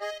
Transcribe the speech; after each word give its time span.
Śląska 0.00 0.16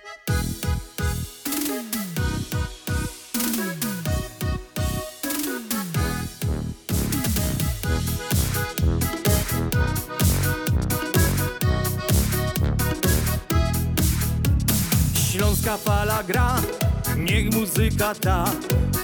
fala 15.76 16.22
gra, 16.22 16.56
niech 17.16 17.54
muzyka 17.54 18.14
ta. 18.14 18.44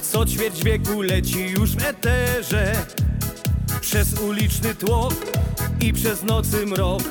Co 0.01 0.25
ćwierć 0.25 0.63
wieku 0.63 1.01
leci 1.01 1.49
już 1.49 1.75
w 1.75 1.85
eterze. 1.85 2.85
Przez 3.81 4.19
uliczny 4.19 4.75
tłok 4.75 5.13
i 5.81 5.93
przez 5.93 6.23
nocy 6.23 6.65
mrok. 6.65 7.03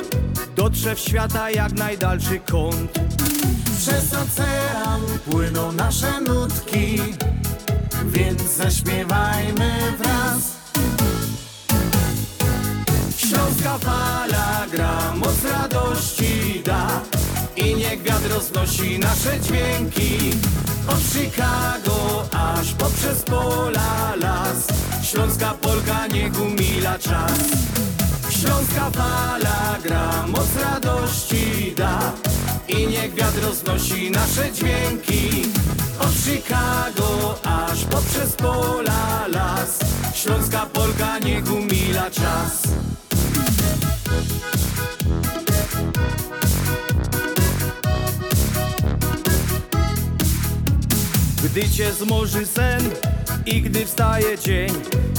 Dotrze 0.56 0.94
w 0.94 0.98
świata 0.98 1.50
jak 1.50 1.72
najdalszy 1.72 2.40
kąt 2.40 3.15
Przez 3.78 4.14
ocean 4.14 5.00
płyną 5.30 5.72
nasze 5.72 6.20
nutki, 6.20 6.98
więc 8.04 8.42
zaśpiewajmy 8.42 9.92
wraz. 9.98 10.56
Śląska 13.16 13.78
fala 13.78 14.66
gra, 14.72 15.14
moc 15.14 15.44
radości 15.44 16.62
da 16.64 17.00
I 17.56 17.74
niech 17.74 18.02
wiatr 18.02 18.28
roznosi 18.30 18.98
nasze 18.98 19.40
dźwięki 19.40 20.30
Od 20.88 21.00
Chicago 21.12 22.24
aż 22.32 22.72
poprzez 22.72 23.22
pola 23.22 24.14
las 24.20 24.66
Śląska 25.02 25.54
Polka 25.54 26.06
niech 26.06 26.40
umila 26.40 26.98
czas 26.98 27.32
Śląska 28.46 28.90
fala 28.90 29.78
gra, 29.82 30.26
moc 30.26 30.48
radości 30.62 31.74
da. 31.76 32.12
I 32.68 32.86
niech 32.86 33.14
wiatr 33.14 33.42
roznosi 33.42 34.10
nasze 34.10 34.52
dźwięki. 34.52 35.42
Od 36.00 36.12
Chicago 36.12 37.38
aż 37.44 37.84
poprzez 37.84 38.32
pola 38.32 39.26
las. 39.28 39.78
Śląska 40.14 40.66
Polka 40.66 41.18
niech 41.18 41.52
umila 41.52 42.10
czas. 42.10 42.62
Gdy 51.44 51.68
cię 51.68 51.92
zmoży 51.92 52.46
sen 52.46 52.90
i 53.46 53.62
gdy 53.62 53.86
wstaje 53.86 54.38
dzień 54.38 54.70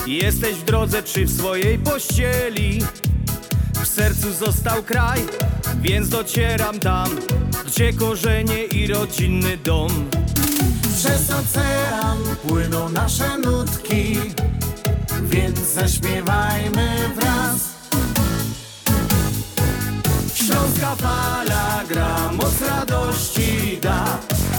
Jesteś 0.07 0.55
w 0.55 0.63
drodze 0.63 1.03
czy 1.03 1.25
w 1.25 1.37
swojej 1.37 1.79
pościeli 1.79 2.79
W 3.83 3.87
sercu 3.87 4.33
został 4.33 4.83
kraj, 4.83 5.19
więc 5.81 6.09
docieram 6.09 6.79
tam 6.79 7.09
Gdzie 7.67 7.93
korzenie 7.93 8.63
i 8.63 8.87
rodzinny 8.87 9.57
dom? 9.57 10.09
Przez 10.97 11.31
ocean 11.31 12.17
płyną 12.47 12.89
nasze 12.89 13.37
nutki, 13.37 14.19
więc 15.23 15.59
zaśpiewajmy 15.59 17.09
wraz. 17.15 17.69
Śląska 20.33 20.95
fala 20.95 21.83
gra, 21.89 22.31
moc 22.31 22.61
radości 22.61 23.79
da 23.81 24.17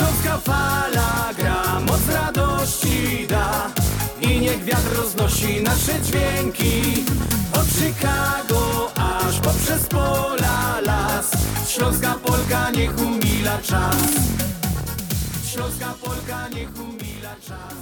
Śląska 0.00 0.38
fala 0.38 1.32
gra, 1.38 1.80
moc 1.80 2.08
radości 2.08 3.26
da. 3.28 3.70
I 4.20 4.40
niech 4.40 4.64
wiatr 4.64 4.96
roznosi 4.96 5.62
nasze 5.62 5.92
dźwięki. 6.04 7.04
Od 7.52 7.66
Chicago 7.66 8.90
aż 8.96 9.40
poprzez 9.40 9.86
pola 9.86 10.80
las. 10.80 11.30
Śląska 11.68 12.14
Polka 12.24 12.70
niech 12.70 12.98
umila 12.98 13.58
czas. 13.62 13.96
Śląska 15.52 15.94
Polka 16.04 16.48
niech 16.48 16.80
umila 16.80 17.34
czas. 17.46 17.74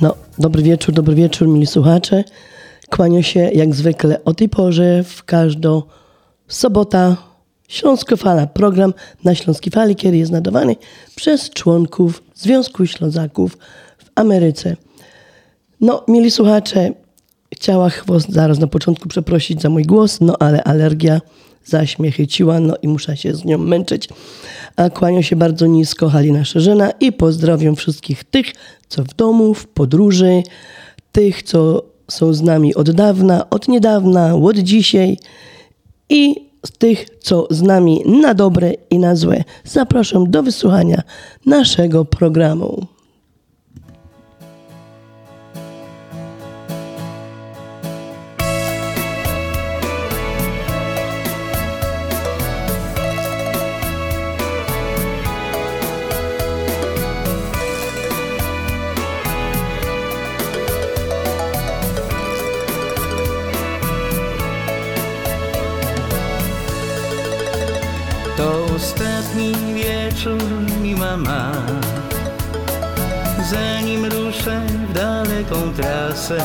No, 0.00 0.14
dobry 0.38 0.62
wieczór, 0.62 0.94
dobry 0.94 1.14
wieczór, 1.14 1.48
mili 1.48 1.66
słuchacze. 1.66 2.24
Kłaniam 2.90 3.22
się 3.22 3.40
jak 3.40 3.74
zwykle 3.74 4.24
o 4.24 4.34
tej 4.34 4.48
porze 4.48 5.04
w 5.04 5.24
każdą 5.24 5.82
sobota 6.48 7.16
Śląsko 7.68 8.16
Fala. 8.16 8.46
Program 8.46 8.94
na 9.24 9.34
Śląskiej 9.34 9.72
Fali, 9.72 9.96
który 9.96 10.16
jest 10.16 10.32
nadawany 10.32 10.76
przez 11.14 11.50
członków 11.50 12.22
Związku 12.34 12.86
Ślązaków 12.86 13.58
w 13.98 14.10
Ameryce. 14.14 14.76
No, 15.80 16.04
mili 16.08 16.30
słuchacze, 16.30 16.90
chciała 17.54 17.90
was 18.06 18.26
zaraz 18.28 18.58
na 18.58 18.66
początku 18.66 19.08
przeprosić 19.08 19.62
za 19.62 19.68
mój 19.68 19.82
głos, 19.82 20.20
no 20.20 20.36
ale 20.40 20.64
alergia 20.64 21.20
zaś 21.64 21.98
mnie 21.98 22.12
chyciła, 22.12 22.60
no 22.60 22.74
i 22.82 22.88
muszę 22.88 23.16
się 23.16 23.34
z 23.34 23.44
nią 23.44 23.58
męczyć. 23.58 24.08
A 24.76 24.90
kłaniam 24.90 25.22
się 25.22 25.36
bardzo 25.36 25.66
nisko 25.66 26.08
Halina 26.08 26.44
Szerzyna 26.44 26.90
i 26.90 27.12
pozdrawiam 27.12 27.76
wszystkich 27.76 28.24
tych, 28.24 28.46
co 28.88 29.04
w 29.04 29.14
domu, 29.14 29.54
w 29.54 29.66
podróży, 29.66 30.42
tych, 31.12 31.42
co 31.42 31.82
są 32.10 32.34
z 32.34 32.42
nami 32.42 32.74
od 32.74 32.90
dawna, 32.90 33.50
od 33.50 33.68
niedawna, 33.68 34.34
od 34.34 34.58
dzisiaj 34.58 35.16
i 36.08 36.47
z 36.66 36.70
tych, 36.70 37.06
co 37.20 37.46
z 37.50 37.62
nami 37.62 38.02
na 38.06 38.34
dobre 38.34 38.72
i 38.90 38.98
na 38.98 39.16
złe. 39.16 39.44
Zapraszam 39.64 40.30
do 40.30 40.42
wysłuchania 40.42 41.02
naszego 41.46 42.04
programu. 42.04 42.97
Wieczór 70.18 70.42
mi 70.82 70.94
mama. 70.94 71.52
Zanim 73.50 74.04
ruszę 74.04 74.60
w 74.90 74.92
daleką 74.92 75.72
trasę 75.76 76.38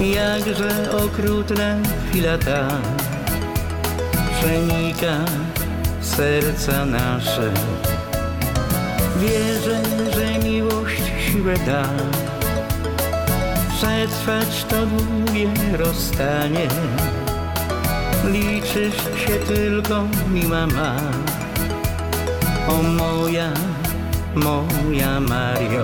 Jakże 0.00 0.92
okrutna 1.04 1.76
chwila 2.08 2.38
ta. 2.38 2.68
Przenika 4.38 5.16
serca 6.00 6.84
nasze. 6.84 7.52
Wierzę, 9.20 9.82
że 10.14 10.48
miłość 10.48 11.02
siłę 11.26 11.54
da. 11.66 11.84
Przetrwać 13.76 14.64
to 14.68 14.86
długie 14.86 15.48
rozstanie. 15.72 16.68
Liczysz 18.24 18.96
się 18.96 19.54
tylko 19.54 20.04
mi 20.32 20.44
mama 20.44 20.96
O 22.70 22.82
moja, 22.82 23.50
moja 24.34 25.20
Mario. 25.20 25.82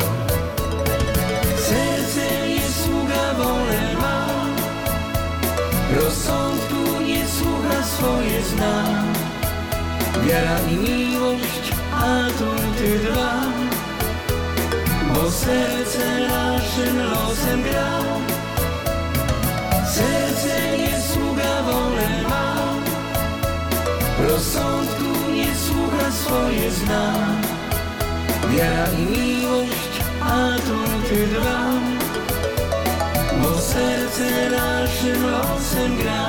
Serce 1.66 2.26
nie 2.48 2.68
sługa 2.80 3.24
wolę 3.38 3.82
ma. 4.02 4.26
Rozsądku 6.00 7.02
nie 7.06 7.26
słucha 7.26 7.82
swoje 7.82 8.42
zna. 8.42 8.74
Wiara 10.26 10.58
i 10.70 10.76
miłość, 10.76 11.64
a 11.92 12.28
tu 12.38 12.50
ty 12.78 12.98
dwa. 12.98 13.34
Bo 15.14 15.30
serce 15.30 16.06
naszym 16.28 16.96
losem 17.10 17.62
gra. 17.62 17.92
Serce 19.94 20.78
nie 20.78 20.94
sługa 21.12 21.62
wolę 21.62 22.08
ma. 22.28 22.46
Rozsądku 24.28 25.05
swoje 26.10 26.70
zna 26.70 27.12
Wiara 28.52 28.86
i 28.92 29.06
miłość, 29.06 30.00
a 30.20 30.56
tu 30.58 31.08
ty 31.08 31.26
dwa. 31.26 31.60
Bo 33.42 33.58
serce 33.58 34.50
naszym 34.50 35.30
losem 35.30 35.96
gra. 36.02 36.26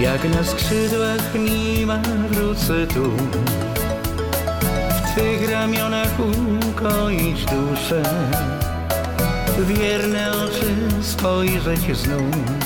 Jak 0.00 0.24
na 0.24 0.44
skrzydłach 0.44 1.34
nima 1.34 1.98
wrócę 2.30 2.86
tu. 2.86 3.10
W 4.90 5.12
Twych 5.12 5.50
ramionach 5.50 6.14
ukoić 6.70 7.44
duszę, 7.44 8.02
wierne 9.58 10.32
oczy 10.32 10.74
spojrzeć 11.02 11.96
znów, 11.98 12.59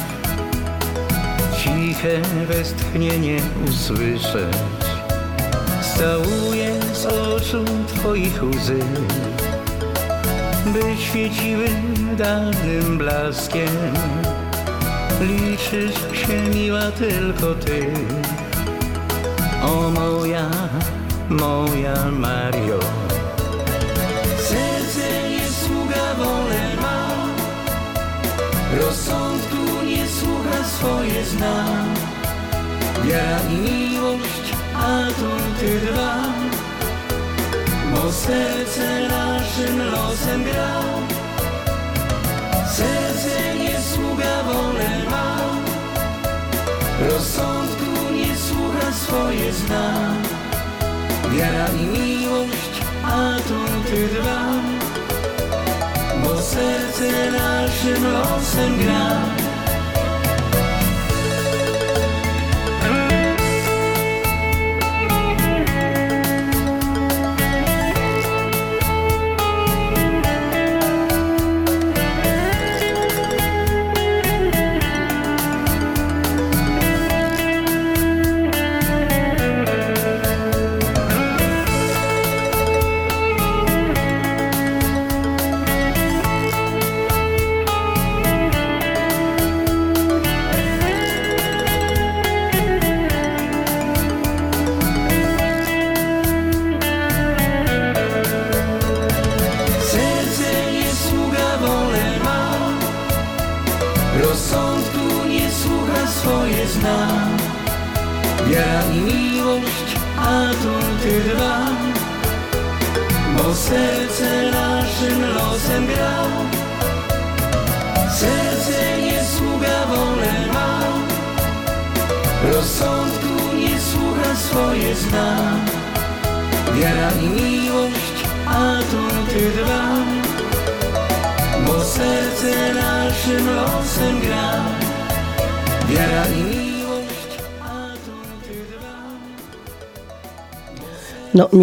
ciche 1.65 2.21
westchnienie 2.49 3.41
usłyszeć. 3.69 4.57
Całuję 5.99 6.81
z 6.93 7.07
oczu 7.07 7.65
Twoich 7.89 8.45
łzy, 8.45 8.79
by 10.67 11.03
świeciły 11.03 11.67
dawnym 12.17 12.99
blaskiem. 12.99 13.69
Liczysz 15.21 15.95
się 16.27 16.43
miła 16.55 16.91
tylko 16.91 17.55
Ty, 17.55 17.87
o 19.63 19.91
moja, 19.91 20.51
moja 21.29 22.11
Mario. 22.11 22.79
Serce 24.39 25.29
nie 25.31 25.47
sługa 25.49 26.15
wolę 26.15 26.77
ma, 26.83 27.09
rozsądku 28.81 29.54
swoje 30.65 31.25
zna. 31.25 31.65
Wiara 33.05 33.41
i 33.51 33.57
miłość, 33.57 34.47
a 34.75 35.07
tu 35.19 35.61
ty 35.61 35.81
dwa, 35.81 36.15
bo 37.93 38.13
serce 38.13 39.09
naszym 39.09 39.79
losem 39.93 40.45
gra. 40.45 40.81
Serce 42.73 43.55
nie 43.59 43.81
sługa 43.81 44.43
wolę 44.43 44.91
ma, 45.11 45.37
rozsądku 47.09 48.13
nie 48.13 48.37
słucha 48.37 48.93
swoje 48.93 49.53
zna. 49.53 50.15
Wiara 51.31 51.69
i 51.69 51.85
miłość, 51.87 52.75
a 53.05 53.37
tu 53.49 53.91
ty 53.91 54.09
dwa, 54.09 54.43
bo 56.23 56.43
serce 56.43 57.33
naszym 57.33 58.13
losem 58.13 58.79
gra. 58.79 59.54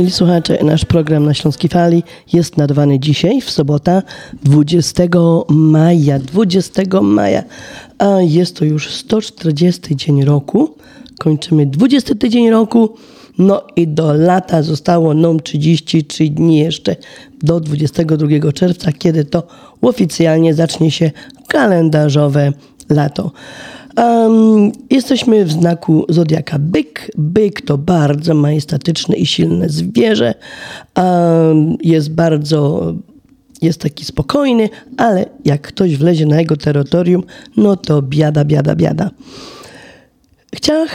Mili 0.02 0.12
słuchacze, 0.12 0.58
nasz 0.64 0.86
program 0.86 1.26
na 1.26 1.34
Śląskiej 1.34 1.70
Fali 1.70 2.04
jest 2.34 2.58
nadawany 2.58 3.00
dzisiaj, 3.00 3.42
w 3.42 3.50
sobota, 3.50 4.04
20 4.44 5.04
maja. 5.50 6.20
20 6.20 7.02
maja, 7.02 7.44
a 7.98 8.22
jest 8.22 8.56
to 8.56 8.66
już 8.66 8.94
140 8.94 9.96
dzień 9.96 10.24
roku. 10.24 10.76
Kończymy 11.20 11.66
20 11.66 12.16
tydzień 12.16 12.50
roku. 12.50 12.96
No 13.38 13.62
i 13.76 13.88
do 13.88 14.14
lata 14.14 14.64
zostało 14.64 15.14
nam 15.14 15.40
33 15.40 16.30
dni 16.30 16.60
jeszcze 16.60 16.96
do 17.44 17.60
22 17.60 18.52
czerwca, 18.52 18.92
kiedy 18.92 19.26
to 19.26 19.44
oficjalnie 19.82 20.54
zacznie 20.54 20.92
się 20.92 21.12
kalendarzowe 21.48 22.54
lato. 22.90 23.32
Um, 23.98 24.72
jesteśmy 24.90 25.46
w 25.46 25.52
znaku 25.52 26.06
zodiaka 26.10 26.60
byk. 26.60 27.12
Byk 27.18 27.62
to 27.62 27.78
bardzo 27.78 28.34
majestatyczne 28.34 29.16
i 29.16 29.26
silne 29.26 29.70
zwierzę. 29.70 30.34
Um, 30.98 31.78
jest 31.84 32.12
bardzo, 32.12 32.94
jest 33.62 33.82
taki 33.82 34.06
spokojny, 34.06 34.70
ale 34.98 35.26
jak 35.46 35.62
ktoś 35.62 35.98
wlezie 35.98 36.26
na 36.26 36.40
jego 36.40 36.58
terytorium, 36.58 37.24
no 37.58 37.76
to 37.76 38.02
biada, 38.02 38.46
biada, 38.46 38.76
biada. 38.76 39.10
Chciałam 40.56 40.88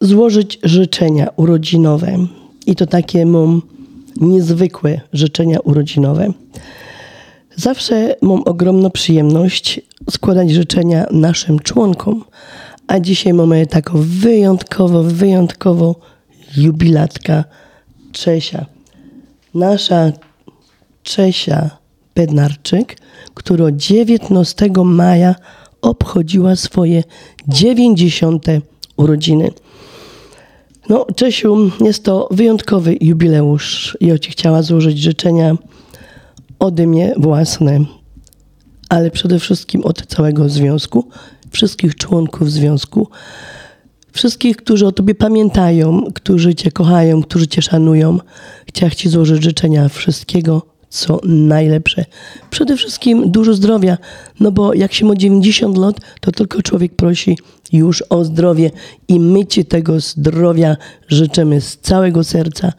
złożyć 0.00 0.58
życzenia 0.62 1.28
urodzinowe 1.36 2.26
i 2.66 2.76
to 2.76 2.86
takie 2.86 3.26
mam 3.26 3.62
niezwykłe 4.16 5.00
życzenia 5.12 5.60
urodzinowe. 5.60 6.32
Zawsze 7.56 8.16
mam 8.22 8.42
ogromną 8.42 8.90
przyjemność 8.90 9.80
składać 10.10 10.50
życzenia 10.50 11.06
naszym 11.10 11.60
członkom, 11.60 12.24
a 12.86 13.00
dzisiaj 13.00 13.32
mamy 13.32 13.66
taką 13.66 13.98
wyjątkowo, 14.02 15.02
wyjątkowo 15.02 15.96
jubilatka 16.56 17.44
Czesia. 18.12 18.66
Nasza 19.54 20.12
Czesia 21.02 21.70
Bednarczyk, 22.14 22.96
która 23.34 23.66
19 23.72 24.70
maja 24.84 25.34
obchodziła 25.82 26.56
swoje 26.56 27.02
90. 27.48 28.46
urodziny. 28.96 29.50
No, 30.88 31.06
Czesiu, 31.16 31.70
jest 31.80 32.04
to 32.04 32.28
wyjątkowy 32.30 32.96
jubileusz 33.00 33.96
i 34.00 34.06
ja 34.06 34.18
Ci 34.18 34.30
chciała 34.30 34.62
złożyć 34.62 34.98
życzenia 34.98 35.56
ode 36.62 36.86
mnie 36.86 37.14
własne, 37.16 37.78
ale 38.88 39.10
przede 39.10 39.38
wszystkim 39.38 39.84
od 39.84 40.06
całego 40.06 40.48
związku, 40.48 41.08
wszystkich 41.50 41.94
członków 41.94 42.52
związku, 42.52 43.08
wszystkich, 44.12 44.56
którzy 44.56 44.86
o 44.86 44.92
Tobie 44.92 45.14
pamiętają, 45.14 46.02
którzy 46.14 46.54
Cię 46.54 46.70
kochają, 46.70 47.22
którzy 47.22 47.48
Cię 47.48 47.62
szanują. 47.62 48.18
Chciałam 48.66 48.90
Ci 48.90 49.08
złożyć 49.08 49.42
życzenia 49.42 49.88
wszystkiego, 49.88 50.62
co 50.88 51.20
najlepsze. 51.24 52.04
Przede 52.50 52.76
wszystkim 52.76 53.30
dużo 53.30 53.54
zdrowia, 53.54 53.98
no 54.40 54.52
bo 54.52 54.74
jak 54.74 54.92
się 54.92 55.04
ma 55.06 55.14
90 55.14 55.78
lat, 55.78 55.96
to 56.20 56.32
tylko 56.32 56.62
człowiek 56.62 56.96
prosi 56.96 57.38
już 57.72 58.02
o 58.02 58.24
zdrowie 58.24 58.70
i 59.08 59.20
my 59.20 59.46
Ci 59.46 59.64
tego 59.64 60.00
zdrowia 60.00 60.76
życzymy 61.08 61.60
z 61.60 61.76
całego 61.76 62.24
serca. 62.24 62.72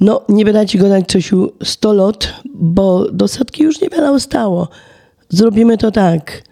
No, 0.00 0.22
nie 0.28 0.44
będę 0.44 0.66
Ci 0.66 0.78
gadać, 0.78 1.06
Czesiu, 1.06 1.52
100 1.64 1.92
lat, 1.92 2.34
bo 2.54 3.10
do 3.12 3.28
setki 3.28 3.62
już 3.62 3.80
niewiele 3.80 4.06
zostało. 4.06 4.68
Zrobimy 5.28 5.78
to 5.78 5.90
tak, 5.90 6.42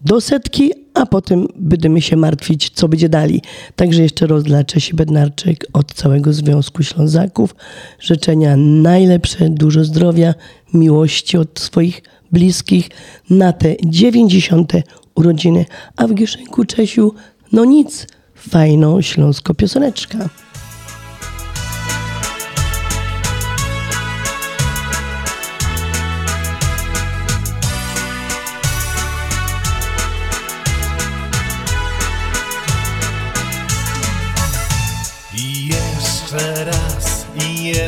do 0.00 0.20
setki, 0.20 0.72
a 0.94 1.06
potem 1.06 1.46
będziemy 1.56 2.00
się 2.02 2.16
martwić, 2.16 2.70
co 2.70 2.88
będzie 2.88 3.08
dalej. 3.08 3.42
Także 3.76 4.02
jeszcze 4.02 4.26
raz 4.26 4.42
dla 4.42 4.64
Czesi 4.64 4.94
Bednarczyk 4.94 5.66
od 5.72 5.94
całego 5.94 6.32
Związku 6.32 6.82
Ślązaków 6.82 7.54
życzenia 8.00 8.56
najlepsze, 8.56 9.48
dużo 9.48 9.84
zdrowia, 9.84 10.34
miłości 10.74 11.38
od 11.38 11.60
swoich 11.60 12.02
bliskich 12.32 12.90
na 13.30 13.52
te 13.52 13.76
90. 13.84 14.72
urodziny. 15.14 15.66
A 15.96 16.06
w 16.06 16.14
Gieszynku 16.14 16.64
Czesiu, 16.64 17.14
no 17.52 17.64
nic, 17.64 18.06
fajną 18.34 19.02
śląsko 19.02 19.54
pioseneczka. 19.54 20.28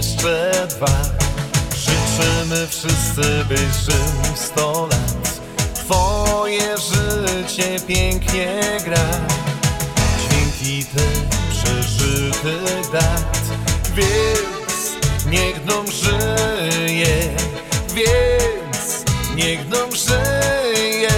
Jeszcze 0.00 0.66
dwa. 0.68 1.02
Życzymy 1.76 2.66
wszyscy, 2.66 3.44
byś 3.48 3.60
żył 3.60 4.34
sto 4.34 4.88
lat. 4.90 5.40
Twoje 5.74 6.76
życie 6.78 7.80
pięknie 7.86 8.60
gra. 8.84 9.08
Dźwięki 10.18 10.84
tych 10.84 11.28
przeżytych 11.50 12.90
dat. 12.92 13.40
Więc 13.94 14.96
niech 15.26 15.64
dom 15.64 15.86
żyje. 15.86 17.36
Więc 17.94 19.04
niech 19.36 19.68
dom 19.68 19.90
żyje. 19.90 21.10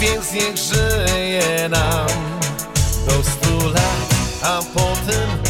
Więc 0.00 0.32
niech 0.32 0.56
żyje 0.56 1.68
nam 1.68 2.08
do 3.06 3.12
stu 3.30 3.68
lat, 3.68 4.14
a 4.42 4.60
potem 4.74 5.41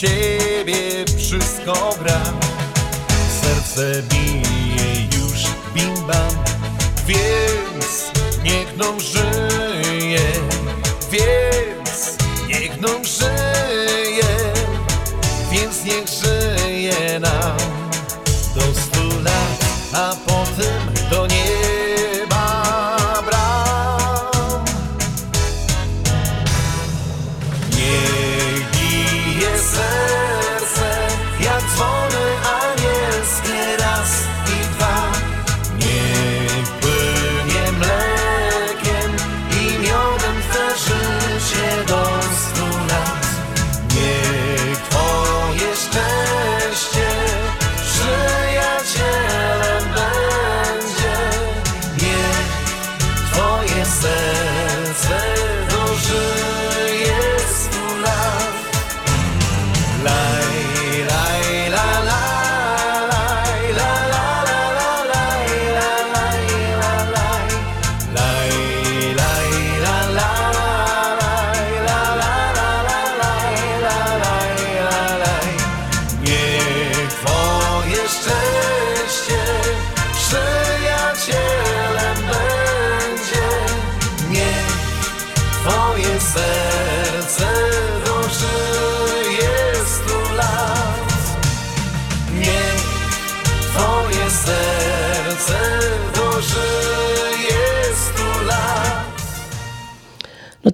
Ciebie 0.00 1.04
wszystko 1.18 1.94
gra. 2.02 2.20
Serce 3.40 4.02
bije 4.02 5.02
już 5.02 5.42
bim 5.74 5.94
bam. 6.06 6.34
Więc 7.06 8.10
niech 8.42 8.76
nam 8.76 9.00
żyje. 9.00 10.32
Więc 11.10 12.16
niech 12.48 12.80
nam 12.80 13.04
żyje. 13.04 14.52
Więc 15.52 15.84
niech 15.84 16.08
żyje 16.08 16.33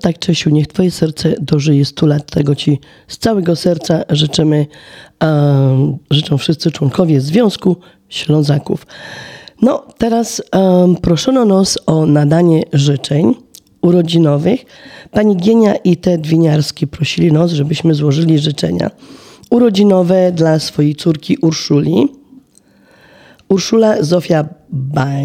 tak, 0.01 0.19
Czesiu, 0.19 0.51
niech 0.51 0.67
Twoje 0.67 0.91
serce 0.91 1.35
dożyje 1.41 1.85
100 1.85 2.07
lat. 2.07 2.31
Tego 2.31 2.55
Ci 2.55 2.81
z 3.09 3.19
całego 3.19 3.57
serca 3.57 4.05
życzymy, 4.09 4.67
życzą 6.11 6.39
wszyscy 6.39 6.71
członkowie 6.71 7.21
Związku 7.21 7.77
Ślązaków. 8.09 8.87
No, 9.63 9.87
teraz 9.99 10.43
um, 10.53 10.97
proszono 10.97 11.45
nas 11.45 11.79
o 11.87 12.07
nadanie 12.07 12.63
życzeń 12.73 13.35
urodzinowych. 13.83 14.65
Pani 15.11 15.37
Gienia 15.37 15.77
i 15.77 15.97
Ted 15.97 16.27
Winiarski 16.27 16.87
prosili 16.87 17.33
nas, 17.33 17.53
żebyśmy 17.53 17.95
złożyli 17.95 18.39
życzenia 18.39 18.91
urodzinowe 19.51 20.33
dla 20.33 20.59
swojej 20.59 20.95
córki 20.95 21.37
Urszuli. 21.43 22.20
Urszula 23.51 24.03
Zofia 24.03 24.49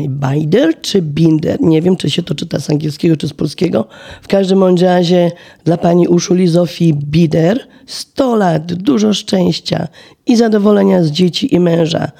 Bajder 0.09 0.81
czy 0.81 1.01
Binder. 1.01 1.61
Nie 1.61 1.81
wiem, 1.81 1.95
czy 1.95 2.09
się 2.09 2.23
to 2.23 2.35
czyta 2.35 2.59
z 2.59 2.69
angielskiego, 2.69 3.17
czy 3.17 3.27
z 3.27 3.33
polskiego. 3.33 3.87
W 4.21 4.27
każdym 4.27 4.59
bądź 4.59 4.81
razie 4.81 5.31
dla 5.63 5.77
pani 5.77 6.07
Urszuli 6.07 6.47
Zofii 6.47 6.93
Bider 6.93 7.59
100 7.85 8.35
lat, 8.35 8.73
dużo 8.73 9.13
szczęścia 9.13 9.87
i 10.25 10.35
zadowolenia 10.35 11.03
z 11.03 11.11
dzieci 11.11 11.55
i 11.55 11.59
męża. 11.59 12.11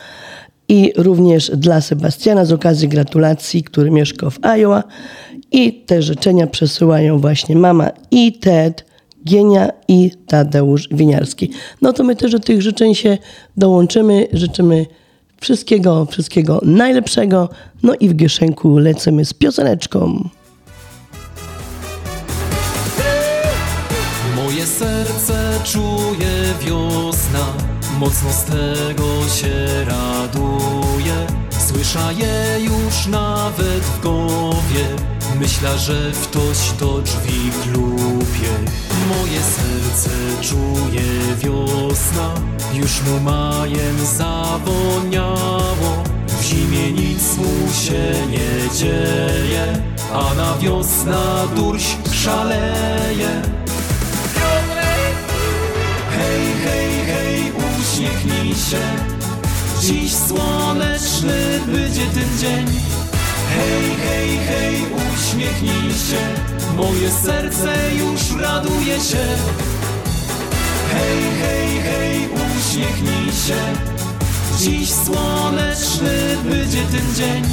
I 0.68 0.94
również 0.98 1.52
dla 1.56 1.82
Sebastiana 1.82 2.46
z 2.46 2.52
okazji 2.52 2.88
gratulacji, 2.88 3.64
który 3.64 3.92
mieszka 3.92 4.30
w 4.30 4.40
Iowa. 4.46 4.84
I 5.52 5.74
te 5.74 6.02
życzenia 6.02 6.48
przesyłają 6.48 7.20
właśnie 7.20 7.56
mama 7.56 7.90
i 8.12 8.34
Ted, 8.34 8.86
Gienia 9.28 9.70
i 9.88 10.12
Tadeusz 10.28 10.88
Winiarski. 10.92 11.52
No 11.82 11.94
to 11.94 12.04
my 12.04 12.16
też 12.16 12.32
do 12.32 12.40
tych 12.40 12.62
życzeń 12.62 12.96
się 12.96 13.18
dołączymy. 13.58 14.28
Życzymy 14.34 14.86
wszystkiego, 15.46 16.06
wszystkiego 16.06 16.62
najlepszego. 16.64 17.50
No 17.84 17.94
i 18.00 18.10
w 18.10 18.16
Gieszenku 18.16 18.78
lecimy 18.78 19.26
z 19.26 19.34
pioseneczką. 19.34 20.30
Moje 24.36 24.66
serce 24.66 25.60
czuje 25.64 26.36
wiosna, 26.66 27.46
mocno 28.00 28.30
z 28.32 28.44
tego 28.44 29.08
się 29.36 29.86
raduje. 29.86 31.28
Słysza 31.68 32.12
je 32.12 32.66
już 32.66 33.08
nawet 33.08 33.84
w 33.84 34.02
głowie, 34.02 34.86
myślę, 35.40 35.78
że 35.78 36.12
ktoś 36.24 36.72
do 36.80 37.02
drzwi 37.02 37.52
klupie. 37.64 38.52
Moje 39.08 39.40
serce 39.42 40.10
czuje 40.42 41.36
wiosna, 41.38 42.34
już 42.74 43.02
mu 43.02 43.20
majem 43.20 44.06
zawoniało. 44.06 46.04
W 46.28 46.44
zimie 46.44 46.92
nic 46.92 47.38
mu 47.38 47.74
się 47.74 48.28
nie 48.30 48.76
dzieje, 48.76 49.82
a 50.14 50.34
na 50.34 50.58
wiosna 50.58 51.48
durś 51.56 51.96
szaleje. 52.14 53.42
Hej, 56.12 56.44
hej, 56.66 57.06
hej, 57.06 57.52
uśmiechnij 57.52 58.56
się 58.56 59.16
Dziś 59.82 60.14
słoneczny 60.16 61.60
będzie 61.68 62.06
ten 62.06 62.40
dzień 62.40 62.66
Hej, 63.54 63.96
hej, 64.06 64.38
hej, 64.38 64.76
uśmiechnij 65.14 65.92
się. 65.92 66.22
Moje 66.76 67.12
serce 67.12 67.74
już 67.96 68.42
raduje 68.42 69.00
się. 69.00 69.26
Hej, 70.92 71.22
hej, 71.42 71.82
hej, 71.82 72.30
uśmiechnij 72.58 73.32
się. 73.48 73.62
Dziś 74.60 74.90
słoneczny 74.94 76.38
będzie 76.50 76.82
ten 76.82 77.16
dzień. 77.16 77.44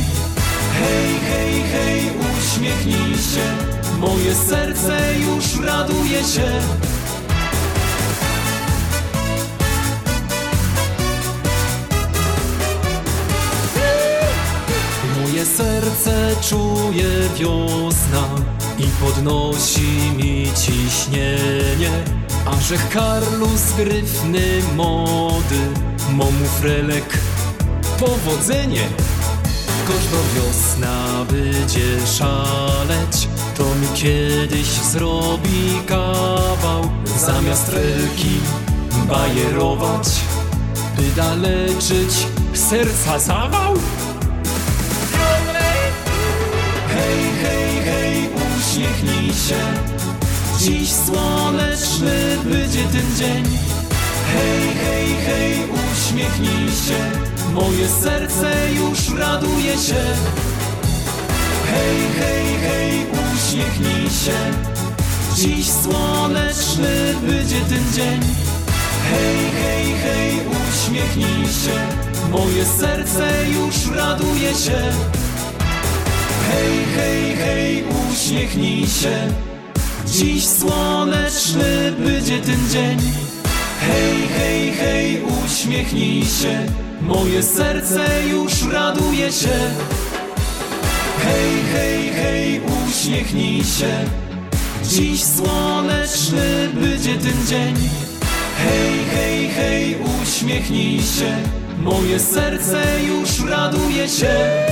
Hej, 0.78 1.08
hej, 1.30 1.62
hej, 1.62 2.10
uśmiechnij 2.38 3.14
się. 3.14 3.46
Moje 3.98 4.34
serce 4.34 4.98
już 5.18 5.66
raduje 5.66 6.24
się 6.24 6.52
czuje 16.42 17.28
wiosna 17.36 18.28
i 18.78 18.86
podnosi 19.04 20.12
mi 20.16 20.46
ciśnienie. 20.54 21.90
A 22.46 22.60
że 22.60 22.76
Karlus 22.92 23.72
gryfny 23.76 24.62
mody, 24.76 25.60
momu 26.12 26.46
frelek 26.60 27.18
powodzenie. 27.98 28.88
Każda 29.86 30.18
wiosna 30.34 31.24
będzie 31.30 32.06
szaleć, 32.06 33.28
to 33.56 33.64
mi 33.64 33.86
kiedyś 33.94 34.66
zrobi 34.66 35.80
kawał. 35.86 36.90
Zamiast 37.18 37.68
relki 37.68 38.40
bajerować, 39.08 40.08
by 40.96 41.02
daleczyć 41.16 42.26
serca 42.54 43.18
zawał. 43.18 43.74
Uśmiechnij 48.72 49.32
się. 49.32 49.60
Dziś 50.58 50.92
słoneczny 50.92 52.36
będzie 52.44 52.82
ten 52.82 53.16
dzień. 53.16 53.44
Hej, 54.32 54.68
hej, 54.84 55.16
hej, 55.26 55.54
uśmiechnij 55.92 56.68
się. 56.68 57.00
Moje 57.54 57.88
serce 57.88 58.72
już 58.72 59.18
raduje 59.20 59.72
się. 59.72 60.04
Hej, 61.70 61.98
hej, 62.18 62.46
hej, 62.62 63.06
uśmiechnij 63.34 64.10
się. 64.10 64.38
Dziś 65.36 65.66
słoneczny 65.70 67.14
będzie 67.22 67.60
ten 67.60 67.92
dzień. 67.94 68.20
Hej, 69.10 69.50
hej, 69.62 69.94
hej, 70.02 70.40
uśmiechnij 70.46 71.46
się. 71.46 71.78
Moje 72.30 72.64
serce 72.64 73.50
już 73.50 73.96
raduje 73.96 74.54
się 74.54 74.92
Hej, 76.52 76.84
hej, 76.96 77.36
hej, 77.36 77.84
uśmiechnij 78.12 78.86
się. 78.86 79.32
Dziś 80.06 80.48
słoneczny 80.48 81.92
będzie 81.98 82.38
ten 82.38 82.68
dzień. 82.70 82.98
Hej, 83.80 84.28
hej, 84.38 84.72
hej, 84.72 85.22
uśmiechnij 85.44 86.24
się. 86.24 86.66
Moje 87.00 87.42
serce 87.42 88.28
już 88.28 88.62
raduje 88.72 89.32
się. 89.32 89.58
Hej, 91.24 91.52
hej, 91.72 92.12
hej, 92.12 92.60
uśmiechnij 92.88 93.64
się. 93.64 94.04
Dziś 94.84 95.24
słoneczny 95.24 96.68
będzie 96.74 97.14
ten 97.14 97.46
dzień. 97.46 97.74
Hej, 98.58 98.92
hej, 99.14 99.48
hej, 99.48 99.96
uśmiechnij 100.22 100.98
się. 100.98 101.36
Moje 101.78 102.20
serce 102.20 102.82
już 103.04 103.40
raduje 103.50 104.08
się 104.08 104.62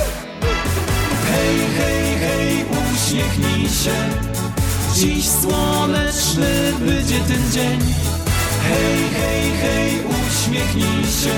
Hej, 1.31 1.59
hej, 1.79 2.19
hej, 2.19 2.65
uśmiechnij 2.95 3.69
się. 3.69 3.97
Dziś 4.95 5.29
słoneczny 5.29 6.73
będzie 6.87 7.19
ten 7.19 7.53
dzień. 7.53 7.81
Hej, 8.69 8.99
hej, 9.21 9.51
hej, 9.63 9.93
uśmiechnij 10.29 11.05
się. 11.05 11.35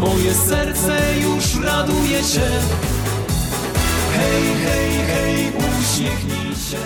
Moje 0.00 0.34
serce 0.34 0.98
już 1.22 1.64
raduje 1.64 2.18
się. 2.18 2.48
Hej, 4.14 4.42
hej, 4.64 4.92
hej, 5.06 5.52
uśmiechnij 5.58 6.54
się. 6.54 6.82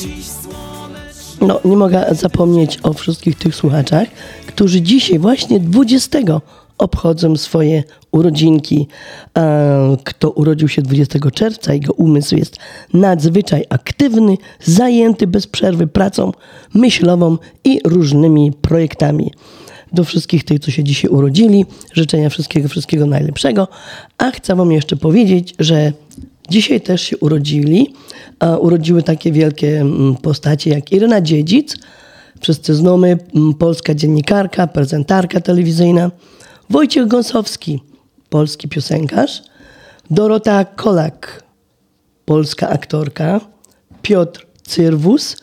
Dziś 0.00 0.26
słoneczny 0.26 1.46
No, 1.46 1.60
nie 1.64 1.76
mogę 1.76 2.06
zapomnieć 2.10 2.78
o 2.82 2.92
wszystkich 2.92 3.38
tych 3.38 3.54
słuchaczach, 3.54 4.08
którzy 4.46 4.82
dzisiaj 4.82 5.18
właśnie 5.18 5.60
20 5.60 6.18
obchodzą 6.78 7.36
swoje 7.36 7.84
urodzinki. 8.10 8.88
E, 9.38 9.96
Kto 10.04 10.30
urodził 10.30 10.68
się 10.68 10.82
20 10.82 11.30
czerwca, 11.30 11.74
jego 11.74 11.92
umysł 11.92 12.36
jest 12.36 12.56
nadzwyczaj 12.92 13.64
aktywny, 13.68 14.36
zajęty 14.64 15.26
bez 15.26 15.46
przerwy 15.46 15.86
pracą 15.86 16.32
myślową 16.74 17.38
i 17.64 17.80
różnymi 17.84 18.52
projektami. 18.52 19.30
Do 19.92 20.04
wszystkich 20.04 20.44
tych, 20.44 20.60
co 20.60 20.70
się 20.70 20.84
dzisiaj 20.84 21.10
urodzili, 21.10 21.66
życzenia 21.92 22.30
wszystkiego, 22.30 22.68
wszystkiego 22.68 23.06
najlepszego. 23.06 23.68
A 24.18 24.30
chcę 24.30 24.56
Wam 24.56 24.72
jeszcze 24.72 24.96
powiedzieć, 24.96 25.54
że 25.58 25.92
Dzisiaj 26.50 26.80
też 26.80 27.02
się 27.02 27.18
urodzili. 27.18 27.94
a 28.38 28.56
Urodziły 28.56 29.02
takie 29.02 29.32
wielkie 29.32 29.80
mm, 29.80 30.16
postacie 30.16 30.70
jak 30.70 30.92
Irena 30.92 31.20
Dziedzic, 31.20 31.76
wszyscy 32.40 32.74
znamy, 32.74 33.18
mm, 33.34 33.54
polska 33.54 33.94
dziennikarka, 33.94 34.66
prezentarka 34.66 35.40
telewizyjna, 35.40 36.10
Wojciech 36.74 37.06
Gąsowski, 37.06 37.82
polski 38.28 38.68
piosenkarz, 38.68 39.42
Dorota 40.10 40.64
Kolak, 40.64 41.44
polska 42.24 42.68
aktorka, 42.68 43.40
Piotr 44.02 44.46
Cyrwus, 44.68 45.36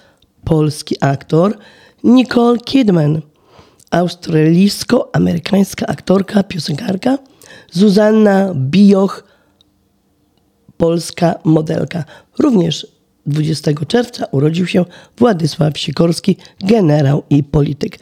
polski 0.44 0.96
aktor, 1.02 1.58
Nicole 2.04 2.58
Kidman, 2.60 3.22
australijsko-amerykańska 3.91 5.86
aktorka, 5.88 6.44
piosenkarka, 6.44 7.17
Zuzanna 7.72 8.54
Bioch, 8.56 9.24
polska 10.78 11.36
modelka. 11.44 12.04
Również 12.39 12.88
20 13.25 13.71
czerwca 13.88 14.25
urodził 14.31 14.67
się 14.67 14.86
Władysław 15.17 15.77
Sikorski, 15.77 16.38
generał 16.60 17.23
i 17.29 17.43
polityk. 17.43 17.99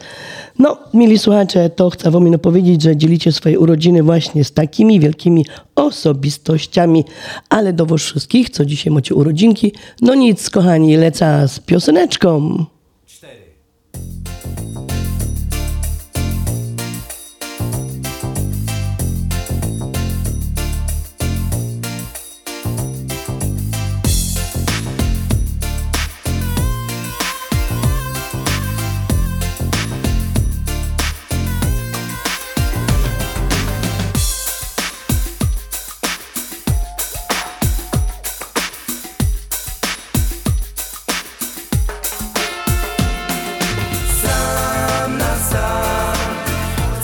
No, 0.58 0.78
mili 0.94 1.18
słuchacze, 1.18 1.70
to 1.70 1.90
chcę 1.90 2.10
wam 2.10 2.38
powiedzieć, 2.38 2.82
że 2.82 2.96
dzielicie 2.96 3.32
swoje 3.32 3.58
urodziny 3.58 4.02
właśnie 4.02 4.44
z 4.44 4.52
takimi 4.52 5.00
wielkimi 5.00 5.46
osobistościami, 5.74 7.04
ale 7.48 7.72
do 7.72 7.86
was 7.86 8.02
wszystkich, 8.02 8.50
co 8.50 8.64
dzisiaj 8.64 8.92
macie 8.92 9.14
urodzinki, 9.14 9.72
no 10.02 10.14
nic, 10.14 10.50
kochani, 10.50 10.96
leca 10.96 11.48
z 11.48 11.60
pioseneczką. 11.60 12.64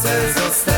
Chcę 0.06 0.32
zostać 0.32 0.75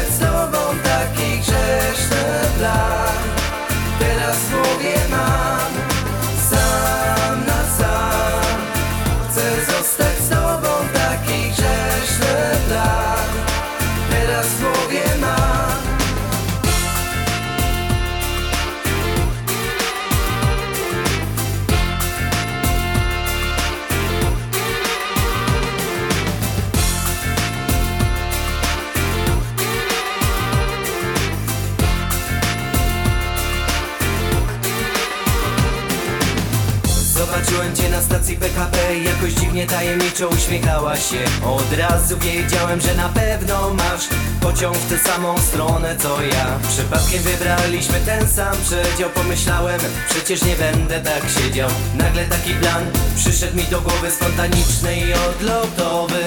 uśmiechałaś 40.49 41.11
się. 41.11 41.47
Od 41.47 41.73
razu 41.79 42.19
wiedziałem, 42.19 42.81
że 42.81 42.95
na 42.95 43.09
pewno 43.09 43.75
masz 43.75 44.09
pociąg 44.41 44.77
w 44.77 44.89
tę 44.89 44.99
samą 44.99 45.39
stronę 45.39 45.97
co 45.97 46.23
ja. 46.23 46.59
Przypadkiem 46.69 47.23
wybraliśmy 47.23 48.01
ten 48.01 48.29
sam 48.29 48.57
przedział. 48.63 49.11
Pomyślałem, 49.11 49.81
przecież 50.11 50.43
nie 50.43 50.57
będę 50.57 51.01
tak 51.01 51.23
siedział. 51.39 51.71
Nagle 51.95 52.25
taki 52.25 52.55
plan 52.55 52.85
przyszedł 53.17 53.57
mi 53.57 53.65
do 53.65 53.81
głowy 53.81 54.11
spontaniczny 54.11 54.97
i 54.97 55.13
odlotowy. 55.13 56.25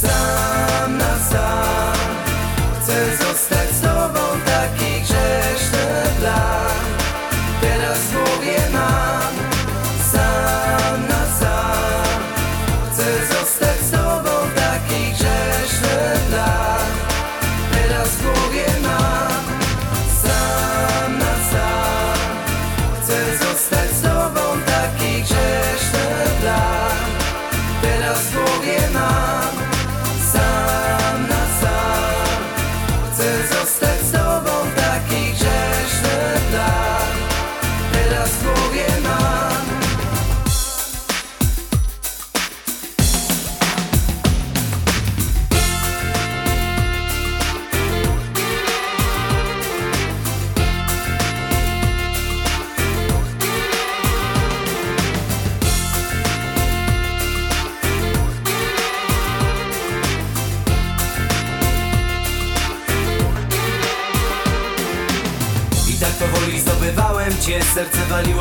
Sam 0.00 0.98
na 0.98 1.18
sam 1.30 2.28
Chcę 2.82 3.16
zostać 3.16 3.70
z 3.70 3.80
tobą. 3.80 4.20
Taki 4.46 5.00
grzeszny 5.00 5.86
plan. 6.20 6.88
Teraz 7.60 7.98
w 7.98 8.16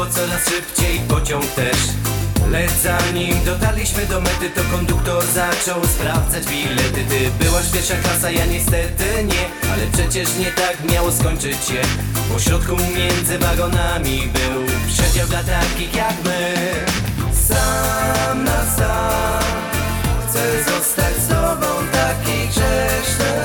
coraz 0.09 0.49
szybciej, 0.49 0.99
pociąg 1.07 1.45
też. 1.45 1.77
Lecz 2.51 2.71
zanim 2.71 3.45
dotarliśmy 3.45 4.05
do 4.05 4.21
mety, 4.21 4.49
to 4.49 4.61
konduktor 4.71 5.23
zaczął 5.25 5.85
sprawdzać 5.85 6.45
bilety. 6.47 7.05
Ty 7.09 7.43
byłaś 7.43 7.69
pierwsza 7.73 7.95
klasa, 7.95 8.31
ja 8.31 8.45
niestety 8.45 9.23
nie 9.23 9.71
Ale 9.73 9.87
przecież 9.93 10.29
nie 10.39 10.51
tak 10.51 10.91
miało 10.91 11.11
skończyć 11.11 11.57
się. 11.65 11.81
Po 12.33 12.39
środku 12.39 12.75
między 12.97 13.39
wagonami 13.39 14.17
był 14.33 14.65
przedział 14.87 15.27
dla 15.27 15.43
takich 15.43 15.95
jak 15.95 16.13
my. 16.23 16.55
Sam 17.47 18.43
na 18.43 18.65
sam 18.77 19.43
Chcę 20.29 20.63
zostać 20.63 21.15
z 21.15 21.27
tobą 21.27 21.67
taki 21.91 22.47
grzeszny 22.47 23.36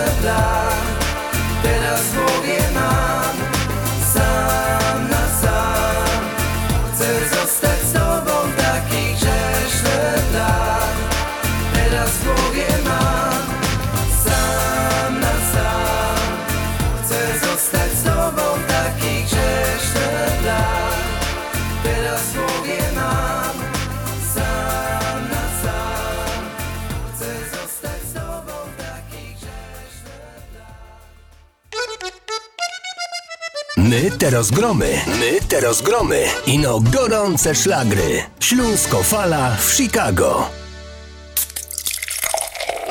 My 34.23 34.31
te 34.31 34.37
rozgromy, 34.37 35.01
my 35.07 35.41
te 35.49 35.61
rozgromy. 35.61 36.25
Ino 36.47 36.81
gorące 36.81 37.55
szlagry. 37.55 38.23
Śląsko 38.41 39.03
fala 39.03 39.57
w 39.57 39.73
Chicago. 39.75 40.49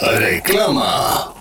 Reklama. 0.01 1.40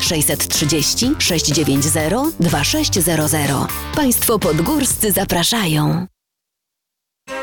630 0.00 1.14
690 1.18 2.34
2600. 2.40 3.68
Państwo 3.94 4.38
podgórscy 4.38 5.12
zapraszają. 5.12 6.06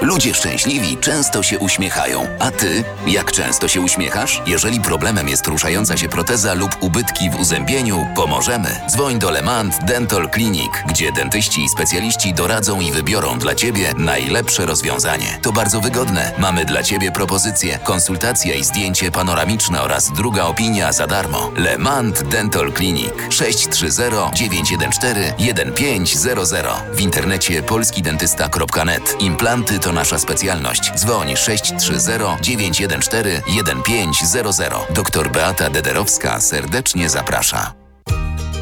Ludzie 0.02 0.34
szczęśliwi 0.34 0.98
często 0.98 1.44
się 1.44 1.60
uśmiechają. 1.60 2.28
A 2.40 2.52
ty, 2.52 2.84
jak 3.08 3.32
często 3.32 3.68
się 3.68 3.82
uśmiechasz? 3.82 4.42
Jeżeli 4.48 4.82
problemem 4.82 5.30
jest 5.30 5.48
ruszająca 5.48 5.98
się 5.98 6.10
proteza 6.10 6.54
lub 6.54 6.72
ubytki 6.80 7.30
w 7.30 7.40
uzębieniu, 7.40 8.08
pomożemy. 8.16 8.82
Dzwoń 8.90 9.20
do 9.20 9.32
Lemant 9.32 9.84
Dental 9.84 10.30
Clinic, 10.30 10.72
gdzie 10.88 11.12
dentyści 11.12 11.64
i 11.64 11.70
specjaliści 11.70 12.34
doradzą 12.34 12.80
i 12.80 12.92
wybiorą 12.92 13.40
dla 13.40 13.56
ciebie 13.56 13.94
najlepsze 13.98 14.66
rozwiązanie. 14.66 15.40
To 15.42 15.52
bardzo 15.52 15.82
wygodne. 15.82 16.32
Mamy 16.38 16.66
dla 16.66 16.84
ciebie 16.84 17.12
propozycje, 17.12 17.80
konsultacja 17.84 18.56
i 18.56 18.64
zdjęcie 18.64 19.12
panoramiczne 19.12 19.82
oraz 19.82 20.12
druga 20.12 20.44
opinia 20.44 20.92
za 20.92 21.08
darmo. 21.08 21.52
Lemant 21.56 22.24
Dental 22.24 22.74
Clinic 22.74 23.14
630 23.30 24.02
914 24.34 25.34
1500 25.38 26.66
w 26.94 27.02
internecie 27.02 27.64
polskidentysta.net. 27.64 29.22
Implanty 29.22 29.75
to 29.80 29.92
nasza 29.92 30.20
specjalność. 30.20 30.92
Dzwoń 30.96 31.36
630 31.36 32.10
914 32.42 33.42
1500. 33.46 34.74
Doktor 34.94 35.32
Beata 35.32 35.70
Dederowska 35.70 36.42
serdecznie 36.42 37.10
zaprasza. 37.10 37.85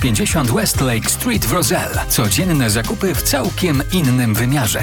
650 0.00 0.50
Westlake 0.50 1.10
Street 1.10 1.46
w 1.46 1.52
Roselle. 1.52 2.04
Codzienne 2.08 2.70
zakupy 2.70 3.14
w 3.14 3.22
całkiem 3.22 3.82
innym 3.92 4.34
wymiarze. 4.34 4.82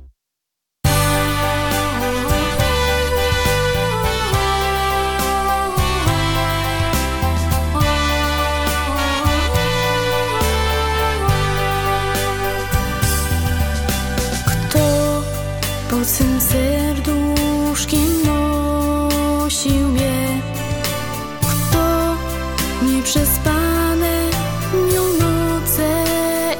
swym 16.05 16.41
serduszkiem 16.41 18.09
nosił 18.25 19.87
mnie? 19.87 20.41
Kto 21.41 22.15
nieprzespane 22.85 24.29
miał 24.93 25.05
noce 25.05 26.03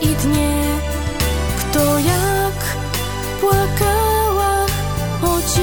i 0.01 0.07
dnie? 0.07 0.65
Kto 1.59 1.99
jak 1.99 2.75
płakała 3.41 4.65
ocierał 5.21 5.57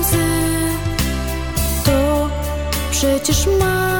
łzy? 0.00 0.26
To 1.84 2.28
przecież 2.90 3.46
mamo 3.46 3.93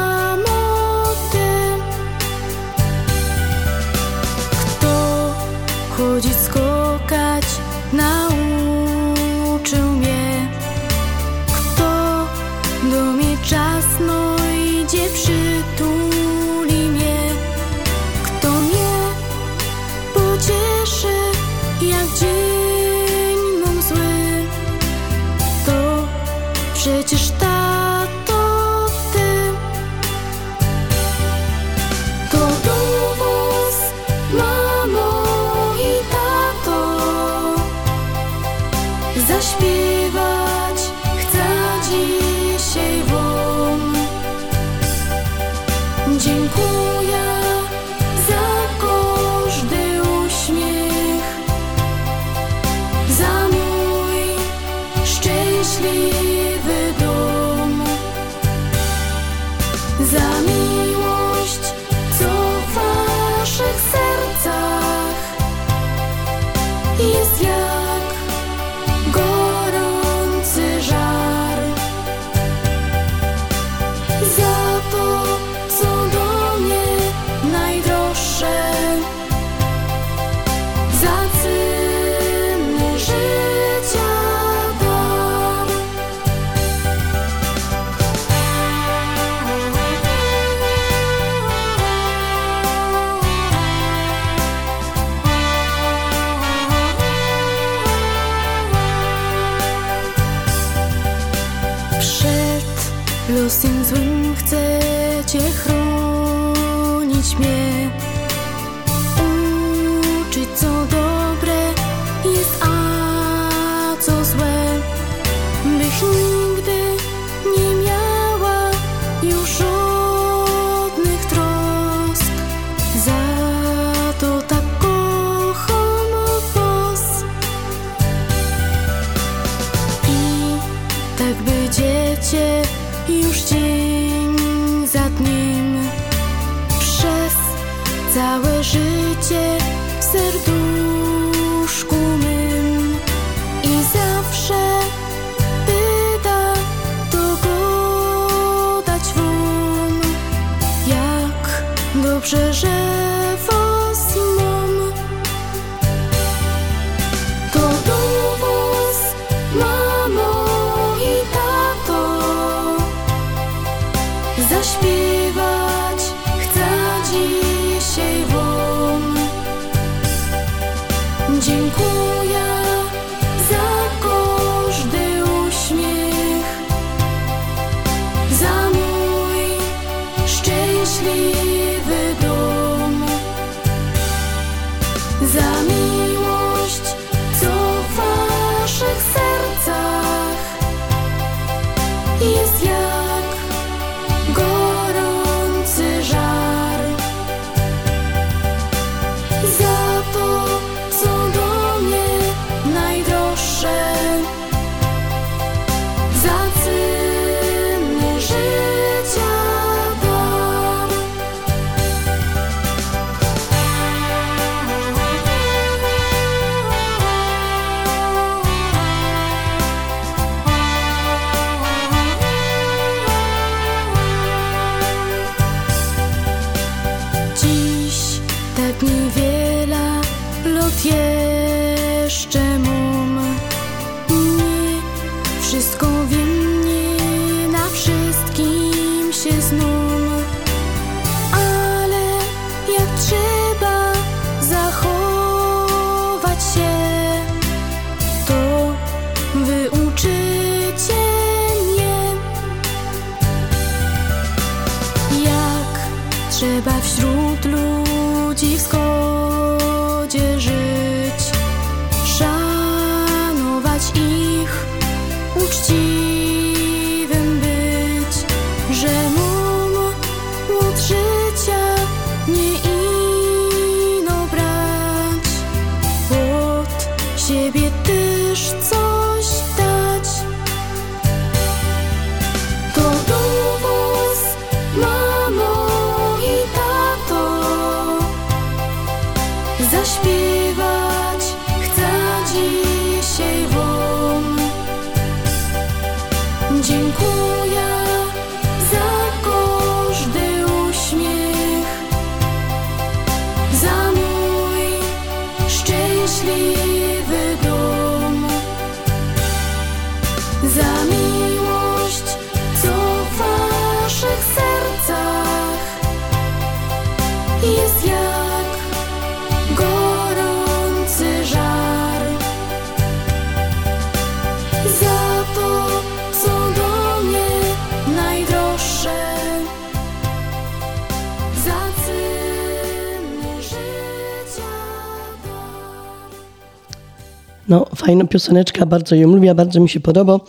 No, 337.48 337.66
fajna 337.74 338.04
pioseneczka, 338.04 338.66
bardzo 338.66 338.94
ją 338.94 339.09
lubię, 339.09 339.35
bardzo 339.35 339.61
mi 339.61 339.68
się 339.68 339.80
podoba. 339.80 340.20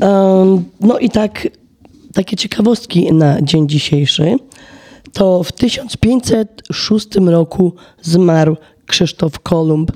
Um, 0.00 0.64
no 0.80 0.98
i 0.98 1.10
tak, 1.10 1.48
takie 2.14 2.36
ciekawostki 2.36 3.12
na 3.12 3.42
dzień 3.42 3.68
dzisiejszy. 3.68 4.36
To 5.12 5.42
w 5.42 5.52
1506 5.52 7.08
roku 7.26 7.72
zmarł 8.02 8.56
Krzysztof 8.86 9.40
Kolumb. 9.40 9.92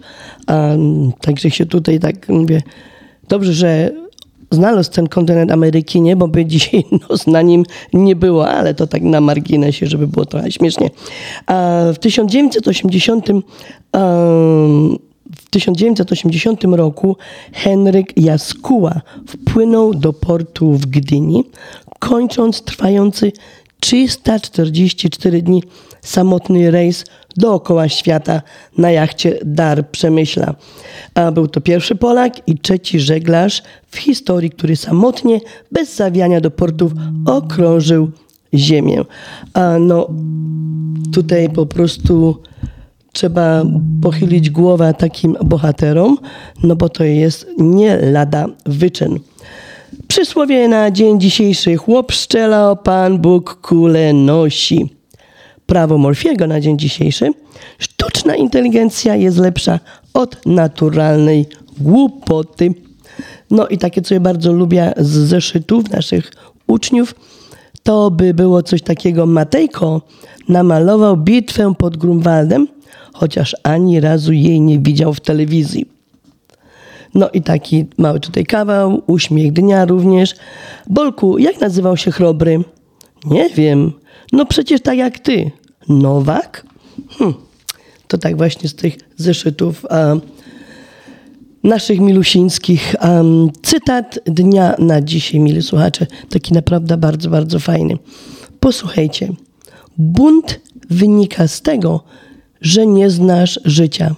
Um, 0.48 1.12
także 1.20 1.50
się 1.50 1.66
tutaj 1.66 2.00
tak 2.00 2.28
mówię, 2.28 2.62
dobrze, 3.28 3.52
że 3.52 3.90
znalazł 4.50 4.90
ten 4.90 5.08
kontynent 5.08 5.52
Ameryki, 5.52 6.00
nie? 6.00 6.16
Bo 6.16 6.28
by 6.28 6.46
dzisiaj 6.52 6.84
nos 7.10 7.26
na 7.26 7.42
nim 7.42 7.64
nie 7.92 8.16
było, 8.16 8.48
ale 8.48 8.74
to 8.74 8.86
tak 8.86 9.02
na 9.02 9.20
marginesie, 9.20 9.86
żeby 9.86 10.06
było 10.06 10.26
trochę 10.26 10.52
śmiesznie. 10.52 10.90
W 11.92 11.96
1980 12.00 13.28
um, 13.28 15.09
w 15.36 15.50
1980 15.50 16.64
roku 16.64 17.16
Henryk 17.52 18.12
Jaskuła 18.16 19.00
wpłynął 19.28 19.94
do 19.94 20.12
portu 20.12 20.72
w 20.72 20.86
Gdyni, 20.86 21.44
kończąc 21.98 22.62
trwający 22.62 23.32
344 23.80 25.42
dni 25.42 25.62
samotny 26.00 26.70
rejs 26.70 27.04
dookoła 27.36 27.88
świata 27.88 28.42
na 28.78 28.90
jachcie 28.90 29.38
Dar 29.44 29.90
Przemyśla. 29.90 30.54
A 31.14 31.32
był 31.32 31.48
to 31.48 31.60
pierwszy 31.60 31.94
Polak 31.94 32.48
i 32.48 32.58
trzeci 32.58 33.00
żeglarz 33.00 33.62
w 33.90 33.96
historii, 33.96 34.50
który 34.50 34.76
samotnie, 34.76 35.40
bez 35.72 35.96
zawiania 35.96 36.40
do 36.40 36.50
portów, 36.50 36.92
okrążył 37.26 38.10
Ziemię. 38.54 39.04
A 39.54 39.78
no, 39.78 40.08
tutaj 41.12 41.50
po 41.50 41.66
prostu 41.66 42.42
trzeba 43.12 43.62
pochylić 44.02 44.50
głowę 44.50 44.94
takim 44.98 45.36
bohaterom, 45.44 46.18
no 46.62 46.76
bo 46.76 46.88
to 46.88 47.04
jest 47.04 47.46
nie 47.58 47.96
lada 47.96 48.46
wyczyn. 48.66 49.18
Przysłowie 50.08 50.68
na 50.68 50.90
dzień 50.90 51.20
dzisiejszy 51.20 51.76
chłop 51.76 52.12
szczela, 52.12 52.76
Pan 52.76 53.18
Bóg 53.18 53.54
kule 53.54 54.12
nosi. 54.12 54.90
Prawo 55.66 55.98
Morfiego 55.98 56.46
na 56.46 56.60
dzień 56.60 56.78
dzisiejszy. 56.78 57.30
Sztuczna 57.78 58.36
inteligencja 58.36 59.16
jest 59.16 59.38
lepsza 59.38 59.80
od 60.14 60.46
naturalnej 60.46 61.46
głupoty. 61.78 62.74
No 63.50 63.68
i 63.68 63.78
takie, 63.78 64.02
co 64.02 64.14
ja 64.14 64.20
bardzo 64.20 64.52
lubię 64.52 64.92
z 64.96 65.08
zeszytów 65.08 65.90
naszych 65.90 66.32
uczniów, 66.66 67.14
to 67.82 68.10
by 68.10 68.34
było 68.34 68.62
coś 68.62 68.82
takiego. 68.82 69.26
Matejko 69.26 70.00
namalował 70.48 71.16
bitwę 71.16 71.74
pod 71.78 71.96
Grunwaldem, 71.96 72.68
chociaż 73.12 73.56
ani 73.62 74.00
razu 74.00 74.32
jej 74.32 74.60
nie 74.60 74.78
widział 74.78 75.14
w 75.14 75.20
telewizji. 75.20 75.86
No 77.14 77.30
i 77.30 77.42
taki 77.42 77.86
mały 77.98 78.20
tutaj 78.20 78.46
kawał, 78.46 79.02
uśmiech 79.06 79.52
dnia 79.52 79.84
również. 79.84 80.34
Bolku, 80.88 81.38
jak 81.38 81.60
nazywał 81.60 81.96
się 81.96 82.10
chrobry? 82.10 82.64
Nie 83.24 83.48
wiem. 83.48 83.92
No 84.32 84.46
przecież 84.46 84.80
tak 84.80 84.98
jak 84.98 85.18
ty. 85.18 85.50
Nowak? 85.88 86.66
Hm. 87.18 87.34
To 88.08 88.18
tak 88.18 88.36
właśnie 88.36 88.68
z 88.68 88.74
tych 88.74 88.96
zeszytów 89.16 89.86
a, 89.90 90.14
naszych 91.62 92.00
milusińskich. 92.00 92.94
Um, 93.02 93.50
cytat 93.62 94.18
dnia 94.26 94.74
na 94.78 95.00
dzisiaj, 95.00 95.40
mili 95.40 95.62
słuchacze. 95.62 96.06
Taki 96.30 96.54
naprawdę 96.54 96.96
bardzo, 96.96 97.30
bardzo 97.30 97.58
fajny. 97.58 97.98
Posłuchajcie. 98.60 99.28
Bunt 99.98 100.60
wynika 100.90 101.48
z 101.48 101.62
tego, 101.62 102.04
że 102.60 102.86
nie 102.86 103.10
znasz 103.10 103.60
życia. 103.64 104.14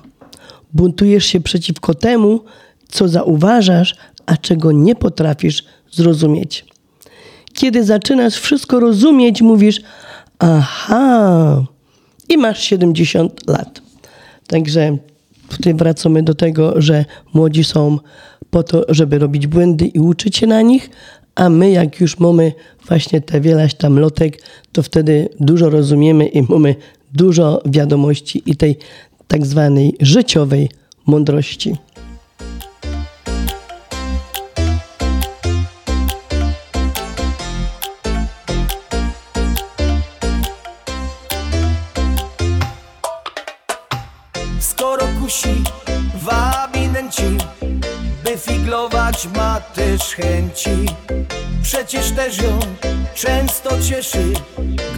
Buntujesz 0.73 1.25
się 1.25 1.41
przeciwko 1.41 1.95
temu, 1.95 2.41
co 2.89 3.09
zauważasz, 3.09 3.97
a 4.27 4.37
czego 4.37 4.73
nie 4.73 4.95
potrafisz 4.95 5.65
zrozumieć. 5.91 6.65
Kiedy 7.53 7.85
zaczynasz 7.85 8.35
wszystko 8.35 8.81
rozumieć, 8.81 9.43
mówisz: 9.43 9.81
Aha, 10.39 11.65
i 12.29 12.39
masz 12.39 12.63
70 12.63 13.49
lat. 13.49 13.83
Także 14.47 14.97
tutaj 15.49 15.75
wracamy 15.75 16.23
do 16.23 16.35
tego, 16.35 16.81
że 16.81 17.05
młodzi 17.35 17.65
są 17.65 17.99
po 18.51 18.63
to, 18.63 18.85
żeby 18.89 19.19
robić 19.19 19.47
błędy 19.47 19.87
i 19.87 20.01
uczyć 20.01 20.37
się 20.37 20.47
na 20.47 20.63
nich, 20.63 20.91
a 21.35 21.49
my, 21.49 21.71
jak 21.71 22.01
już 22.01 22.19
mamy 22.19 22.53
właśnie 22.89 23.21
te 23.21 23.41
wielaś 23.41 23.75
tam 23.75 23.99
lotek, 23.99 24.43
to 24.73 24.83
wtedy 24.83 25.29
dużo 25.41 25.71
rozumiemy 25.71 26.27
i 26.27 26.43
mamy 26.43 26.75
dużo 27.13 27.63
wiadomości 27.67 28.43
i 28.47 28.57
tej 28.57 28.79
tak 29.29 29.47
zwanej 29.47 29.97
życiowej 30.01 30.71
mądrości. 31.07 31.77
Skoro 44.61 45.07
kusi, 45.21 45.63
wabi 46.23 46.89
By 48.25 48.39
figlować 48.39 49.29
ma 49.37 49.61
też 49.61 50.03
chęci 50.03 50.87
Przecież 51.63 52.11
też 52.11 52.43
ją 52.43 52.59
często 53.15 53.71
cieszy 53.83 54.33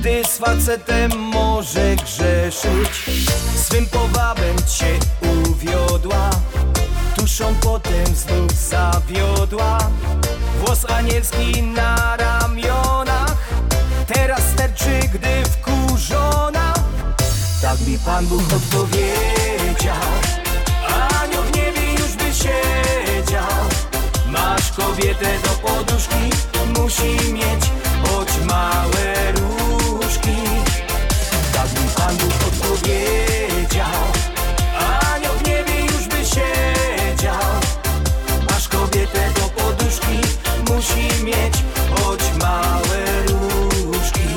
Gdy 0.05 0.25
z 0.25 0.39
facetem 0.39 1.19
może 1.19 1.97
grzeszyć 1.97 3.11
Swym 3.57 3.87
powabem 3.87 4.57
cię 4.79 4.99
uwiodła. 5.21 6.31
Tuszą 7.17 7.55
potem 7.61 8.07
znów 8.07 8.53
zawiodła. 8.53 9.79
Włos 10.61 10.91
anielski 10.91 11.63
na 11.63 12.17
ramionach. 12.17 13.37
Teraz 14.07 14.41
sterczy, 14.53 15.01
gdy 15.15 15.45
wkurzona. 15.45 16.75
Tak 17.63 17.81
mi 17.87 17.99
Pan 17.99 18.27
Bóg 18.27 18.43
odpowiedział. 18.57 19.95
Anioł 21.23 21.43
w 21.43 21.57
niebie 21.57 21.93
już 21.93 22.13
by 22.17 22.35
siedział. 22.35 23.65
Masz 24.29 24.73
kobietę 24.73 25.39
do 25.43 25.69
poduszki 25.69 26.31
Musi 26.77 27.33
mieć 27.33 27.65
choć 28.03 28.29
małe 28.47 29.33
różki 29.33 29.44
Tak 31.53 31.71
mi 31.73 31.89
Pan 31.97 32.17
odpowiedział. 32.47 33.87
Anioł 35.15 35.35
w 35.35 35.47
niebie 35.47 35.81
już 35.81 36.09
by 36.09 36.17
siedział. 36.17 37.43
Masz 38.51 38.69
kobietę 38.69 39.31
do 39.35 39.63
poduszki 39.63 40.19
Musi 40.69 41.25
mieć 41.25 41.55
choć 41.91 42.21
małe 42.41 43.23
różki. 43.27 44.29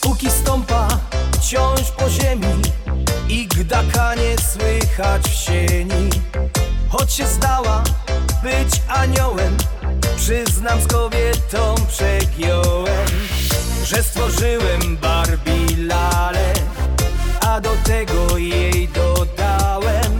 Póki 0.00 0.30
stąpa 0.30 0.88
wciąż 1.32 1.90
po 1.90 2.10
ziemi 2.10 2.62
I 3.28 3.46
gdaka 3.46 4.14
nie 4.14 4.36
słychać 4.38 5.22
w 5.28 5.34
sieni. 5.34 6.10
Choć 6.88 7.12
się 7.12 7.26
zdała 7.26 7.82
być 8.42 8.82
aniołem 8.88 9.56
Przyznam 10.18 10.80
z 10.80 10.86
kobietą 10.86 11.74
przegiąłem 11.88 13.06
Że 13.84 14.02
stworzyłem 14.02 14.96
Barbie 15.02 15.76
lalę 15.76 16.52
A 17.40 17.60
do 17.60 17.70
tego 17.84 18.38
jej 18.38 18.88
dodałem 18.88 20.12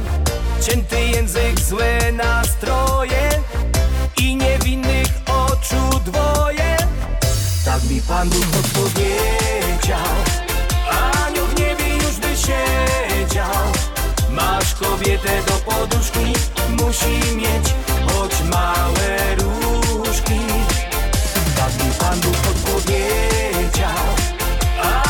Cięty 0.62 1.01
język, 1.01 1.61
złe 1.61 2.12
nastroje 2.12 3.30
I 4.16 4.36
niewinnych 4.36 5.09
oczu 5.26 6.01
dwoje. 6.05 6.76
Tak 7.64 7.84
mi 7.84 8.01
Pan 8.03 8.28
Bóg 8.28 8.46
odpowiedział 8.61 9.99
Anioł 11.24 11.46
w 11.46 11.59
niebie 11.61 11.94
już 11.94 12.16
by 12.16 12.36
siedział. 12.36 13.64
Masz 14.30 14.74
kobietę 14.74 15.42
do 15.46 15.53
poduszki 15.53 16.32
Musi 16.68 17.36
mieć 17.36 17.74
choć 18.07 18.32
małe 18.51 19.36
różki 20.18 20.40
Tak 21.56 21.84
mi 21.84 21.92
Pan 21.98 22.20
Bóg 22.20 22.36
odpowiedział 22.50 24.04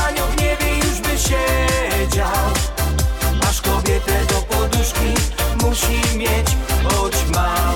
Anioł 0.07 0.27
w 0.27 0.41
niebie 0.41 0.77
już 0.77 1.01
by 1.01 1.19
siedział. 1.19 2.53
Masz 3.43 3.61
kobietę 3.61 4.25
do 4.29 4.35
poduszki 4.35 5.15
Musi 5.63 6.17
mieć 6.17 6.57
choć 6.85 7.15
małe 7.35 7.68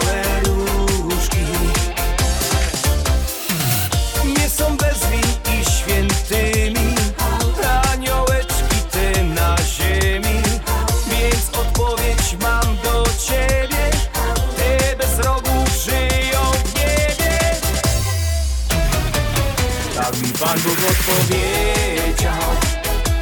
odpowiedział. 20.93 22.49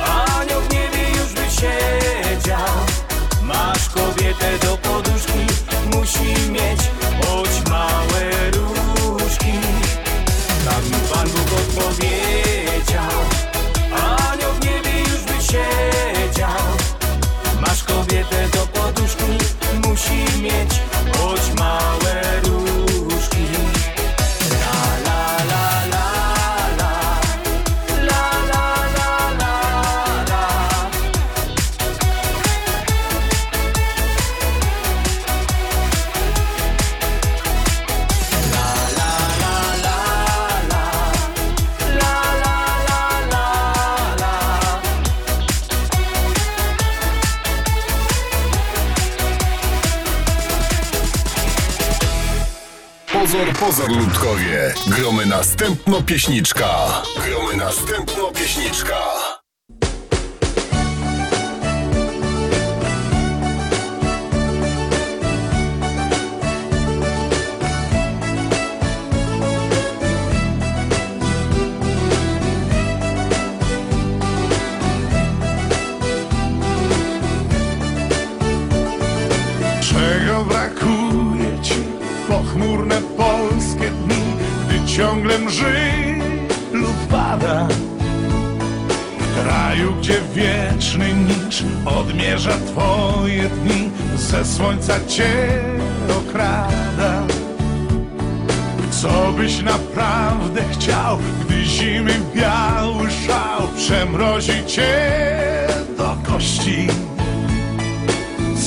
Anioł 0.04 0.60
w 0.60 0.72
niebie 0.72 1.08
już 1.08 1.32
by 1.32 1.50
siedział. 1.50 2.76
Masz 3.42 3.88
kobietę 3.88 4.58
do 4.62 4.76
poduszki 4.76 5.46
Musi 5.86 6.50
mieć 6.50 6.80
choć 7.20 7.70
małe 7.70 8.50
różki. 8.50 9.52
Tak 10.64 10.84
mi 10.84 11.08
Pan 11.12 11.28
Bóg 11.28 11.52
odpowiedział. 11.52 13.16
Anioł 13.92 14.52
w 14.52 14.64
niebie 14.64 14.98
już 15.00 15.20
by 15.20 15.42
siedział. 15.42 16.66
Masz 17.60 17.84
kobietę 17.84 18.48
do 18.48 18.66
poduszki 18.66 19.38
Musi 19.84 20.40
mieć 20.42 20.89
Ludkowie. 53.88 54.74
Gromy 54.86 55.26
następno 55.26 56.02
pieśniczka. 56.02 57.02
Gromy 57.26 57.56
następno 57.56 58.30
pieśniczka. 58.32 59.19
Cię 104.70 105.66
do 105.98 106.16
kości? 106.32 106.86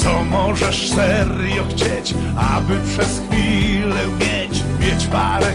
Co 0.04 0.24
możesz 0.24 0.90
serio 0.92 1.64
chcieć, 1.70 2.14
aby 2.36 2.74
przez 2.88 3.22
chwilę 3.28 4.08
mieć, 4.20 4.64
mieć 4.80 5.08
parę 5.08 5.54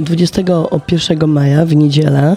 21 0.00 1.28
maja, 1.28 1.66
w 1.66 1.76
niedziela, 1.76 2.36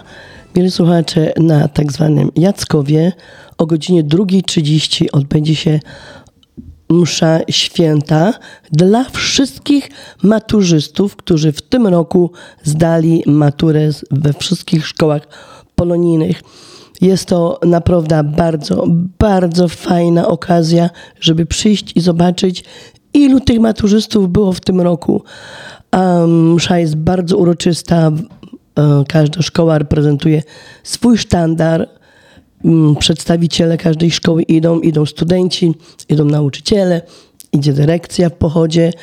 mieli 0.56 0.72
słuchacze 0.72 1.34
na 1.38 1.68
tak 1.68 1.92
zwanym 1.92 2.32
Jackowie 2.36 3.12
o 3.58 3.66
godzinie 3.66 4.04
2.30 4.04 5.06
odbędzie 5.12 5.56
się 5.56 5.80
msza 6.90 7.40
święta 7.50 8.34
dla 8.72 9.04
wszystkich 9.04 9.90
maturzystów, 10.24 11.16
którzy 11.16 11.52
w 11.52 11.62
tym 11.62 11.88
roku 11.88 12.32
zdali 12.64 13.24
maturę 13.26 13.90
we 14.12 14.34
wszystkich 14.34 14.88
szkołach 14.88 15.28
polonijnych. 15.76 16.42
Jest 17.02 17.26
to 17.26 17.60
naprawdę 17.66 18.24
bardzo, 18.24 18.84
bardzo 19.20 19.68
fajna 19.68 20.28
okazja, 20.28 20.90
żeby 21.20 21.46
przyjść 21.46 21.98
i 21.98 22.02
zobaczyć, 22.02 22.64
ilu 23.14 23.40
tych 23.40 23.60
maturzystów 23.60 24.30
było 24.30 24.54
w 24.54 24.60
tym 24.60 24.82
roku. 24.82 25.24
Msza 26.28 26.80
jest 26.80 26.96
bardzo 26.96 27.38
uroczysta. 27.38 28.12
E, 28.76 29.04
Każda 29.08 29.42
szkoła 29.42 29.78
reprezentuje 29.78 30.44
swój 30.84 31.18
sztandar. 31.18 31.90
Mm, 32.66 32.96
Przedstawiciele 32.96 33.78
każdej 33.78 34.12
szkoły 34.12 34.44
idą, 34.44 34.80
idą 34.80 35.06
studenci, 35.06 35.74
idą 36.10 36.26
nauczyciele, 36.26 37.02
idzie 37.52 37.74
dyrekcja 37.74 38.30
w 38.30 38.34
pochodzie, 38.34 38.94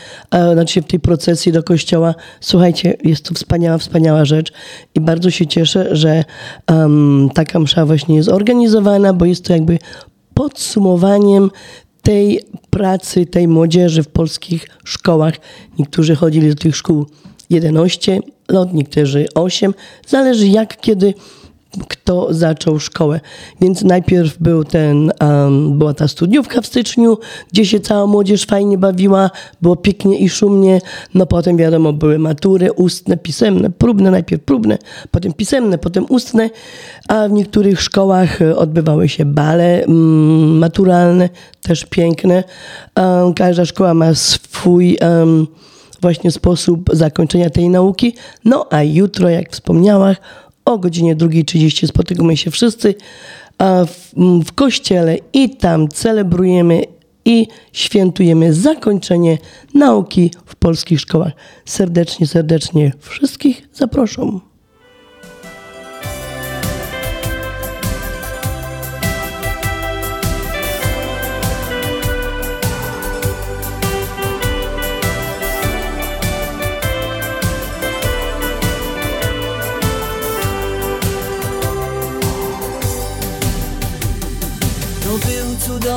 znaczy 0.52 0.82
w 0.82 0.86
tej 0.86 1.00
procesji 1.00 1.52
do 1.52 1.62
kościoła. 1.62 2.14
Słuchajcie, 2.40 2.96
jest 3.04 3.24
to 3.24 3.34
wspaniała, 3.34 3.78
wspaniała 3.78 4.24
rzecz 4.24 4.52
i 4.94 5.00
bardzo 5.00 5.30
się 5.30 5.46
cieszę, 5.46 5.96
że 5.96 6.24
em, 6.66 7.28
taka 7.34 7.58
msza 7.60 7.86
właśnie 7.86 8.16
jest 8.16 8.28
organizowana, 8.28 9.12
bo 9.12 9.24
jest 9.24 9.44
to 9.44 9.52
jakby 9.52 9.78
podsumowaniem 10.34 11.50
tej 12.06 12.40
pracy, 12.70 13.26
tej 13.26 13.48
młodzieży 13.48 14.02
w 14.02 14.08
polskich 14.08 14.68
szkołach. 14.84 15.34
Niektórzy 15.78 16.14
chodzili 16.14 16.48
do 16.48 16.54
tych 16.54 16.76
szkół 16.76 17.06
11 17.50 18.20
lat, 18.48 18.74
niektórzy 18.74 19.26
8. 19.34 19.74
Zależy 20.06 20.46
jak, 20.46 20.80
kiedy 20.80 21.14
kto 21.88 22.34
zaczął 22.34 22.78
szkołę. 22.78 23.20
Więc 23.60 23.82
najpierw 23.82 24.38
był 24.38 24.64
ten, 24.64 25.12
um, 25.20 25.78
była 25.78 25.94
ta 25.94 26.08
studniówka 26.08 26.60
w 26.60 26.66
styczniu, 26.66 27.18
gdzie 27.52 27.66
się 27.66 27.80
cała 27.80 28.06
młodzież 28.06 28.44
fajnie 28.44 28.78
bawiła, 28.78 29.30
było 29.62 29.76
pięknie 29.76 30.18
i 30.18 30.28
szumnie. 30.28 30.80
No 31.14 31.26
potem 31.26 31.56
wiadomo, 31.56 31.92
były 31.92 32.18
matury 32.18 32.72
ustne, 32.72 33.16
pisemne, 33.16 33.70
próbne, 33.70 34.10
najpierw 34.10 34.42
próbne, 34.42 34.78
potem 35.10 35.32
pisemne, 35.32 35.78
potem 35.78 36.06
ustne, 36.08 36.50
a 37.08 37.28
w 37.28 37.32
niektórych 37.32 37.80
szkołach 37.80 38.42
e, 38.42 38.56
odbywały 38.56 39.08
się 39.08 39.24
bale 39.24 39.84
mm, 39.84 40.58
maturalne, 40.58 41.28
też 41.62 41.84
piękne. 41.84 42.44
Um, 42.96 43.34
każda 43.34 43.64
szkoła 43.64 43.94
ma 43.94 44.14
swój 44.14 44.98
um, 45.00 45.46
właśnie 46.00 46.30
sposób 46.30 46.90
zakończenia 46.92 47.50
tej 47.50 47.68
nauki. 47.68 48.14
No 48.44 48.66
a 48.70 48.82
jutro, 48.82 49.28
jak 49.28 49.52
wspomniałam, 49.52 50.14
o 50.66 50.78
godzinie 50.78 51.16
2.30 51.16 51.86
spotykamy 51.86 52.36
się 52.36 52.50
wszyscy 52.50 52.94
w, 53.86 54.12
m, 54.16 54.42
w 54.42 54.52
kościele 54.52 55.16
i 55.32 55.56
tam 55.56 55.88
celebrujemy 55.88 56.82
i 57.24 57.46
świętujemy 57.72 58.54
zakończenie 58.54 59.38
nauki 59.74 60.30
w 60.46 60.56
polskich 60.56 61.00
szkołach. 61.00 61.32
Serdecznie, 61.64 62.26
serdecznie 62.26 62.92
wszystkich 63.00 63.68
zaproszam. 63.72 64.40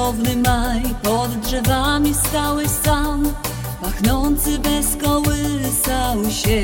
Cudowny 0.09 0.35
maj, 0.35 0.81
pod 1.03 1.39
drzewami 1.39 2.13
stałeś 2.13 2.69
sam, 2.69 3.33
pachnący 3.81 4.59
bez 4.59 4.95
kołysał 4.95 6.31
się. 6.31 6.61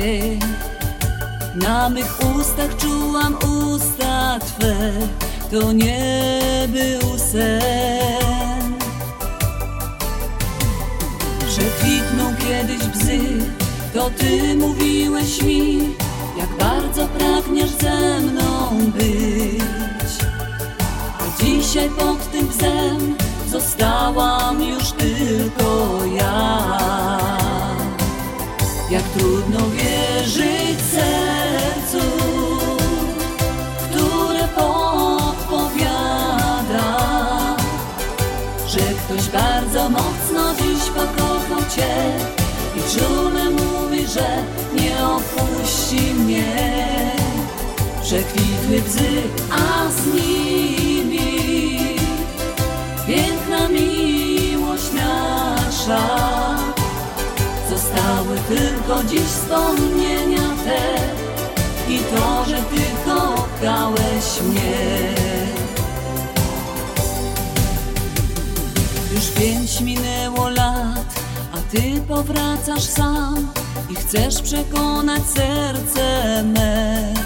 Na 1.54 1.88
mych 1.88 2.18
ustach 2.36 2.76
czułam 2.76 3.34
usta 3.34 4.38
Twe, 4.38 4.92
to 5.50 5.72
nie 5.72 6.68
był 6.68 7.18
sen. 7.18 8.74
Przekwitną 11.48 12.34
kiedyś 12.36 12.86
bzy, 12.86 13.20
to 13.94 14.10
Ty 14.10 14.54
mówiłeś 14.54 15.42
mi, 15.42 15.78
jak 16.38 16.56
bardzo 16.58 17.06
pragniesz 17.08 17.70
ze 17.70 18.20
mną 18.20 18.80
być. 18.92 19.62
Dzisiaj 21.40 21.90
pod 21.90 22.32
tym 22.32 22.46
bzem 22.48 23.25
zostałam 23.60 24.62
już 24.62 24.92
tylko 24.92 25.98
ja. 26.16 26.58
Jak 28.90 29.02
trudno 29.02 29.58
wierzyć 29.70 30.78
sercu, 30.90 32.06
które 33.90 34.48
podpowiada, 34.48 35.76
że 38.68 38.78
ktoś 38.78 39.28
bardzo 39.28 39.88
mocno 39.88 40.54
dziś 40.54 40.84
pokochał 40.88 41.70
Cię 41.76 41.96
i 42.76 42.80
czule 42.98 43.50
mówi, 43.50 44.06
że 44.06 44.44
nie 44.74 45.06
opuści 45.06 46.14
mnie. 46.14 46.76
Przekwitły 48.02 48.82
bzy, 48.88 49.22
a 49.50 49.90
z 49.90 50.16
piękna 50.16 50.85
miłość 53.68 54.92
nasza. 54.92 56.00
Zostały 57.70 58.38
tylko 58.48 59.04
dziś 59.04 59.22
wspomnienia 59.22 60.48
te 60.64 60.96
i 61.92 61.98
to, 61.98 62.44
że 62.44 62.56
Ty 62.56 62.82
kochałeś 63.04 64.40
mnie. 64.42 65.14
Już 69.14 69.26
pięć 69.26 69.80
minęło 69.80 70.48
lat, 70.48 71.14
a 71.52 71.56
Ty 71.70 72.02
powracasz 72.08 72.82
sam 72.84 73.52
i 73.90 73.94
chcesz 73.94 74.42
przekonać 74.42 75.22
serce 75.26 76.42
me. 76.42 77.25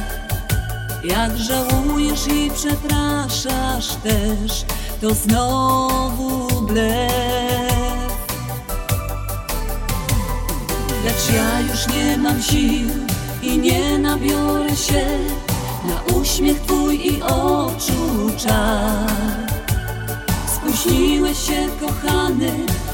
Jak 1.04 1.36
żałujesz 1.38 2.26
i 2.26 2.50
przepraszasz 2.50 3.94
też, 4.02 4.64
to 5.00 5.14
znowu 5.14 6.60
blef. 6.62 7.20
Lecz 11.04 11.34
ja 11.34 11.60
już 11.60 11.86
nie 11.86 12.18
mam 12.18 12.42
sił 12.42 12.88
i 13.42 13.58
nie 13.58 13.98
nabiorę 13.98 14.76
się 14.76 15.06
na 15.84 16.14
uśmiech 16.14 16.60
Twój 16.60 17.06
i 17.06 17.22
oczu 17.22 18.30
czar. 18.36 19.10
Spóźniłeś 20.54 21.38
się, 21.38 21.68
kochany, 21.80 22.52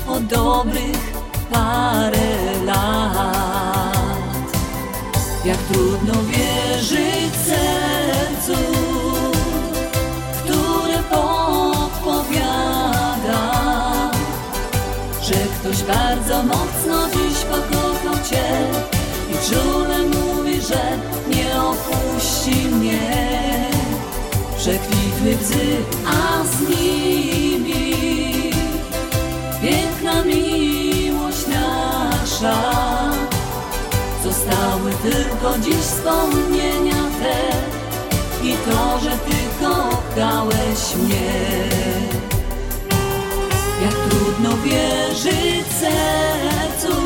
o 0.09 0.21
dobrych 0.21 1.13
parę 1.51 2.65
lat. 2.65 3.56
Jak 5.47 5.59
trudno 5.59 6.15
wierzyć 6.23 7.35
sercu, 7.47 8.63
które 10.45 10.99
podpowiada, 11.11 12.21
że 15.23 15.35
ktoś 15.35 15.83
bardzo 15.83 16.43
mocno 16.43 17.09
dziś 17.09 17.39
pokochał 17.45 18.25
Cię 18.31 18.49
i 19.31 19.35
czule 19.51 19.99
mówi, 19.99 20.61
że 20.61 20.99
nie 21.29 21.63
opuści 21.63 22.69
mnie. 22.71 23.71
Przekwitły 24.59 25.37
bzy, 25.43 25.77
a 26.07 26.45
z 26.45 26.61
nimi 26.61 27.95
piękna 29.63 30.25
miłość 30.25 31.47
nasza. 31.47 32.76
Tylko 35.11 35.59
dziś 35.59 35.77
wspomnienia 35.77 37.03
te 37.21 37.37
i 38.47 38.53
to, 38.53 38.99
że 38.99 39.11
Ty 39.11 39.37
kochałeś 39.61 40.97
mnie. 40.97 41.33
Jak 43.83 43.95
trudno 44.11 44.51
wierzyć 44.57 45.67
sercu, 45.81 46.97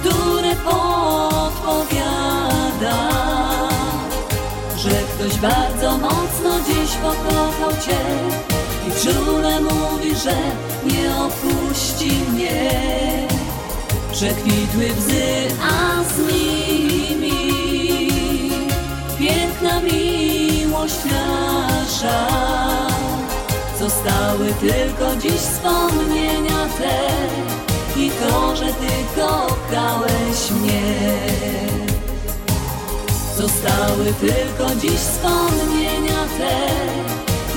które 0.00 0.56
podpowiada, 0.56 1.58
że 4.76 4.90
ktoś 4.90 5.38
bardzo 5.38 5.98
mocno 5.98 6.60
dziś 6.66 6.90
pokochał 7.02 7.70
Cię 7.86 8.00
i 8.88 8.90
czule 9.04 9.60
mówi, 9.60 10.14
że 10.14 10.36
nie 10.86 11.16
opuści 11.16 12.10
mnie. 12.32 13.35
Przekwitły 14.16 14.88
bzy, 14.98 15.48
a 15.62 16.04
z 16.04 16.18
nimi 16.18 17.52
piękna 19.18 19.80
miłość 19.80 20.96
nasza. 21.04 22.28
Zostały 23.80 24.54
tylko 24.60 25.16
dziś 25.22 25.32
wspomnienia 25.32 26.66
te 26.78 26.98
i 28.00 28.10
to, 28.10 28.56
że 28.56 28.66
Ty 28.66 29.20
kochałeś 29.20 30.50
mnie. 30.50 30.82
Zostały 33.36 34.14
tylko 34.20 34.74
dziś 34.80 35.00
wspomnienia 35.00 36.24
te 36.38 36.56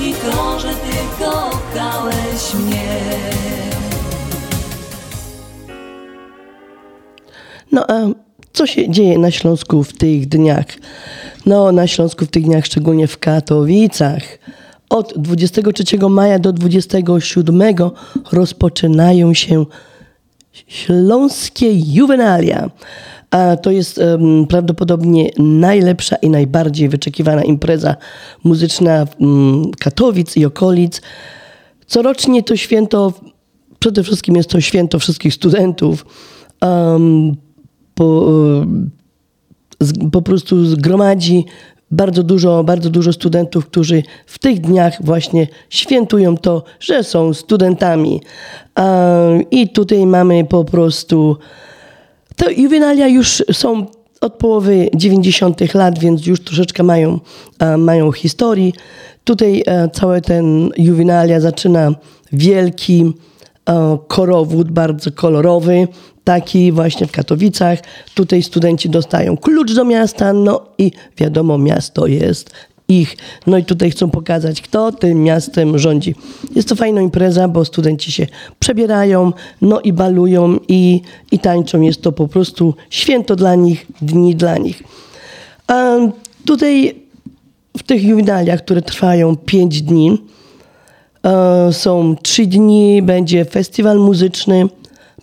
i 0.04 0.14
to, 0.14 0.60
że 0.60 0.68
Ty 0.68 1.24
kochałeś 1.24 2.54
mnie. 2.54 3.69
No 7.72 7.84
a 7.90 8.08
co 8.52 8.66
się 8.66 8.90
dzieje 8.90 9.18
na 9.18 9.30
Śląsku 9.30 9.84
w 9.84 9.92
tych 9.92 10.28
dniach? 10.28 10.66
No 11.46 11.72
na 11.72 11.86
Śląsku 11.86 12.24
w 12.24 12.28
tych 12.28 12.44
dniach, 12.44 12.66
szczególnie 12.66 13.06
w 13.06 13.18
Katowicach. 13.18 14.22
Od 14.90 15.14
23 15.16 15.98
maja 16.10 16.38
do 16.38 16.52
27 16.52 17.62
rozpoczynają 18.32 19.34
się 19.34 19.64
śląskie 20.66 21.70
juwenalia. 21.72 22.70
A 23.30 23.56
to 23.56 23.70
jest 23.70 23.98
em, 23.98 24.46
prawdopodobnie 24.46 25.30
najlepsza 25.38 26.16
i 26.16 26.30
najbardziej 26.30 26.88
wyczekiwana 26.88 27.44
impreza 27.44 27.96
muzyczna 28.44 29.06
mm, 29.20 29.70
Katowic 29.70 30.36
i 30.36 30.44
okolic. 30.44 31.02
Corocznie 31.86 32.42
to 32.42 32.56
święto, 32.56 33.12
przede 33.78 34.02
wszystkim 34.02 34.36
jest 34.36 34.50
to 34.50 34.60
święto 34.60 34.98
wszystkich 34.98 35.34
studentów. 35.34 36.06
Em, 36.60 37.36
po, 38.00 38.26
z, 39.80 40.10
po 40.12 40.22
prostu 40.22 40.66
zgromadzi 40.66 41.44
bardzo 41.90 42.22
dużo, 42.22 42.64
bardzo 42.64 42.90
dużo 42.90 43.12
studentów, 43.12 43.66
którzy 43.66 44.02
w 44.26 44.38
tych 44.38 44.60
dniach 44.60 45.04
właśnie 45.04 45.46
świętują 45.70 46.36
to, 46.36 46.64
że 46.80 47.04
są 47.04 47.34
studentami. 47.34 48.20
I 49.50 49.68
tutaj 49.68 50.06
mamy 50.06 50.44
po 50.44 50.64
prostu 50.64 51.36
te 52.36 52.52
juwenalia 52.52 53.08
już 53.08 53.42
są 53.52 53.86
od 54.20 54.32
połowy 54.32 54.90
90. 54.94 55.74
lat, 55.74 55.98
więc 55.98 56.26
już 56.26 56.40
troszeczkę 56.40 56.82
mają, 56.82 57.20
mają 57.78 58.12
historii. 58.12 58.74
Tutaj 59.24 59.62
e, 59.66 59.88
cały 59.88 60.20
ten 60.20 60.70
juwenalia 60.78 61.40
zaczyna 61.40 61.94
wielki 62.32 63.12
e, 63.68 63.98
korowód, 64.08 64.70
bardzo 64.70 65.12
kolorowy, 65.12 65.88
taki 66.24 66.72
właśnie 66.72 67.06
w 67.06 67.12
Katowicach. 67.12 67.78
Tutaj 68.14 68.42
studenci 68.42 68.90
dostają 68.90 69.36
klucz 69.36 69.72
do 69.72 69.84
miasta, 69.84 70.32
no 70.32 70.66
i 70.78 70.92
wiadomo, 71.18 71.58
miasto 71.58 72.06
jest 72.06 72.50
ich. 72.90 73.16
No 73.46 73.58
i 73.58 73.64
tutaj 73.64 73.90
chcą 73.90 74.10
pokazać, 74.10 74.62
kto 74.62 74.92
tym 74.92 75.22
miastem 75.22 75.78
rządzi. 75.78 76.14
Jest 76.54 76.68
to 76.68 76.76
fajna 76.76 77.00
impreza, 77.00 77.48
bo 77.48 77.64
studenci 77.64 78.12
się 78.12 78.26
przebierają, 78.58 79.32
no 79.62 79.80
i 79.80 79.92
balują 79.92 80.58
i, 80.68 81.02
i 81.32 81.38
tańczą. 81.38 81.80
Jest 81.80 82.02
to 82.02 82.12
po 82.12 82.28
prostu 82.28 82.74
święto 82.90 83.36
dla 83.36 83.54
nich, 83.54 83.86
dni 84.02 84.36
dla 84.36 84.58
nich. 84.58 84.82
A 85.66 85.96
tutaj 86.46 86.94
w 87.78 87.82
tych 87.82 88.04
juwenaliach, 88.04 88.60
które 88.64 88.82
trwają 88.82 89.36
5 89.36 89.82
dni, 89.82 90.18
e, 91.24 91.72
są 91.72 92.16
3 92.22 92.46
dni, 92.46 93.02
będzie 93.02 93.44
festiwal 93.44 93.98
muzyczny, 93.98 94.68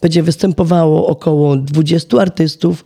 będzie 0.01 0.23
występowało 0.23 1.07
około 1.07 1.55
20 1.55 2.17
artystów. 2.17 2.85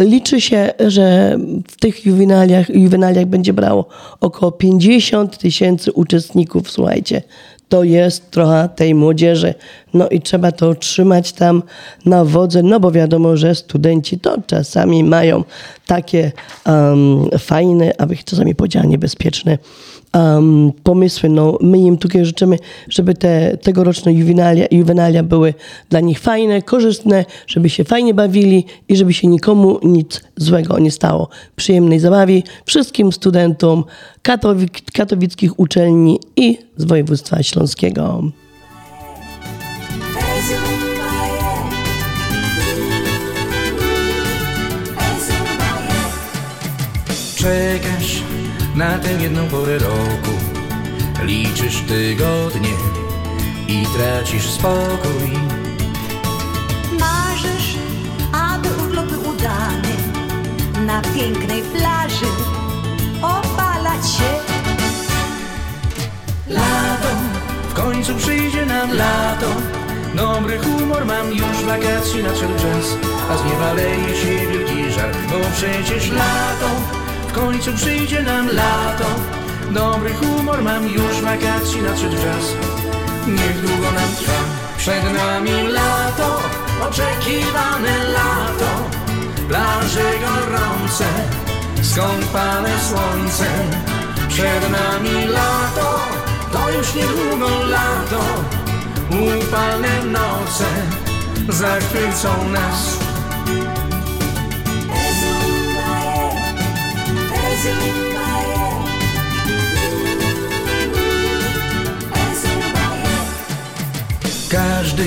Liczy 0.00 0.40
się, 0.40 0.72
że 0.86 1.38
w 1.68 1.76
tych 1.76 2.06
juwenaliach, 2.06 2.68
juwenaliach 2.68 3.26
będzie 3.26 3.52
brało 3.52 3.88
około 4.20 4.52
50 4.52 5.38
tysięcy 5.38 5.92
uczestników. 5.92 6.70
Słuchajcie, 6.70 7.22
to 7.68 7.84
jest 7.84 8.30
trochę 8.30 8.68
tej 8.76 8.94
młodzieży. 8.94 9.54
No 9.94 10.08
i 10.08 10.20
trzeba 10.20 10.52
to 10.52 10.74
trzymać 10.74 11.32
tam 11.32 11.62
na 12.04 12.24
wodze, 12.24 12.62
no 12.62 12.80
bo 12.80 12.90
wiadomo, 12.90 13.36
że 13.36 13.54
studenci 13.54 14.18
to 14.18 14.36
czasami 14.46 15.04
mają 15.04 15.44
takie 15.86 16.32
um, 16.66 17.28
fajne, 17.38 17.92
abych 17.98 18.24
czasami 18.24 18.54
powiedziała 18.54 18.86
niebezpieczne 18.86 19.58
um, 20.16 20.72
pomysły. 20.82 21.28
No, 21.28 21.58
my 21.60 21.78
im 21.78 21.98
tutaj 21.98 22.24
życzymy, 22.24 22.58
żeby 22.88 23.14
te 23.14 23.56
tegoroczne 23.56 24.12
juwenalia, 24.12 24.66
juwenalia 24.70 25.22
były 25.22 25.54
dla 25.90 26.00
nich 26.00 26.18
fajne, 26.18 26.62
korzystne, 26.62 27.24
żeby 27.46 27.70
się 27.70 27.84
fajnie 27.84 28.14
bawili 28.14 28.64
i 28.88 28.96
żeby 28.96 29.12
się 29.12 29.28
nikomu 29.28 29.78
nic 29.82 30.20
złego 30.36 30.78
nie 30.78 30.90
stało. 30.90 31.28
Przyjemnej 31.56 32.00
zabawy 32.00 32.42
wszystkim 32.64 33.12
studentom 33.12 33.84
katowic, 34.22 34.72
katowickich 34.92 35.60
uczelni 35.60 36.20
i 36.36 36.58
z 36.76 36.84
województwa 36.84 37.42
śląskiego. 37.42 38.22
Czekasz 47.36 48.25
na 48.76 48.98
tę 48.98 49.12
jedną 49.12 49.48
porę 49.48 49.78
roku. 49.78 50.32
Liczysz 51.22 51.80
tygodnie 51.80 52.74
i 53.68 53.86
tracisz 53.86 54.50
spokój. 54.50 55.30
Marzysz, 57.00 57.76
aby 58.32 58.68
urlop 58.84 59.06
był 59.06 59.28
udany. 59.28 59.94
Na 60.86 61.02
pięknej 61.02 61.62
plaży 61.62 62.26
opalać 63.22 64.10
się. 64.10 64.30
Lato, 66.48 67.08
w 67.70 67.74
końcu 67.74 68.14
przyjdzie 68.14 68.66
nam 68.66 68.92
lato. 68.92 69.46
Dobry 70.14 70.58
humor 70.58 71.06
mam 71.06 71.32
już 71.32 71.64
wakacji 71.66 72.22
nadszedł 72.22 72.54
czas. 72.54 72.96
A 73.30 73.36
z 73.36 73.44
nieba 73.44 73.72
leje 73.72 74.16
się 74.16 74.46
wielki 74.52 74.92
żar 74.92 75.10
Bo 75.30 75.36
przecież 75.56 76.10
lato, 76.10 76.68
końcu 77.36 77.72
przyjdzie 77.72 78.22
nam 78.22 78.46
lato. 78.46 79.08
Dobry 79.70 80.14
humor 80.14 80.62
mam 80.62 80.88
już 80.88 81.20
wakacji 81.20 81.82
nadszedł 81.82 82.16
czas. 82.16 82.44
Niech 83.26 83.60
długo 83.60 83.90
nam 83.90 84.10
trwa. 84.18 84.40
Przed 84.78 85.04
nami 85.14 85.68
lato, 85.68 86.40
oczekiwane 86.88 87.98
lato. 88.16 88.70
Plaże 89.48 90.10
gorące, 90.24 91.04
skąpane 91.82 92.70
słońcem 92.88 93.70
Przed 94.28 94.70
nami 94.70 95.26
lato, 95.28 95.98
to 96.52 96.70
już 96.70 96.94
niedługo 96.94 97.48
lato. 97.66 98.22
Upalne 99.10 100.04
noce 100.04 100.66
zachwycą 101.48 102.48
nas 102.48 103.06
Każdy 114.50 115.04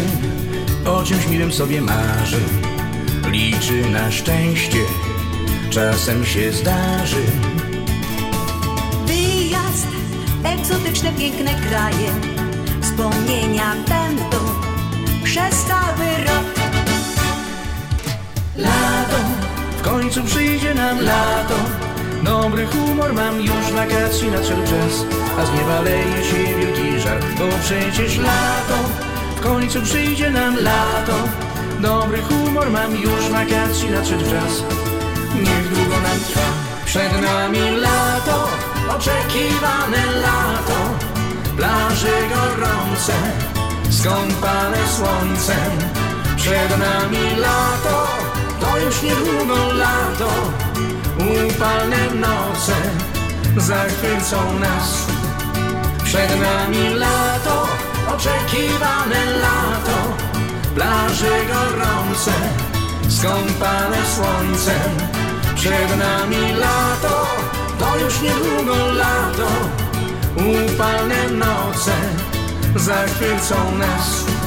o 0.85 1.03
czymś 1.03 1.27
miłym 1.27 1.53
sobie 1.53 1.81
marzy 1.81 2.39
Liczy 3.31 3.89
na 3.89 4.11
szczęście, 4.11 4.77
czasem 5.69 6.25
się 6.25 6.51
zdarzy. 6.51 7.23
Wyjazd, 9.05 9.87
egzotyczne, 10.43 11.11
piękne 11.13 11.55
kraje 11.69 12.09
Wspomnienia 12.81 13.75
będą 13.75 14.37
przez 15.23 15.65
cały 15.65 16.25
rok. 16.25 16.45
Lato, 18.57 19.17
w 19.77 19.81
końcu 19.81 20.23
przyjdzie 20.23 20.73
nam 20.73 21.01
lato 21.01 21.55
Dobry 22.23 22.65
humor 22.67 23.13
mam 23.13 23.41
już 23.41 23.71
wakacji 23.73 24.31
nadszedł 24.31 24.61
czas 24.61 25.05
A 25.39 25.45
z 25.45 25.51
nieba 25.53 25.81
leje 25.81 26.23
się 26.23 26.55
wielki 26.55 26.89
Bo 27.37 27.45
przecież 27.63 28.17
lato, 28.17 28.77
w 29.35 29.39
końcu 29.39 29.81
przyjdzie 29.81 30.29
nam 30.29 30.55
lato. 30.55 31.13
Dobry 31.79 32.21
humor 32.21 32.69
mam 32.69 32.95
już 32.95 33.29
wakacji 33.29 33.91
nadszedł 33.91 34.25
czas. 34.25 34.63
Niech 35.35 35.69
długo 35.69 35.95
nam 36.01 36.19
trwa 36.27 36.41
Przed 36.85 37.21
nami 37.21 37.59
lato, 37.77 38.47
oczekiwane 38.89 40.05
lato. 40.21 40.79
Plaże 41.57 42.17
gorące, 42.29 43.13
skąpane 43.89 44.77
słońcem 44.97 45.71
Przed 46.37 46.69
nami 46.69 47.35
lato, 47.37 48.07
to 48.61 48.79
już 48.79 49.01
niedługo 49.01 49.73
lato 49.73 50.29
Upalne 51.19 52.15
noce 52.15 52.75
zachwycą 53.57 54.59
nas. 54.59 55.07
Przed 56.03 56.29
nami 56.41 56.89
lato, 56.95 57.67
oczekiwane 58.15 59.25
lato. 59.25 59.97
Plaże 60.75 61.45
gorące, 61.51 62.31
skąpane 63.09 63.97
słońcem. 64.15 64.91
Przed 65.55 65.97
nami 65.97 66.53
lato, 66.53 67.27
to 67.79 67.97
już 67.97 68.21
niedługo 68.21 68.75
lato. 68.93 69.49
Upalne 70.35 71.29
noce 71.29 71.95
zachwycą 72.75 73.55
nas 73.77 74.38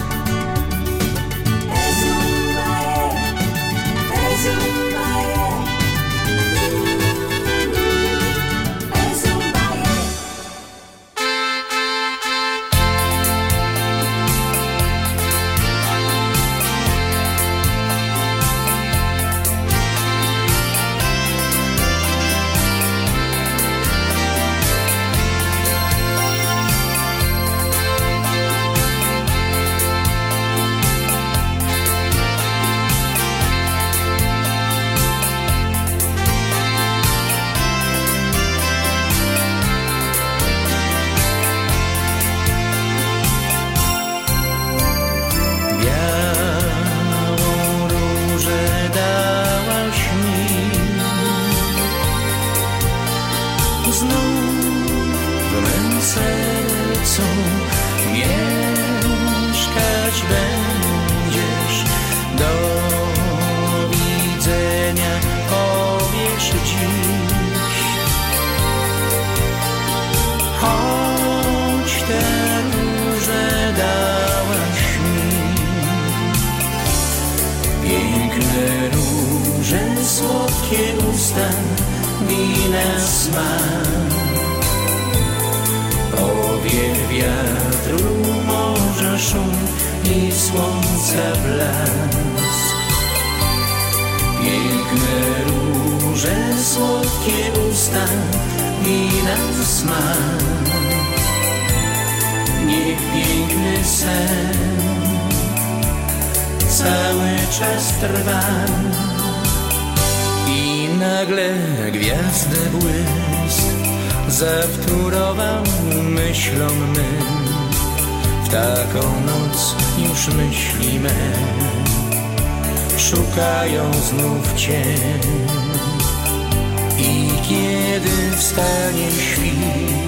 świt. 129.22 130.02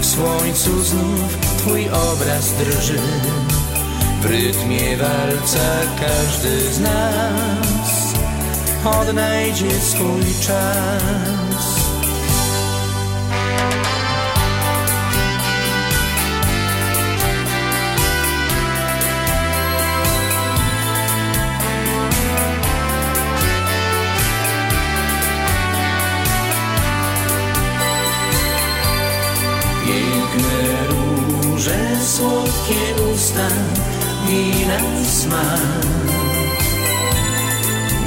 W 0.00 0.06
słońcu 0.06 0.82
znów 0.82 1.38
twój 1.58 1.88
obraz 1.88 2.52
drży. 2.52 2.98
W 4.22 4.24
rytmie 4.24 4.96
walca 4.96 5.80
każdy 6.00 6.72
z 6.72 6.80
nas 6.80 7.64
Odnajdzie 8.84 9.70
swój 9.80 10.24
czas. 10.40 11.73
słodkie 32.04 33.02
usta 33.14 33.48
i 34.28 34.66
na 34.66 35.04
smak. 35.04 35.86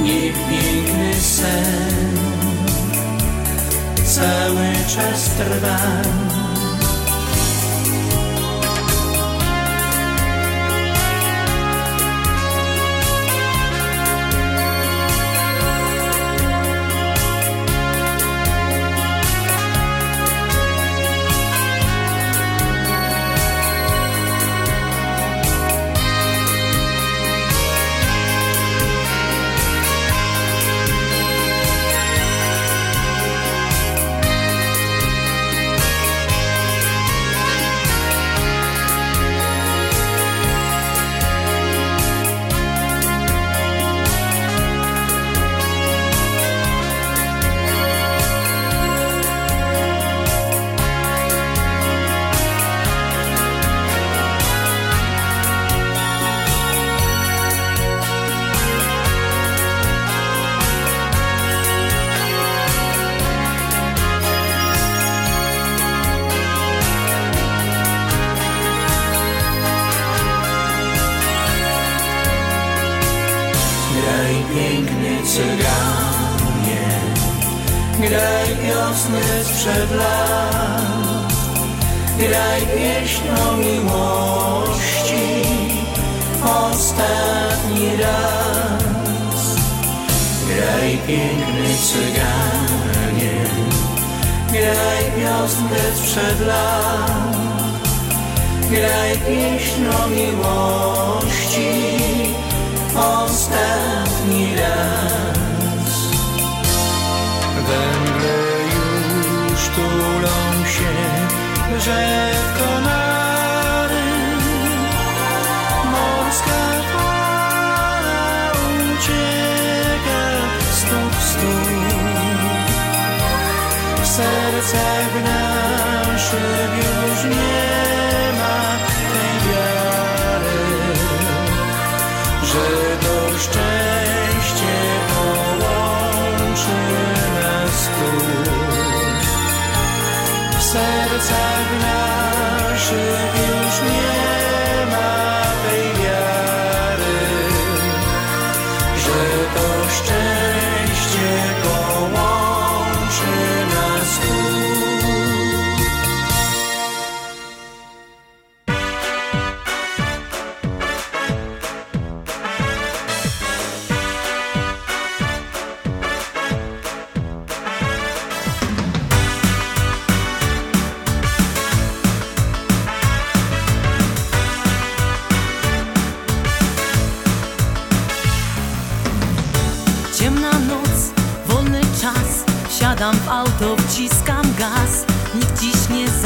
Niech 0.02 0.34
piękny 0.48 1.14
sen 1.20 2.18
cały 4.04 4.72
czas 4.94 5.24
trwa. 5.24 6.27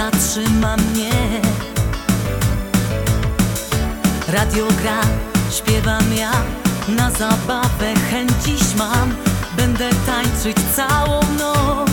zatrzyma 0.02 0.76
mnie. 0.76 1.40
Radio 4.28 4.66
gra, 4.82 5.00
śpiewam 5.50 6.14
ja. 6.14 6.32
Na 6.88 7.10
zabawę 7.10 7.94
chęciś 8.10 8.74
mam. 8.78 9.14
Będę 9.56 9.90
tańczyć 10.06 10.56
całą 10.76 11.20
noc. 11.38 11.91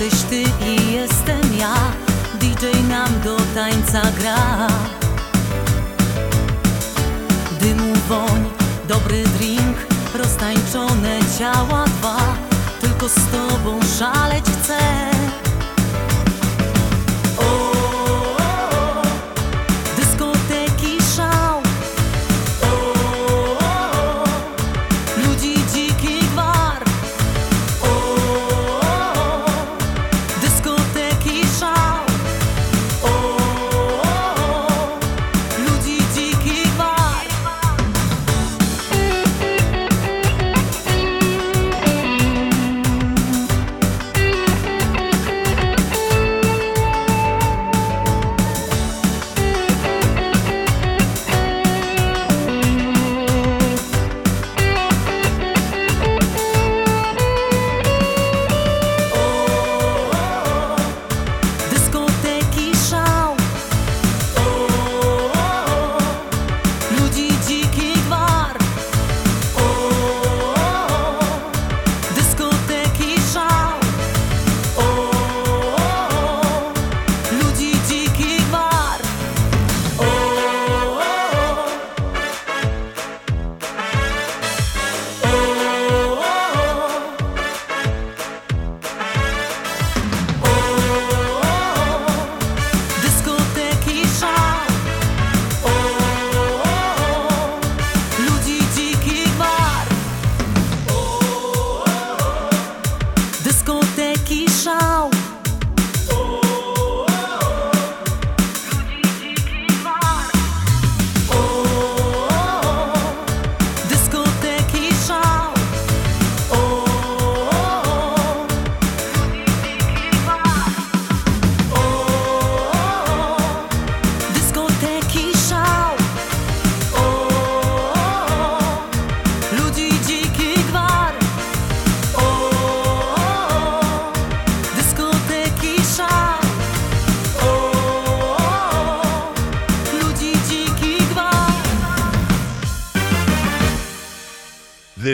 Jesteś 0.00 0.22
ty 0.22 0.42
i 0.66 0.92
jestem 0.92 1.58
ja. 1.58 1.74
DJ 2.40 2.88
nam 2.88 3.20
do 3.24 3.36
tańca 3.54 4.02
gra. 4.20 4.66
Dymu 7.60 7.94
woń, 8.08 8.50
dobry 8.88 9.24
drink 9.24 9.76
Roztańczone 10.14 11.18
ciała 11.38 11.84
dwa. 11.84 12.18
Tylko 12.80 13.08
z 13.08 13.14
tobą 13.14 13.80
szaleć 13.98 14.44
chcę 14.44 15.19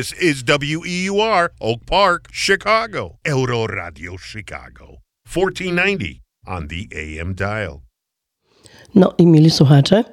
This 0.07 0.23
is 0.23 0.45
WEUR, 0.45 1.51
Oak 1.61 1.85
Park, 1.87 2.29
Chicago. 2.33 3.19
Euro 3.25 3.67
Radio 3.67 4.17
Chicago. 4.17 4.99
1490 5.25 6.21
on 6.47 6.69
the 6.69 6.87
AM 6.95 7.35
dial. 7.35 7.81
No 8.95 9.15
i 9.19 9.27
mieli 9.27 9.51
słuchacze, 9.51 10.05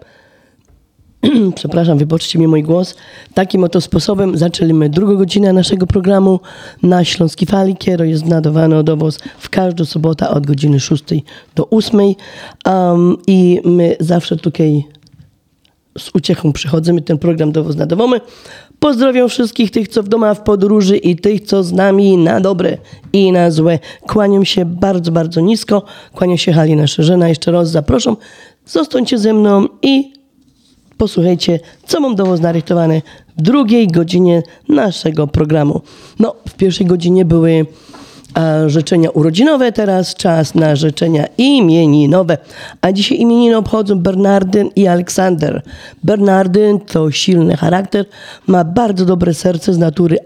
przepraszam, 1.56 1.98
wybaczcie 1.98 2.40
mi 2.40 2.48
mój 2.48 2.64
głos. 2.64 2.96
Takim 3.34 3.64
oto 3.64 3.82
sposobem 3.82 4.38
zaczęliśmy 4.38 4.90
drugą 4.90 5.16
godzinę 5.16 5.54
naszego 5.54 5.88
programu 5.88 6.40
na 6.84 7.06
Śląskiej 7.06 7.48
Fali. 7.48 7.78
Kiero 7.78 8.06
jest 8.06 8.26
nadawany 8.26 8.84
do 8.84 8.98
Was 8.98 9.20
w 9.40 9.50
każdą 9.50 9.86
sobotę 9.86 10.30
od 10.30 10.48
godziny 10.48 10.80
6 10.80 11.04
do 11.56 11.70
8. 11.70 12.00
Um, 12.66 13.18
I 13.28 13.62
my 13.66 13.96
zawsze 14.00 14.38
tutaj 14.38 14.84
z 15.98 16.10
uciechą 16.14 16.54
przychodzimy, 16.54 17.02
ten 17.02 17.18
program 17.18 17.52
do 17.52 17.64
Was 17.64 17.76
nadawamy. 17.76 18.22
Pozdrawiam 18.84 19.30
wszystkich 19.30 19.72
tych, 19.72 19.88
co 19.88 20.04
w 20.04 20.08
domach 20.08 20.38
w 20.38 20.42
podróży 20.42 20.98
i 20.98 21.16
tych, 21.16 21.42
co 21.42 21.64
z 21.64 21.72
nami 21.72 22.18
na 22.18 22.40
dobre 22.40 22.78
i 23.14 23.32
na 23.32 23.52
złe. 23.52 23.80
Kłaniam 24.08 24.46
się 24.46 24.66
bardzo, 24.66 25.12
bardzo 25.12 25.42
nisko. 25.42 25.84
Kłaniam 26.14 26.38
się 26.38 26.52
Halina 26.54 26.88
Szerzena. 26.88 27.30
Jeszcze 27.30 27.52
raz 27.52 27.72
zapraszam. 27.72 28.18
Zostańcie 28.66 29.18
ze 29.18 29.34
mną 29.34 29.68
i 29.82 30.14
posłuchajcie, 30.98 31.60
co 31.88 32.00
mam 32.00 32.16
do 32.16 32.26
Was 32.26 32.42
narychtowane 32.42 33.02
w 33.38 33.42
drugiej 33.42 33.88
godzinie 33.88 34.44
naszego 34.70 35.28
programu. 35.28 35.82
No, 36.20 36.36
w 36.50 36.54
pierwszej 36.54 36.88
godzinie 36.88 37.26
były 37.26 37.66
a, 38.34 38.70
życzenia 38.70 39.10
urodzinowe, 39.10 39.72
teraz 39.72 40.16
czas 40.16 40.56
na 40.56 40.76
życzenia 40.76 41.26
imieninowe. 41.38 42.38
A 42.82 42.92
dzisiaj 42.92 43.20
imieniny 43.20 43.58
obchodzą 43.58 44.00
Bernardyn 44.00 44.70
i 44.76 44.88
Aleksander. 44.88 45.62
Bernardyn 46.04 46.80
to 46.80 47.12
silny 47.12 47.58
charakter, 47.58 48.06
ma 48.48 48.64
bardzo 48.64 49.06
dobre 49.06 49.34
serce 49.34 49.74
z 49.74 49.78
natury 49.78 50.18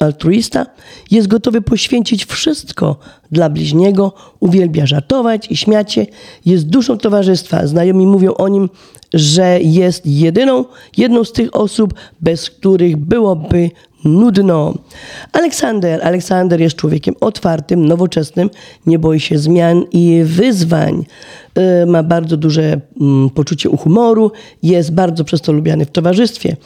altruista, 0.00 0.66
jest 1.10 1.28
gotowy 1.28 1.62
poświęcić 1.62 2.24
wszystko 2.24 2.96
dla 3.32 3.50
bliźniego, 3.50 4.12
uwielbia 4.40 4.86
żartować 4.86 5.50
i 5.50 5.56
śmiać 5.56 5.92
się, 5.92 6.06
jest 6.46 6.66
duszą 6.66 6.98
towarzystwa. 6.98 7.66
Znajomi 7.66 8.06
mówią 8.06 8.34
o 8.34 8.48
nim, 8.48 8.68
że 9.14 9.60
jest 9.60 10.06
jedyną, 10.06 10.64
jedną 10.96 11.24
z 11.24 11.32
tych 11.32 11.56
osób, 11.56 11.94
bez 12.20 12.50
których 12.50 12.96
byłoby 12.96 13.70
nudno. 14.04 14.74
Aleksander. 15.32 16.00
Aleksander 16.02 16.60
jest 16.60 16.76
człowiekiem 16.76 17.14
otwartym, 17.20 17.86
nowoczesnym, 17.86 18.50
nie 18.86 18.98
boi 18.98 19.20
się 19.20 19.38
zmian 19.38 19.84
i 19.92 20.20
wyzwań. 20.24 21.04
Yy, 21.56 21.86
Ma 21.86 22.02
bardzo 22.02 22.36
duże 22.36 22.80
mm, 23.00 23.30
poczucie 23.30 23.68
humoru, 23.76 24.32
jest 24.62 24.92
bardzo 24.92 25.24
przez 25.24 25.40
to 25.40 25.52
lubiany 25.52 25.84
w 25.84 25.90
towarzystwie 25.90 26.56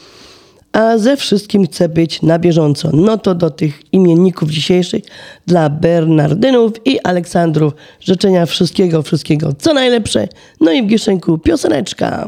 a 0.71 0.97
ze 0.97 1.17
wszystkim 1.17 1.65
chce 1.65 1.89
być 1.89 2.21
na 2.21 2.39
bieżąco. 2.39 2.89
No 2.93 3.17
to 3.17 3.35
do 3.35 3.49
tych 3.49 3.81
imienników 3.91 4.49
dzisiejszych 4.49 5.03
dla 5.47 5.69
Bernardynów 5.69 6.71
i 6.85 6.99
Aleksandrów 6.99 7.73
życzenia 7.99 8.45
wszystkiego, 8.45 9.03
wszystkiego 9.03 9.53
co 9.53 9.73
najlepsze. 9.73 10.27
No 10.61 10.71
i 10.71 10.83
w 10.83 10.87
Gieszenku 10.87 11.37
pioseneczka. 11.37 12.27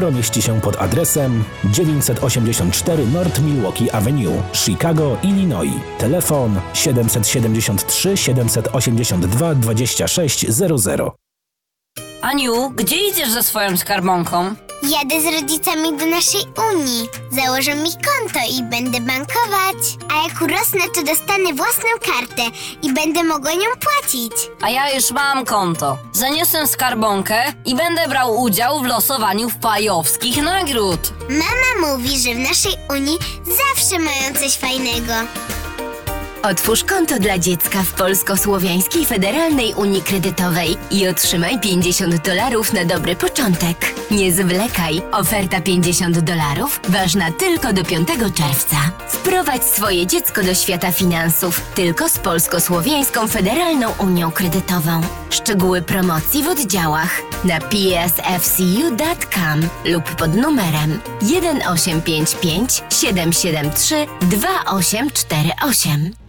Mieści 0.09 0.41
się 0.41 0.61
pod 0.61 0.81
adresem 0.81 1.43
984 1.65 3.07
North 3.07 3.39
Milwaukee 3.41 3.91
Avenue, 3.91 4.41
Chicago, 4.53 5.17
Illinois. 5.23 5.73
Telefon 5.97 6.61
773 6.73 8.17
782 8.17 9.55
2600. 9.55 11.01
Aniu, 12.21 12.69
gdzie 12.75 13.09
idziesz 13.09 13.29
ze 13.31 13.43
swoją 13.43 13.77
skarbonką? 13.77 14.55
Jadę 14.83 15.21
z 15.21 15.41
rodzicami 15.41 15.97
do 15.97 16.05
naszej 16.05 16.41
Unii. 16.73 17.07
Założę 17.31 17.75
mi 17.75 17.89
konto 18.33 18.47
i 18.59 18.63
będę 18.63 18.99
bankować. 18.99 19.97
A 20.11 20.27
jak 20.27 20.41
urosnę, 20.41 20.81
to 20.95 21.03
dostanę 21.03 21.53
własną 21.53 21.89
kartę 22.05 22.43
i 22.83 22.93
będę 22.93 23.23
mogła 23.23 23.51
nią 23.53 23.67
płacić. 23.79 24.31
A 24.61 24.69
ja 24.69 24.95
już 24.95 25.11
mam 25.11 25.45
konto. 25.45 25.97
Zaniosę 26.13 26.67
skarbonkę 26.67 27.43
i 27.65 27.75
będę 27.75 28.07
brał 28.07 28.41
udział 28.41 28.79
w 28.79 28.85
losowaniu 28.85 29.49
fajowskich 29.61 30.43
nagród. 30.43 31.13
Mama 31.29 31.87
mówi, 31.87 32.19
że 32.19 32.35
w 32.35 32.39
naszej 32.39 32.73
Unii 32.89 33.17
zawsze 33.45 33.99
mają 33.99 34.33
coś 34.39 34.57
fajnego. 34.57 35.13
Otwórz 36.43 36.83
konto 36.83 37.19
dla 37.19 37.39
dziecka 37.39 37.83
w 37.83 37.93
Polsko-Słowiańskiej 37.93 39.05
Federalnej 39.05 39.73
Unii 39.73 40.01
Kredytowej 40.01 40.77
i 40.91 41.07
otrzymaj 41.07 41.59
50 41.59 42.25
dolarów 42.25 42.73
na 42.73 42.85
dobry 42.85 43.15
początek. 43.15 43.93
Nie 44.11 44.33
zwlekaj. 44.33 45.01
Oferta 45.11 45.61
50 45.61 46.19
dolarów 46.19 46.79
ważna 46.89 47.31
tylko 47.31 47.73
do 47.73 47.83
5 47.83 48.07
czerwca. 48.07 48.77
Wprowadź 49.07 49.63
swoje 49.63 50.07
dziecko 50.07 50.43
do 50.43 50.53
świata 50.53 50.91
finansów 50.91 51.61
tylko 51.75 52.09
z 52.09 52.17
Polsko-Słowiańską 52.17 53.27
Federalną 53.27 53.93
Unią 53.99 54.31
Kredytową. 54.31 55.01
Szczegóły 55.29 55.81
promocji 55.81 56.43
w 56.43 56.47
oddziałach 56.47 57.21
na 57.43 57.59
psfcu.com 57.59 59.59
lub 59.85 60.15
pod 60.15 60.35
numerem 60.35 60.99
1855 61.19 62.83
773 62.89 64.07
2848. 64.21 66.21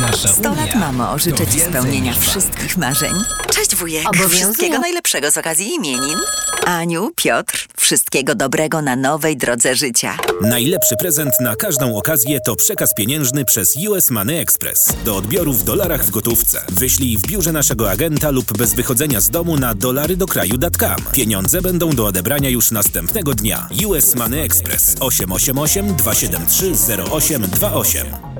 Nasza 0.00 0.28
100 0.28 0.54
lat, 0.54 0.74
mamo, 0.74 1.18
życzę 1.18 1.46
Ci 1.46 1.60
spełnienia 1.60 2.14
wszystkich 2.14 2.76
marzeń. 2.76 3.12
Cześć 3.54 3.76
wujek, 3.76 4.08
Obowiązuje. 4.08 4.36
wszystkiego 4.44 4.78
najlepszego 4.78 5.30
z 5.30 5.38
okazji 5.38 5.74
imienin. 5.74 6.18
Aniu, 6.66 7.10
Piotr, 7.16 7.66
wszystkiego 7.76 8.34
dobrego 8.34 8.82
na 8.82 8.96
nowej 8.96 9.36
drodze 9.36 9.74
życia. 9.74 10.16
Najlepszy 10.40 10.96
prezent 10.96 11.40
na 11.40 11.56
każdą 11.56 11.96
okazję 11.96 12.38
to 12.46 12.56
przekaz 12.56 12.94
pieniężny 12.94 13.44
przez 13.44 13.68
US 13.88 14.10
Money 14.10 14.38
Express. 14.38 14.78
Do 15.04 15.16
odbioru 15.16 15.52
w 15.52 15.64
dolarach 15.64 16.04
w 16.04 16.10
gotówce. 16.10 16.62
Wyślij 16.68 17.16
w 17.18 17.22
biurze 17.22 17.52
naszego 17.52 17.90
agenta 17.90 18.30
lub 18.30 18.58
bez 18.58 18.74
wychodzenia 18.74 19.20
z 19.20 19.30
domu 19.30 19.56
na 19.56 19.74
dolary 19.74 20.16
do 20.16 20.26
kraju.com. 20.26 21.12
Pieniądze 21.12 21.62
będą 21.62 21.90
do 21.90 22.06
odebrania 22.06 22.50
już 22.50 22.70
następnego 22.70 23.34
dnia. 23.34 23.68
US 23.86 24.14
Money 24.14 24.40
Express 24.40 24.96
888 25.00 25.96
273 25.96 26.66
0828. 27.12 28.39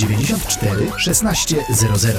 1600. 0.97 2.17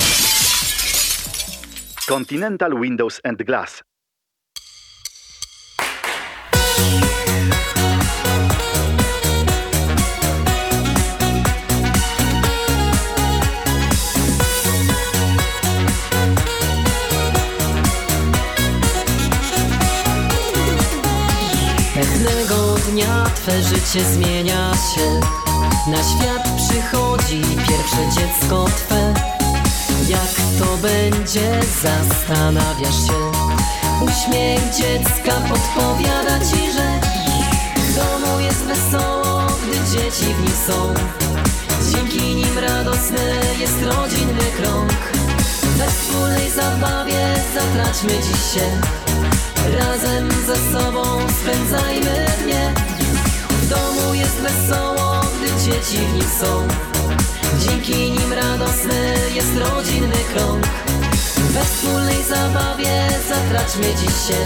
Continental 2.07 2.75
Windows 2.81 3.21
and 3.25 3.43
Glass. 3.43 3.83
Pewnego 21.95 22.75
dnia 22.91 23.25
Twe 23.35 23.63
życie 23.63 24.05
zmienia 24.05 24.73
się 24.75 25.21
Na 25.87 25.97
świat 25.97 26.49
przychodzi 26.57 27.43
pierwsze 27.69 28.21
dziecko 28.21 28.65
Twe. 28.65 29.15
Jak 30.09 30.33
to 30.59 30.77
będzie, 30.77 31.61
zastanawiasz 31.83 33.07
się. 33.07 33.33
Uśmiech 34.01 34.75
dziecka 34.75 35.33
podpowiada 35.49 36.39
Ci, 36.39 36.73
że 36.73 37.01
W 37.77 37.95
domu 37.95 38.41
jest 38.41 38.65
wesoło, 38.65 39.47
gdy 39.63 39.75
dzieci 39.91 40.35
w 40.35 40.41
nim 40.41 40.57
są. 40.67 40.95
Dzięki 41.93 42.35
nim 42.35 42.59
radosny 42.59 43.41
jest 43.61 43.83
rodzinny 43.83 44.45
krąg. 44.57 44.93
We 45.79 45.87
wspólnej 45.87 46.51
zabawie 46.51 47.35
zatraćmy 47.55 48.11
dziś 48.11 48.53
się. 48.55 48.67
Razem 49.79 50.29
ze 50.47 50.57
sobą 50.73 51.03
spędzajmy 51.43 52.27
dnie. 52.45 52.75
W 53.51 53.69
domu 53.69 54.15
jest 54.15 54.37
wesoło, 54.37 55.12
dzieci 55.65 55.99
w 55.99 56.15
nim 56.15 56.25
są. 56.41 56.69
Dzięki 57.59 58.11
nim 58.11 58.33
radosny 58.33 59.15
jest 59.35 59.57
rodzinny 59.57 60.17
krąg. 60.35 60.67
We 61.51 61.65
wspólnej 61.65 62.23
zabawie 62.23 63.09
zatraćmy 63.29 63.85
dziś 63.85 64.27
się. 64.29 64.39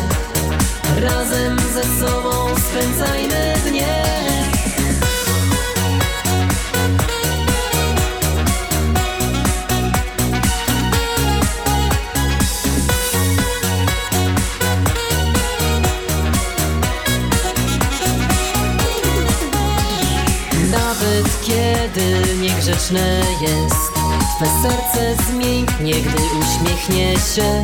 Razem 1.01 1.59
ze 1.75 1.83
sobą 2.07 2.47
spędzajmy 2.57 3.55
dnie 3.67 4.56
kiedy 21.97 22.37
niegrzeczne 22.37 23.21
jest 23.41 23.93
Twe 24.37 24.47
serce 24.63 25.25
zmięknie, 25.31 25.93
gdy 25.93 26.23
uśmiechnie 26.41 27.13
się. 27.13 27.63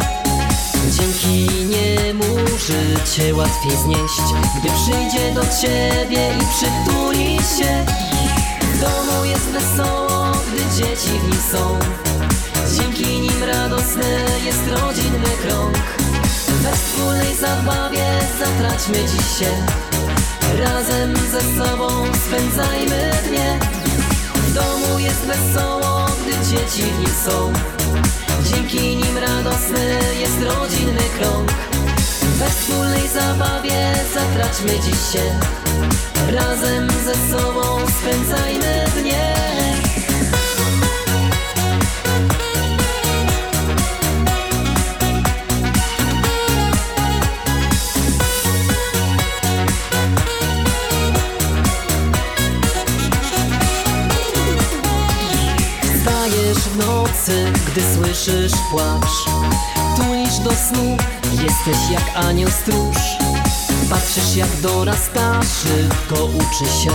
Dzięki 0.90 1.46
niemu 1.64 2.24
życie 2.58 3.34
łatwiej 3.34 3.76
znieść 3.76 4.22
Gdy 4.58 4.68
przyjdzie 4.68 5.34
do 5.34 5.40
ciebie 5.40 6.34
i 6.40 6.44
przytuli 6.54 7.36
się. 7.36 7.84
W 8.74 8.80
domu 8.80 9.24
jest 9.24 9.44
wesoło, 9.44 10.32
gdy 10.32 10.76
dzieci 10.76 11.08
w 11.08 11.24
nim 11.24 11.42
są. 11.52 11.78
Dzięki 12.76 13.20
nim 13.20 13.44
radosny 13.44 14.24
jest 14.44 14.68
rodzinny 14.68 15.30
krąg. 15.42 15.78
We 16.62 16.72
wspólnej 16.72 17.36
zabawie 17.36 18.04
zatraćmy 18.38 18.98
dziś 18.98 19.38
się. 19.38 19.50
Razem 20.58 21.16
ze 21.16 21.40
sobą 21.40 21.88
spędzajmy 22.26 23.12
dnie 23.28 23.81
W 24.52 24.54
domu 24.54 24.98
jest 24.98 25.20
wesoło, 25.20 26.06
gdy 26.20 26.32
dzieci 26.32 26.82
w 26.82 26.98
nim 26.98 27.14
są. 27.26 27.52
Dzięki 28.44 28.96
nim 28.96 29.18
radosny 29.18 29.98
jest 30.20 30.42
rodzinny 30.42 31.02
krąg. 31.18 31.52
We 32.38 32.50
wspólnej 32.50 33.08
zabawie 33.08 33.94
zatraćmy 34.14 34.80
dziś 34.80 35.12
się. 35.12 35.38
Razem 36.32 36.88
ze 36.90 37.36
sobą 37.36 37.62
spędzajmy 38.00 38.84
dnie 39.00 39.51
nocy, 57.22 57.52
gdy 57.66 57.82
słyszysz 57.94 58.52
płacz. 58.70 59.24
Tulisz 59.96 60.38
do 60.38 60.50
snu, 60.50 60.96
jesteś 61.32 61.90
jak 61.90 62.24
anioł 62.26 62.50
stróż. 62.50 62.96
Patrzysz 63.90 64.36
jak 64.36 64.60
dorasta, 64.60 65.40
szybko 65.42 66.24
uczy 66.24 66.64
się. 66.64 66.90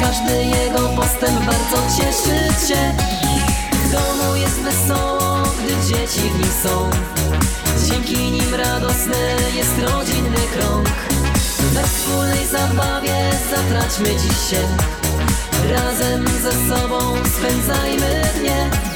Każdy 0.00 0.44
jego 0.44 0.88
postęp 0.88 1.40
bardzo 1.40 1.96
cieszy 1.96 2.68
cię. 2.68 2.94
W 3.72 3.92
domu 3.92 4.36
jest 4.36 4.60
wesoło, 4.60 5.42
gdy 5.64 5.86
dzieci 5.86 6.20
w 6.20 6.38
nim 6.38 6.52
są. 6.62 6.90
Dzięki 7.88 8.30
nim 8.30 8.54
radosny 8.54 9.36
jest 9.56 9.78
rodzinny 9.78 10.40
krąg. 10.56 10.88
We 11.72 11.82
wspólnej 11.82 12.46
zabawie 12.46 13.30
zatraćmy 13.50 14.06
dziś 14.06 14.50
się. 14.50 14.68
Razem 15.70 16.24
ze 16.42 16.52
sobą 16.52 16.98
spędzajmy 17.38 18.22
dnie 18.40 18.87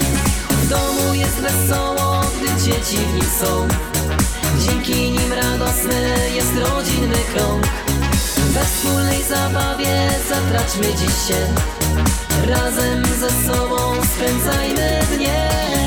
domu 0.72 1.14
jest 1.14 1.40
wesoło, 1.40 2.20
gdy 2.36 2.62
dzieci 2.62 2.96
w 2.96 3.14
nim 3.14 3.24
są. 3.40 3.68
Dzięki 4.58 5.10
nim 5.10 5.32
radosny 5.32 6.30
jest 6.34 6.52
rodzinny 6.56 7.16
krąg. 7.34 7.66
We 8.54 8.64
wspólnej 8.64 9.22
zabawie 9.22 10.10
zatraćmy 10.28 10.84
dziś 10.84 11.28
się. 11.28 11.40
Razem 12.46 13.04
ze 13.20 13.30
sobą 13.52 13.76
spędzajmy 14.14 15.00
dnie 15.16 15.81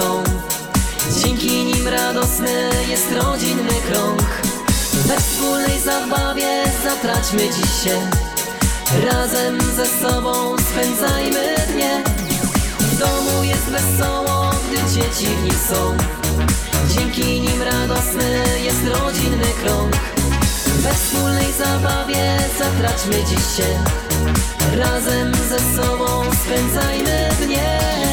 są. 0.00 0.22
Dzięki 1.22 1.64
nim 1.64 1.88
radosny 1.88 2.70
jest 2.88 3.12
rodzinny 3.12 3.74
krąg. 3.90 4.22
We 5.06 5.16
wspólnej 5.20 5.80
zabawie 5.80 6.64
zatraćmy 6.84 7.38
dziś 7.38 7.82
się. 7.84 7.96
Razem 9.06 9.60
ze 9.76 9.86
sobą 9.86 10.56
spędzajmy 10.70 11.54
dnie. 11.72 12.02
W 12.78 12.98
domu 12.98 13.44
jest 13.44 13.64
wesoło, 13.64 14.50
gdy 14.66 14.76
dzieci 14.76 15.26
w 15.26 15.42
nim 15.42 15.58
są. 15.68 15.96
Dzięki 16.94 17.40
nim 17.40 17.62
radosny 17.62 18.44
jest 18.64 18.84
rodzinny 18.86 19.50
krąg. 19.62 19.96
We 20.66 20.94
wspólnej 20.94 21.52
zabawie 21.52 22.38
zatraćmy 22.58 23.24
dziś 23.24 23.56
się. 23.56 23.68
Razem 24.76 25.32
ze 25.34 25.58
sobą 25.76 26.22
spędzajmy 26.44 27.28
dnie 27.40 28.09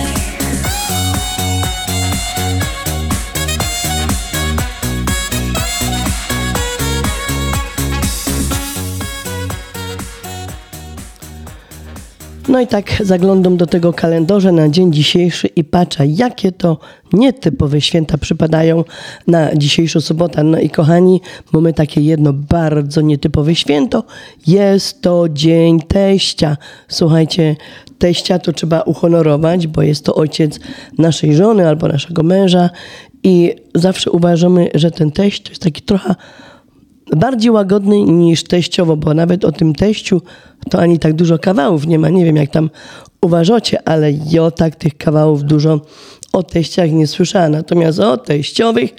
No 12.48 12.62
i 12.62 12.68
tak 12.68 12.92
zaglądam 13.04 13.58
do 13.58 13.68
tego 13.68 13.94
kalendarza 13.94 14.52
na 14.52 14.70
dzień 14.70 14.94
dzisiejszy 14.94 15.48
i 15.48 15.64
patrzę, 15.64 16.08
jakie 16.08 16.52
to 16.52 16.78
nietypowe 17.14 17.82
święta 17.82 18.18
przypadają 18.18 18.84
na 19.28 19.56
dzisiejszą 19.56 20.02
sobotę. 20.02 20.44
No 20.44 20.60
i 20.60 20.70
kochani, 20.70 21.22
mamy 21.52 21.74
takie 21.74 22.02
jedno 22.02 22.34
bardzo 22.34 23.02
nietypowe 23.02 23.56
święto. 23.56 24.04
Jest 24.48 25.02
to 25.02 25.30
Dzień 25.30 25.82
Teścia. 25.82 26.58
Słuchajcie, 26.88 27.56
teścia 28.00 28.40
to 28.40 28.54
trzeba 28.54 28.82
uhonorować, 28.82 29.68
bo 29.68 29.82
jest 29.82 30.06
to 30.06 30.16
ojciec 30.16 30.60
naszej 30.98 31.36
żony 31.36 31.68
albo 31.68 31.88
naszego 31.88 32.24
męża 32.24 32.70
i 33.24 33.56
zawsze 33.76 34.12
uważamy, 34.12 34.70
że 34.74 34.92
ten 34.92 35.12
teść 35.12 35.42
to 35.42 35.50
jest 35.50 35.64
taki 35.64 35.82
trochę 35.82 36.16
bardziej 37.16 37.52
łagodny 37.52 38.02
niż 38.04 38.44
teściowo, 38.44 38.98
bo 38.98 39.14
nawet 39.14 39.46
o 39.46 39.52
tym 39.52 39.76
teściu 39.76 40.22
to 40.70 40.80
ani 40.80 41.00
tak 41.00 41.14
dużo 41.14 41.40
kawałów 41.40 41.88
nie 41.88 42.00
ma. 42.00 42.10
Nie 42.10 42.26
wiem, 42.26 42.36
jak 42.36 42.50
tam 42.50 42.70
uważacie, 43.22 43.88
ale 43.88 44.12
ja 44.12 44.52
tak 44.52 44.76
tych 44.76 44.98
kawałów 44.98 45.44
dużo 45.44 45.82
o 46.34 46.44
teściach 46.44 46.92
nie 46.92 47.08
słyszałam. 47.08 47.52
Natomiast 47.52 48.00
o 48.00 48.18
teściowych, 48.18 48.90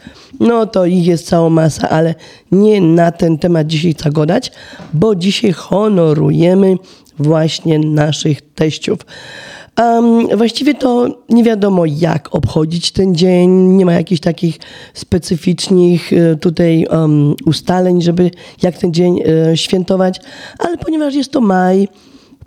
no 0.40 0.66
to 0.66 0.86
ich 0.86 1.06
jest 1.06 1.26
cała 1.26 1.50
masa, 1.50 1.88
ale 1.88 2.14
nie 2.52 2.80
na 2.80 3.12
ten 3.12 3.38
temat 3.38 3.66
dzisiaj 3.66 3.94
chcę 3.94 4.10
gadać, 4.10 4.52
bo 4.92 5.14
dzisiaj 5.14 5.52
honorujemy 5.52 6.76
właśnie 7.18 7.78
naszych 7.78 8.54
teściów. 8.54 8.98
Um, 9.78 10.36
właściwie 10.36 10.74
to 10.74 11.18
nie 11.28 11.44
wiadomo, 11.44 11.86
jak 11.86 12.34
obchodzić 12.34 12.92
ten 12.92 13.14
dzień. 13.14 13.50
Nie 13.50 13.86
ma 13.86 13.92
jakichś 13.92 14.20
takich 14.20 14.58
specyficznych 14.94 16.12
e, 16.12 16.36
tutaj 16.36 16.86
um, 16.90 17.34
ustaleń, 17.46 18.02
żeby 18.02 18.30
jak 18.62 18.78
ten 18.78 18.94
dzień 18.94 19.20
e, 19.20 19.56
świętować, 19.56 20.20
ale 20.58 20.78
ponieważ 20.78 21.14
jest 21.14 21.32
to 21.32 21.40
maj, 21.40 21.88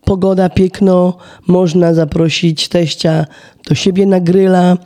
pogoda 0.06 0.50
piękno, 0.50 1.18
można 1.48 1.94
zaprosić 1.94 2.68
teścia 2.68 3.26
do 3.68 3.76
siebie 3.76 4.06
na 4.06 4.20
gryla, 4.20 4.78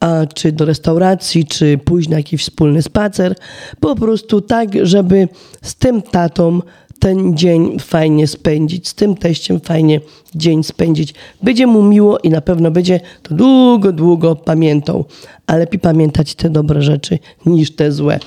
a 0.00 0.26
czy 0.34 0.52
do 0.52 0.64
restauracji, 0.64 1.44
czy 1.44 1.78
pójść 1.78 2.08
na 2.08 2.16
jakiś 2.16 2.42
wspólny 2.42 2.82
spacer. 2.82 3.34
Po 3.80 3.96
prostu 3.96 4.40
tak, 4.40 4.68
żeby 4.82 5.28
z 5.62 5.74
tym 5.74 6.02
tatą 6.02 6.60
ten 7.02 7.36
dzień 7.36 7.78
fajnie 7.78 8.26
spędzić, 8.26 8.88
z 8.88 8.94
tym 8.94 9.14
teściem 9.14 9.60
fajnie 9.60 10.00
dzień 10.34 10.62
spędzić. 10.62 11.14
Będzie 11.42 11.66
mu 11.66 11.82
miło 11.82 12.18
i 12.18 12.30
na 12.30 12.40
pewno 12.40 12.70
będzie 12.70 13.00
to 13.22 13.34
długo, 13.34 13.92
długo 13.92 14.36
pamiętał. 14.36 15.04
Ale 15.46 15.58
lepiej 15.58 15.80
pamiętać 15.80 16.34
te 16.34 16.50
dobre 16.50 16.82
rzeczy 16.82 17.18
niż 17.46 17.70
te 17.70 17.92
złe. 17.92 18.18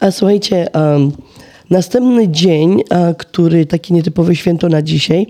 A 0.00 0.10
słuchajcie, 0.10 0.66
um, 0.74 1.12
następny 1.70 2.28
dzień, 2.28 2.82
a, 2.90 3.14
który 3.14 3.66
taki 3.66 3.94
nietypowy 3.94 4.36
święto 4.36 4.68
na 4.68 4.82
dzisiaj, 4.82 5.26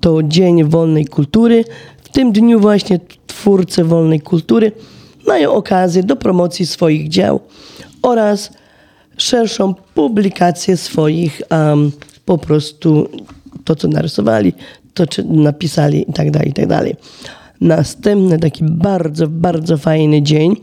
to 0.00 0.22
Dzień 0.22 0.64
Wolnej 0.64 1.06
Kultury. 1.06 1.64
W 2.02 2.08
tym 2.08 2.32
dniu 2.32 2.60
właśnie 2.60 3.00
twórcy 3.26 3.84
wolnej 3.84 4.20
kultury 4.20 4.72
mają 5.26 5.52
okazję 5.52 6.02
do 6.02 6.16
promocji 6.16 6.66
swoich 6.66 7.08
dzieł 7.08 7.40
oraz 8.02 8.50
szerszą 9.16 9.74
publikację 9.94 10.76
swoich 10.76 11.42
um, 11.50 11.92
po 12.24 12.38
prostu 12.38 13.08
to, 13.64 13.76
co 13.76 13.88
narysowali, 13.88 14.52
to, 14.94 15.06
czy 15.06 15.24
napisali 15.24 16.10
i 16.10 16.12
tak 16.12 16.30
dalej, 16.30 16.48
i 16.48 16.52
tak 16.52 16.66
dalej. 16.66 16.96
Następny 17.60 18.38
taki 18.38 18.64
bardzo, 18.64 19.28
bardzo 19.28 19.76
fajny 19.76 20.22
dzień, 20.22 20.56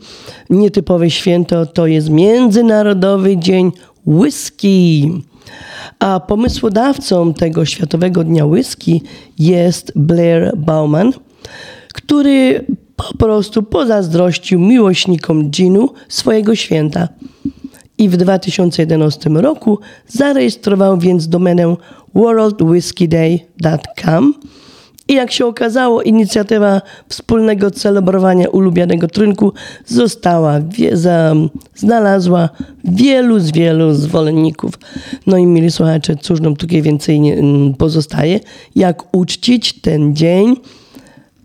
nietypowe 0.50 1.10
święto, 1.10 1.66
to 1.66 1.86
jest 1.86 2.10
Międzynarodowy 2.10 3.36
Dzień 3.36 3.72
Whisky. 4.06 5.10
A 5.98 6.20
pomysłodawcą 6.20 7.34
tego 7.34 7.64
Światowego 7.64 8.24
Dnia 8.24 8.46
Whisky 8.46 9.02
jest 9.38 9.92
Blair 9.96 10.56
Bauman, 10.56 11.12
który 11.94 12.64
po 12.96 13.14
prostu 13.18 13.62
pozazdrościł 13.62 14.60
miłośnikom 14.60 15.50
ginu 15.50 15.88
swojego 16.08 16.54
święta. 16.54 17.08
I 18.00 18.08
w 18.08 18.16
2011 18.16 19.30
roku 19.30 19.78
zarejestrował 20.08 20.98
więc 20.98 21.28
domenę 21.28 21.76
worldwhiskeyday.com 22.14 24.34
i 25.08 25.14
jak 25.14 25.32
się 25.32 25.46
okazało, 25.46 26.02
inicjatywa 26.02 26.82
wspólnego 27.08 27.70
celebrowania 27.70 28.48
ulubionego 28.48 29.08
trynku 29.08 29.52
została, 29.86 30.60
wie, 30.60 30.96
za, 30.96 31.34
znalazła 31.74 32.48
wielu 32.84 33.38
z 33.38 33.50
wielu 33.50 33.94
zwolenników. 33.94 34.72
No 35.26 35.36
i 35.36 35.46
mieli 35.46 35.70
słuchacze, 35.70 36.16
cóż 36.16 36.40
nam 36.40 36.56
tutaj 36.56 36.82
więcej 36.82 37.20
nie, 37.20 37.42
pozostaje, 37.78 38.40
jak 38.76 39.16
uczcić 39.16 39.80
ten 39.80 40.16
dzień? 40.16 40.56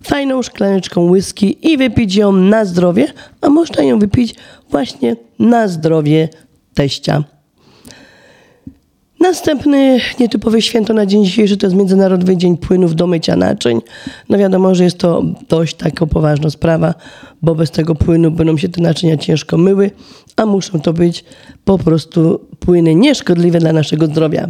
Fajną 0.04 0.42
szklaneczką 0.42 1.12
whisky 1.12 1.72
i 1.72 1.78
wypić 1.78 2.16
ją 2.16 2.32
na 2.32 2.66
zdrowie, 2.66 3.08
a 3.42 3.50
można 3.50 3.84
ją 3.84 4.00
wypić 4.00 4.36
właśnie 4.70 5.16
na 5.40 5.68
zdrowie 5.68 6.30
teścia. 6.76 7.24
Następny 9.20 10.00
nietypowe 10.20 10.62
święto 10.62 10.94
na 10.94 11.06
dzień 11.06 11.26
dzisiejszy 11.26 11.58
to 11.58 11.66
jest 11.66 11.76
Międzynarodowy 11.76 12.38
Dzień 12.38 12.58
Płynów 12.58 12.96
do 12.96 13.08
mycia 13.08 13.36
naczyń. 13.36 13.82
No 14.30 14.38
wiadomo, 14.38 14.76
że 14.76 14.84
jest 14.84 14.98
to 14.98 15.24
dość 15.50 15.76
taka 15.76 16.06
poważna 16.06 16.50
sprawa, 16.50 16.94
bo 17.42 17.56
bez 17.56 17.72
tego 17.72 17.96
płynu 17.96 18.32
będą 18.32 18.58
się 18.58 18.70
te 18.70 18.82
naczynia 18.82 19.18
ciężko 19.18 19.58
myły, 19.58 19.92
a 20.36 20.46
muszą 20.46 20.80
to 20.82 20.94
być 20.94 21.24
po 21.66 21.78
prostu 21.78 22.40
płyny 22.60 22.96
nieszkodliwe 22.96 23.60
dla 23.60 23.74
naszego 23.74 24.06
zdrowia. 24.06 24.50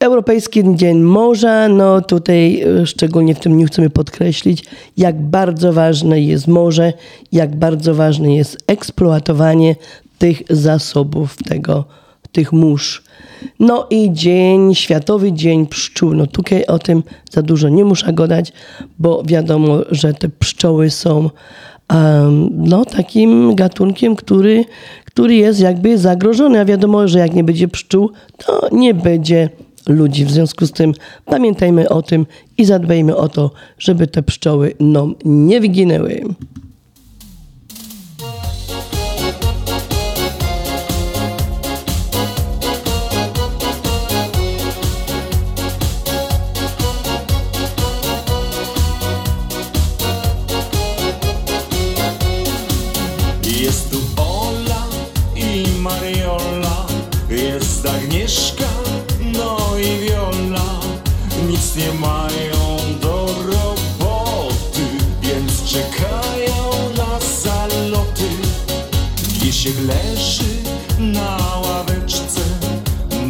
Europejski 0.00 0.62
Dzień 0.74 1.00
Morza, 1.00 1.68
no 1.68 2.00
tutaj 2.00 2.62
e, 2.62 2.86
szczególnie 2.86 3.34
w 3.34 3.40
tym 3.40 3.52
dniu 3.52 3.66
chcemy 3.66 3.90
podkreślić, 3.90 4.64
jak 4.96 5.20
bardzo 5.20 5.72
ważne 5.72 6.20
jest 6.20 6.48
morze, 6.48 6.92
jak 7.32 7.56
bardzo 7.56 7.94
ważne 7.94 8.34
jest 8.34 8.58
eksploatowanie 8.66 9.76
tych 10.20 10.42
zasobów, 10.50 11.36
tego, 11.36 11.84
tych 12.32 12.52
mórz. 12.52 13.02
No 13.58 13.86
i 13.90 14.12
dzień, 14.12 14.74
Światowy 14.74 15.32
Dzień 15.32 15.66
Pszczół. 15.66 16.14
No 16.14 16.26
tutaj 16.26 16.66
o 16.66 16.78
tym 16.78 17.02
za 17.30 17.42
dużo 17.42 17.68
nie 17.68 17.84
muszę 17.84 18.12
gadać, 18.12 18.52
bo 18.98 19.22
wiadomo, 19.26 19.78
że 19.90 20.14
te 20.14 20.28
pszczoły 20.28 20.90
są 20.90 21.30
um, 21.92 22.50
no, 22.56 22.84
takim 22.84 23.54
gatunkiem, 23.54 24.16
który, 24.16 24.64
który 25.04 25.34
jest 25.34 25.60
jakby 25.60 25.98
zagrożony. 25.98 26.60
A 26.60 26.64
wiadomo, 26.64 27.08
że 27.08 27.18
jak 27.18 27.34
nie 27.34 27.44
będzie 27.44 27.68
pszczół, 27.68 28.10
to 28.36 28.68
nie 28.72 28.94
będzie 28.94 29.48
ludzi. 29.88 30.24
W 30.24 30.30
związku 30.30 30.66
z 30.66 30.72
tym 30.72 30.92
pamiętajmy 31.24 31.88
o 31.88 32.02
tym 32.02 32.26
i 32.58 32.64
zadbajmy 32.64 33.16
o 33.16 33.28
to, 33.28 33.50
żeby 33.78 34.06
te 34.06 34.22
pszczoły 34.22 34.74
nam 34.80 35.14
nie 35.24 35.60
wyginęły. 35.60 36.24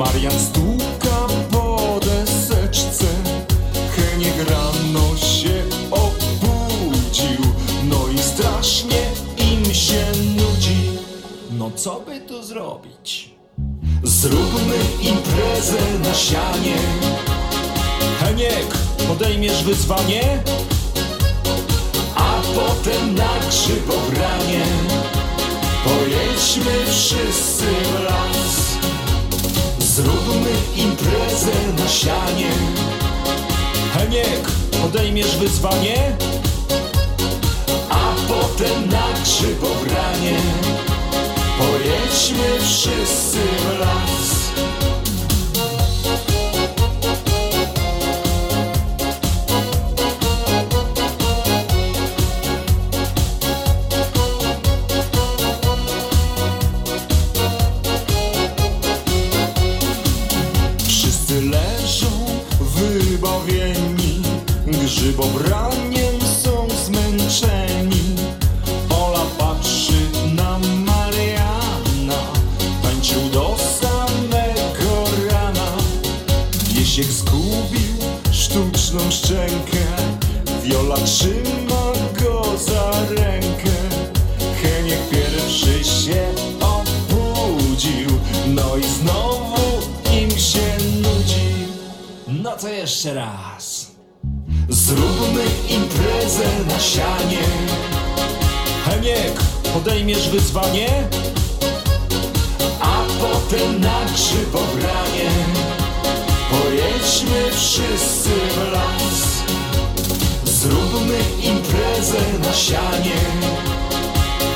Marian 0.01 0.41
stuka 0.41 1.27
po 1.51 2.01
deseczce. 2.01 3.07
Heniek 3.97 4.51
rano 4.51 5.17
się 5.17 5.63
obudził, 5.91 7.41
no 7.85 8.09
i 8.15 8.19
strasznie 8.19 9.03
im 9.53 9.75
się 9.75 10.05
nudzi. 10.37 10.99
No 11.51 11.71
co 11.71 12.01
by 12.01 12.21
tu 12.21 12.43
zrobić? 12.43 13.31
Zróbmy 14.03 14.79
imprezę 15.03 15.83
na 16.05 16.15
sianie. 16.15 16.77
Heniek, 18.21 18.77
podejmiesz 19.09 19.65
wyzwanie? 19.65 20.43
A 22.15 22.41
potem 22.55 23.15
na 23.15 23.39
grzybobranie 23.49 24.65
pojedźmy 25.85 26.87
wszyscy 26.87 27.67
w 27.67 28.05
las. 28.05 28.50
Zróbmy 29.91 30.53
imprezę 30.77 31.53
na 31.79 31.89
sianie. 31.89 32.51
Heniek, 33.95 34.51
podejmiesz 34.83 35.37
wyzwanie? 35.37 36.17
A 37.91 38.15
potem 38.29 38.89
na 38.89 39.21
grzybobranie 39.23 40.37
Pojedźmy 41.59 42.61
wszyscy 42.61 43.39
w 43.39 43.79
las 43.79 44.51
Grzybobraniem 65.11 66.21
są 66.43 66.69
zmęczeni 66.85 68.17
Ola 68.91 69.25
patrzy 69.39 69.93
na 70.35 70.59
Mariana 70.59 72.23
Tańczył 72.83 73.21
do 73.33 73.57
samego 73.81 75.05
rana. 75.31 75.67
Wiesiek 76.69 77.07
zgubił 77.07 77.97
sztuczną 78.33 79.11
szczękę 79.11 79.87
Wiola 80.65 80.97
trzyma 80.97 81.93
go 82.23 82.45
za 82.59 82.93
rękę. 83.09 83.73
Heniek 84.63 85.09
pierwszy 85.11 85.85
się 85.85 86.27
obudził 86.61 88.11
No 88.47 88.77
i 88.77 88.85
znowu 88.85 89.81
im 90.23 90.31
się 90.39 90.77
nudzi. 91.03 91.67
No 92.29 92.57
to 92.57 92.69
jeszcze 92.69 93.15
raz 93.15 93.70
Zróbmy 94.91 95.45
imprezę 95.69 96.65
na 96.69 96.81
sianie. 96.81 97.43
Heniek, 98.85 99.41
podejmiesz 99.75 100.29
wyzwanie? 100.29 100.89
A 102.81 103.03
potem 103.21 103.81
na 103.81 104.05
grzybobranie 104.15 105.31
Pojedźmy 106.51 107.51
wszyscy 107.53 108.31
w 108.31 108.73
las 108.73 109.43
Zróbmy 110.45 111.19
imprezę 111.43 112.39
na 112.43 112.53
sianie 112.53 113.21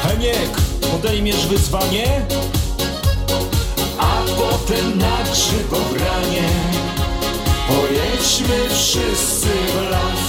Heniek, 0.02 0.60
podejmiesz 0.92 1.46
wyzwanie? 1.46 2.22
A 3.98 4.22
potem 4.36 4.98
na 4.98 5.18
grzybobranie 5.32 6.48
Pojedźmy 7.68 8.68
wszyscy 8.74 9.48
w 9.48 9.90
las 9.90 10.23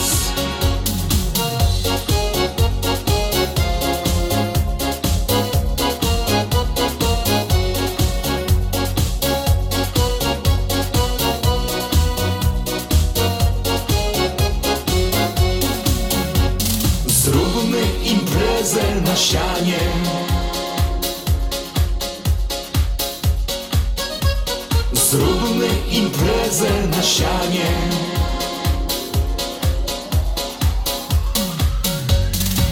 Zróbmy 25.11 25.68
imprezę 25.91 26.69
na 26.91 27.03
sianie. 27.03 27.65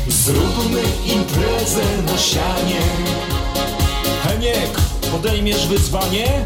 Zróbmy 0.07 0.81
imprezę 1.05 1.83
na 2.05 2.17
sianie. 2.17 2.81
Heniek, 4.23 4.79
podejmiesz 5.11 5.67
wyzwanie? 5.67 6.45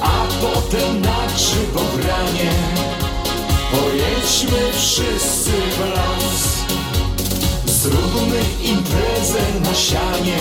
A 0.00 0.26
potem 0.40 1.00
na 1.00 1.26
grzybobranie 1.34 2.50
Pojedźmy 3.70 4.72
wszyscy 4.72 5.50
w 5.50 5.80
las. 5.80 6.64
Zróbmy 7.66 8.40
imprezę 8.62 9.42
na 9.64 9.74
sianie. 9.74 10.38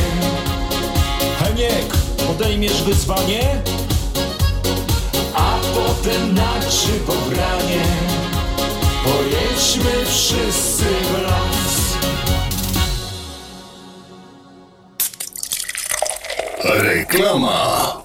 Heniek, 1.40 2.05
podejmiesz 2.28 2.84
wyzwanie? 2.84 3.62
A 5.34 5.60
potem 5.76 6.34
na 6.34 6.60
grzybobranie 6.60 7.84
Pojedźmy 9.04 10.06
wszyscy 10.06 10.86
w 10.86 11.22
las 11.22 11.98
Reklama. 16.64 18.05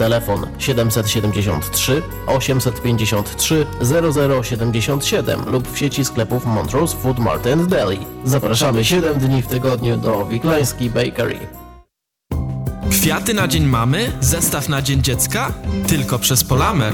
Telefon 0.00 0.46
773 0.58 2.02
853 2.26 3.66
0077 4.42 5.40
lub 5.52 5.68
w 5.72 5.78
sieci 5.78 6.04
sklepów 6.04 6.46
Montrose 6.46 6.96
Food 6.96 7.18
Mart 7.18 7.46
and 7.46 7.66
Deli. 7.66 7.98
Zapraszamy 8.24 8.84
7 8.84 9.18
dni 9.18 9.42
w 9.42 9.46
tygodniu 9.46 9.96
do 9.96 10.24
Wiklański 10.24 10.90
Bakery. 10.90 11.38
Kwiaty 12.90 13.34
na 13.34 13.48
Dzień 13.48 13.64
Mamy? 13.64 14.12
Zestaw 14.20 14.68
na 14.68 14.82
Dzień 14.82 15.02
Dziecka? 15.02 15.52
Tylko 15.86 16.18
przez 16.18 16.44
Polamer. 16.44 16.92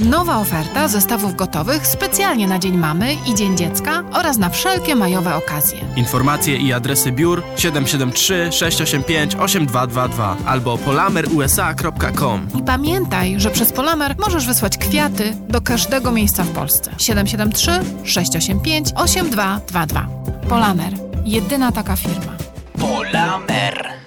Nowa 0.00 0.38
oferta 0.38 0.88
zestawów 0.88 1.36
gotowych 1.36 1.86
specjalnie 1.86 2.46
na 2.46 2.58
Dzień 2.58 2.76
Mamy 2.76 3.14
i 3.14 3.34
Dzień 3.34 3.56
Dziecka 3.56 4.04
oraz 4.12 4.38
na 4.38 4.48
wszelkie 4.50 4.94
majowe 4.94 5.34
okazje. 5.34 5.78
Informacje 5.96 6.56
i 6.56 6.72
adresy 6.72 7.12
biur 7.12 7.42
773 7.56 8.52
685 8.52 9.34
8222 9.34 10.36
albo 10.46 10.78
polamerusa.com. 10.78 12.48
I 12.58 12.62
pamiętaj, 12.62 13.40
że 13.40 13.50
przez 13.50 13.72
Polamer 13.72 14.14
możesz 14.18 14.46
wysłać 14.46 14.78
kwiaty 14.78 15.36
do 15.48 15.60
każdego 15.60 16.12
miejsca 16.12 16.44
w 16.44 16.48
Polsce. 16.50 16.90
773 16.98 17.70
685 18.04 18.92
8222. 18.96 20.06
Polamer. 20.48 20.92
Jedyna 21.24 21.72
taka 21.72 21.96
firma. 21.96 22.32
Polamer. 22.78 24.03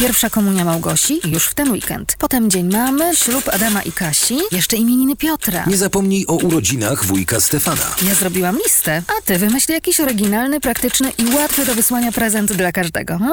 Pierwsza 0.00 0.30
komunia 0.30 0.64
Małgosi 0.64 1.20
już 1.24 1.46
w 1.46 1.54
ten 1.54 1.70
weekend. 1.70 2.16
Potem 2.18 2.50
dzień 2.50 2.72
mamy, 2.72 3.16
ślub 3.16 3.48
Adama 3.52 3.82
i 3.82 3.92
Kasi, 3.92 4.38
jeszcze 4.52 4.76
imieniny 4.76 5.16
Piotra. 5.16 5.64
Nie 5.66 5.76
zapomnij 5.76 6.24
o 6.28 6.34
urodzinach 6.34 7.04
wujka 7.04 7.40
Stefana. 7.40 7.94
Ja 8.02 8.14
zrobiłam 8.14 8.58
listę, 8.64 9.02
a 9.08 9.22
ty 9.24 9.38
wymyśl 9.38 9.72
jakiś 9.72 10.00
oryginalny, 10.00 10.60
praktyczny 10.60 11.12
i 11.18 11.34
łatwy 11.34 11.64
do 11.64 11.74
wysłania 11.74 12.12
prezent 12.12 12.52
dla 12.52 12.72
każdego, 12.72 13.18
hm? 13.18 13.32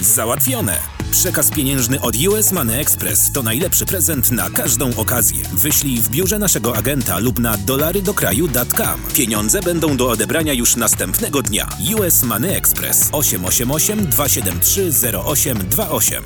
Załatwione! 0.00 0.91
Przekaz 1.12 1.50
pieniężny 1.50 2.00
od 2.00 2.16
US 2.16 2.52
Money 2.52 2.80
Express 2.80 3.32
to 3.32 3.42
najlepszy 3.42 3.86
prezent 3.86 4.30
na 4.30 4.50
każdą 4.50 4.96
okazję. 4.96 5.44
Wyślij 5.52 5.96
w 5.96 6.10
biurze 6.10 6.38
naszego 6.38 6.76
agenta 6.76 7.18
lub 7.18 7.38
na 7.38 7.56
dolarydokraju.com. 7.56 9.00
Pieniądze 9.14 9.60
będą 9.60 9.96
do 9.96 10.10
odebrania 10.10 10.52
już 10.52 10.76
następnego 10.76 11.42
dnia. 11.42 11.68
US 11.98 12.22
Money 12.22 12.56
Express 12.56 13.08
888 13.12 14.06
273 14.06 14.92
0828. 15.26 16.24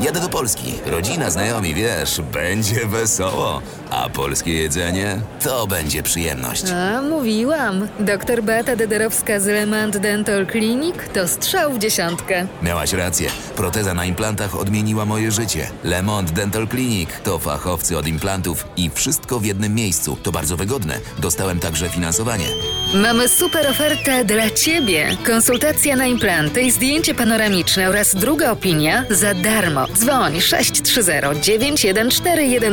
Jadę 0.00 0.20
do 0.20 0.28
Polski. 0.28 0.74
Rodzina, 0.86 1.30
znajomi, 1.30 1.74
wiesz, 1.74 2.20
będzie 2.32 2.86
wesoło. 2.86 3.62
A 3.90 4.08
polskie 4.08 4.52
jedzenie 4.52 5.20
to 5.44 5.66
będzie 5.66 6.02
przyjemność. 6.02 6.64
A, 6.70 7.02
mówiłam. 7.02 7.88
Doktor 8.00 8.42
Beata 8.42 8.76
Dederowska 8.76 9.40
z 9.40 9.46
Lemant 9.46 9.96
Dental 9.96 10.46
Clinic 10.46 10.94
to 11.12 11.28
strzał 11.28 11.72
w 11.72 11.78
dziesiątkę. 11.78 12.46
Miałaś 12.62 12.92
rację. 12.92 13.30
Proteza 13.56 13.94
na 13.94 14.04
implantach 14.04 14.54
odmieniła 14.54 15.04
moje 15.04 15.30
życie. 15.30 15.66
Lemont 15.84 16.30
Dental 16.30 16.68
Clinic 16.68 17.10
to 17.24 17.38
fachowcy 17.38 17.98
od 17.98 18.06
implantów 18.06 18.66
i 18.76 18.90
wszystko 18.90 19.40
w 19.40 19.44
jednym 19.44 19.74
miejscu. 19.74 20.16
To 20.22 20.32
bardzo 20.32 20.56
wygodne. 20.56 20.98
Dostałem 21.18 21.60
także 21.60 21.88
finansowanie. 21.88 22.46
Mamy 22.94 23.28
super 23.28 23.66
ofertę 23.66 24.24
dla 24.24 24.50
Ciebie. 24.50 25.16
Konsultacja 25.26 25.96
na 25.96 26.06
implanty 26.06 26.62
i 26.62 26.70
zdjęcie 26.70 27.14
panoramiczne 27.14 27.88
oraz 27.88 28.14
druga 28.14 28.50
opinia 28.50 29.04
za 29.10 29.34
darmo. 29.34 29.83
Dzwoń 29.92 30.40
630 30.40 31.12
914 31.42 32.22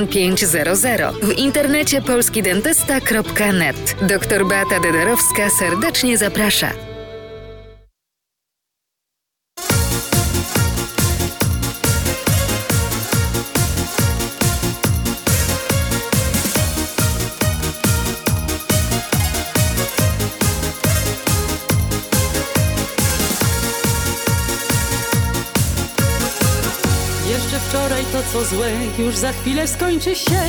1500. 0.07 1.15
W 1.15 1.31
internecie 1.31 2.01
polskidentysta.net. 2.01 3.95
Doktor 4.01 4.47
Beata 4.47 4.79
Dederowska 4.79 5.49
serdecznie 5.59 6.17
zaprasza. 6.17 6.90
co 28.33 28.45
złe 28.45 28.71
już 28.99 29.17
za 29.17 29.33
chwilę 29.33 29.67
skończy 29.67 30.15
się. 30.15 30.41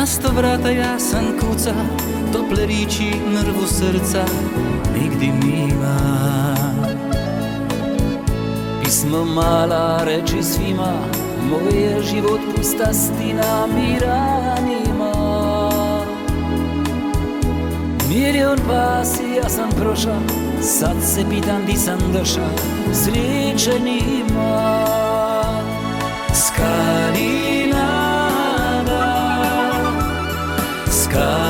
Nasto 0.00 0.28
vrata 0.32 0.70
jasan 0.70 1.24
kuca, 1.40 1.74
tople 2.32 2.66
riči 2.66 3.12
mrvu 3.32 3.66
srca 3.66 4.24
nigdje 4.94 5.32
nima. 5.32 5.96
Pismo 8.84 9.24
mala 9.24 10.04
reče 10.04 10.42
svima, 10.42 10.92
moj 11.50 11.82
je 11.82 12.02
život 12.02 12.40
pusta 12.56 12.92
stina, 12.92 13.66
mira 13.66 14.56
nima. 14.66 15.12
Mir 18.08 18.34
je 18.34 18.48
od 18.48 18.60
vas 18.68 19.20
i 19.20 19.36
ja 19.36 19.48
sam 19.48 19.70
proša, 19.80 20.16
sad 20.62 20.96
se 21.02 21.24
pitan 21.30 21.66
di 21.66 21.76
sam 21.76 21.98
doša, 22.12 22.48
sreće 22.92 23.80
nima. 23.80 24.84
Skani 26.34 27.49
sky. 31.10 31.49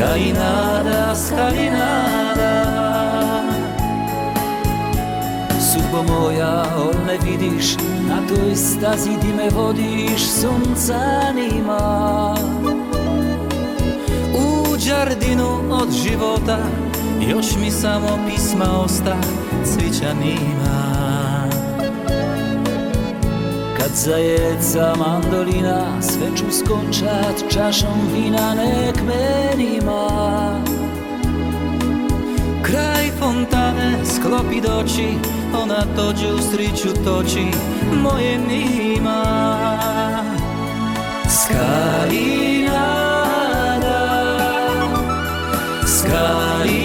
Scalinada, 0.00 1.14
scalinada 1.14 2.52
Sudbo 5.60 6.02
moja, 6.02 6.64
on 6.76 7.04
me 7.06 7.18
vidiš 7.30 7.76
Na 8.08 8.16
toj 8.28 8.56
stazi 8.56 9.10
di 9.22 9.32
me 9.32 9.50
vodiš 9.50 10.20
Sunca 10.22 11.32
nima. 11.34 12.34
U 14.34 14.76
džardinu 14.78 15.60
od 15.70 15.92
života 15.92 16.58
Još 17.28 17.46
mi 17.62 17.70
samo 17.70 18.18
pisma 18.28 18.80
osta 18.84 19.16
Cvića 19.64 20.14
nima 20.14 20.89
zajeca 23.94 24.94
mandolina 24.98 26.02
sve 26.02 26.26
ću 26.36 26.44
skočat 26.58 27.52
čašom 27.52 28.08
vina 28.14 28.54
nek 28.54 28.96
meni 29.06 29.80
ma 29.84 30.60
Kraj 32.62 33.10
fontane 33.18 33.98
sklopi 34.04 34.60
doći 34.60 35.08
Ona 35.62 35.84
tođe 35.96 36.32
u 36.32 36.38
striću 36.38 36.88
toči 37.04 37.46
Moje 38.02 38.38
nima 38.38 39.22
Skalinada 41.28 42.70
Skalinada 45.86 46.79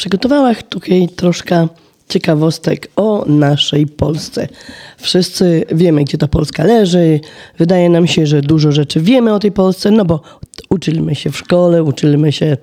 Przygotowałam 0.00 0.54
tutaj 0.68 1.08
troszkę 1.16 1.68
ciekawostek 2.08 2.90
o 2.96 3.24
naszej 3.26 3.86
Polsce. 3.86 4.48
Wszyscy 4.98 5.64
wiemy, 5.72 6.04
gdzie 6.04 6.18
ta 6.18 6.28
Polska 6.28 6.64
leży. 6.64 7.20
Wydaje 7.58 7.88
nam 7.88 8.06
się, 8.06 8.26
że 8.26 8.42
dużo 8.42 8.72
rzeczy 8.72 9.00
wiemy 9.00 9.34
o 9.34 9.38
tej 9.38 9.52
Polsce, 9.52 9.90
no 9.90 10.04
bo 10.04 10.20
uczyliśmy 10.70 11.14
się 11.14 11.30
w 11.30 11.36
szkole, 11.36 11.82
uczyliśmy 11.82 12.32
się 12.32 12.56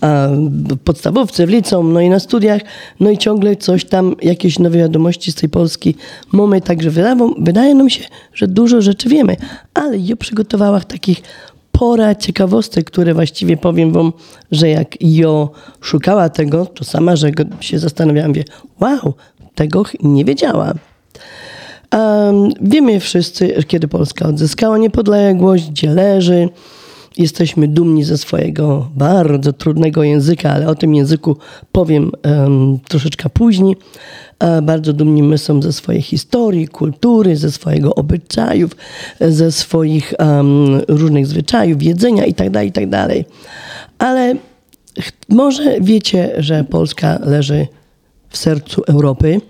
a, 0.00 0.28
w 0.70 0.78
podstawówce, 0.78 1.46
w 1.46 1.50
liceum, 1.50 1.92
no 1.92 2.00
i 2.00 2.08
na 2.08 2.20
studiach, 2.20 2.62
no 3.00 3.10
i 3.10 3.18
ciągle 3.18 3.56
coś 3.56 3.84
tam, 3.84 4.16
jakieś 4.22 4.58
nowe 4.58 4.78
wiadomości 4.78 5.32
z 5.32 5.34
tej 5.34 5.48
Polski 5.48 5.94
mamy, 6.32 6.60
także 6.60 6.90
wydaje, 6.90 7.16
wydaje 7.38 7.74
nam 7.74 7.90
się, 7.90 8.04
że 8.34 8.48
dużo 8.48 8.82
rzeczy 8.82 9.08
wiemy, 9.08 9.36
ale 9.74 9.98
ja 9.98 10.16
przygotowałam 10.16 10.80
takich 10.80 11.22
pora 11.82 12.14
ciekawostek, 12.14 12.86
które 12.86 13.14
właściwie 13.14 13.56
powiem 13.56 13.92
wam, 13.92 14.12
że 14.50 14.68
jak 14.68 14.96
jo 15.00 15.50
szukała 15.80 16.28
tego, 16.28 16.66
to 16.66 16.84
sama, 16.84 17.16
że 17.16 17.30
się 17.60 17.78
zastanawiałam, 17.78 18.32
wie, 18.32 18.44
wow, 18.80 19.14
tego 19.54 19.82
nie 20.02 20.24
wiedziała. 20.24 20.72
Um, 21.92 22.48
wiemy 22.60 23.00
wszyscy, 23.00 23.64
kiedy 23.66 23.88
Polska 23.88 24.28
odzyskała 24.28 24.78
niepodległość, 24.78 25.70
gdzie 25.70 25.90
leży. 25.90 26.48
Jesteśmy 27.18 27.68
dumni 27.68 28.04
ze 28.04 28.18
swojego 28.18 28.90
bardzo 28.96 29.52
trudnego 29.52 30.02
języka, 30.02 30.50
ale 30.50 30.68
o 30.68 30.74
tym 30.74 30.94
języku 30.94 31.36
powiem 31.72 32.12
um, 32.24 32.78
troszeczkę 32.88 33.30
później. 33.30 33.76
E, 34.38 34.62
bardzo 34.62 34.92
dumni 34.92 35.22
my 35.22 35.38
są 35.38 35.62
ze 35.62 35.72
swojej 35.72 36.02
historii, 36.02 36.68
kultury, 36.68 37.36
ze 37.36 37.52
swojego 37.52 37.94
obyczajów, 37.94 38.76
e, 39.20 39.32
ze 39.32 39.52
swoich 39.52 40.14
um, 40.18 40.80
różnych 40.88 41.26
zwyczajów, 41.26 41.82
jedzenia 41.82 42.24
itd., 42.24 42.64
itd. 42.64 43.24
Ale 43.98 44.34
ch- 45.00 45.12
może 45.28 45.80
wiecie, 45.80 46.34
że 46.38 46.64
Polska 46.64 47.18
leży 47.24 47.66
w 48.28 48.36
sercu 48.36 48.82
Europy 48.88 49.40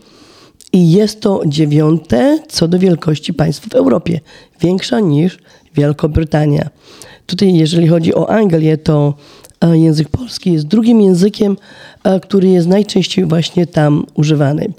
i 0.73 0.93
jest 0.93 1.21
to 1.21 1.43
dziewiąte 1.47 2.39
co 2.49 2.69
do 2.69 2.79
wielkości 2.79 3.35
państwo 3.35 3.69
w 3.71 3.75
Europie, 3.75 4.21
większa 4.61 5.01
niż 5.01 5.39
Wielkobrytania. 5.75 6.71
Tutaj, 7.33 7.55
jeżeli 7.55 7.89
chodzi 7.89 8.15
o 8.15 8.31
Anglię, 8.31 8.79
to 8.79 9.15
e, 9.61 9.79
język 9.79 10.09
polski 10.09 10.53
jest 10.53 10.67
drugim 10.67 11.01
językiem, 11.01 11.57
e, 12.05 12.21
który 12.21 12.49
jest 12.49 12.69
najczęściej 12.69 13.25
właśnie 13.25 13.67
tam 13.67 14.07
używany. 14.15 14.73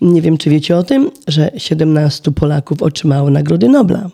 Nie 0.00 0.22
wiem, 0.22 0.38
czy 0.38 0.50
wiecie 0.50 0.76
o 0.76 0.82
tym, 0.82 1.10
że 1.28 1.50
17 1.56 2.32
Polaków 2.32 2.82
otrzymało 2.82 3.30
Nagrody 3.30 3.68
Nobla. 3.68 4.10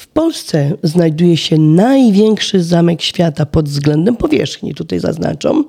W 0.00 0.06
Polsce 0.06 0.72
znajduje 0.82 1.36
się 1.36 1.58
największy 1.58 2.62
zamek 2.62 3.02
świata 3.02 3.46
pod 3.46 3.68
względem 3.68 4.16
powierzchni, 4.16 4.74
tutaj 4.74 5.00
zaznaczam. 5.00 5.64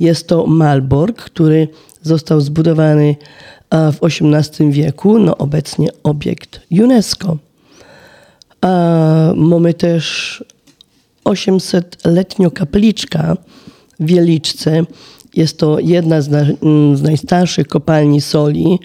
Jest 0.00 0.28
to 0.28 0.46
Malbork, 0.46 1.22
który 1.22 1.68
został 2.02 2.40
zbudowany 2.40 3.16
e, 3.70 3.92
w 3.92 3.98
XVIII 4.02 4.72
wieku, 4.72 5.18
no 5.18 5.38
obecnie 5.38 5.88
obiekt 6.02 6.60
UNESCO. 6.70 7.36
Mamy 9.36 9.74
też 9.74 10.44
800-letnią 11.24 12.50
kapliczkę 12.50 13.34
w 14.00 14.06
Wieliczce. 14.06 14.82
Jest 15.34 15.58
to 15.58 15.78
jedna 15.80 16.20
z, 16.20 16.28
na, 16.28 16.44
z 16.94 17.02
najstarszych 17.02 17.68
kopalni 17.68 18.20
soli. 18.20 18.78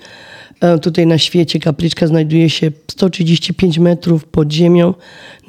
E, 0.61 0.79
Tutaj 0.79 1.07
na 1.07 1.17
świecie 1.17 1.59
kapliczka 1.59 2.07
znajduje 2.07 2.49
się 2.49 2.71
135 2.91 3.79
metrów 3.79 4.25
pod 4.25 4.51
ziemią. 4.51 4.93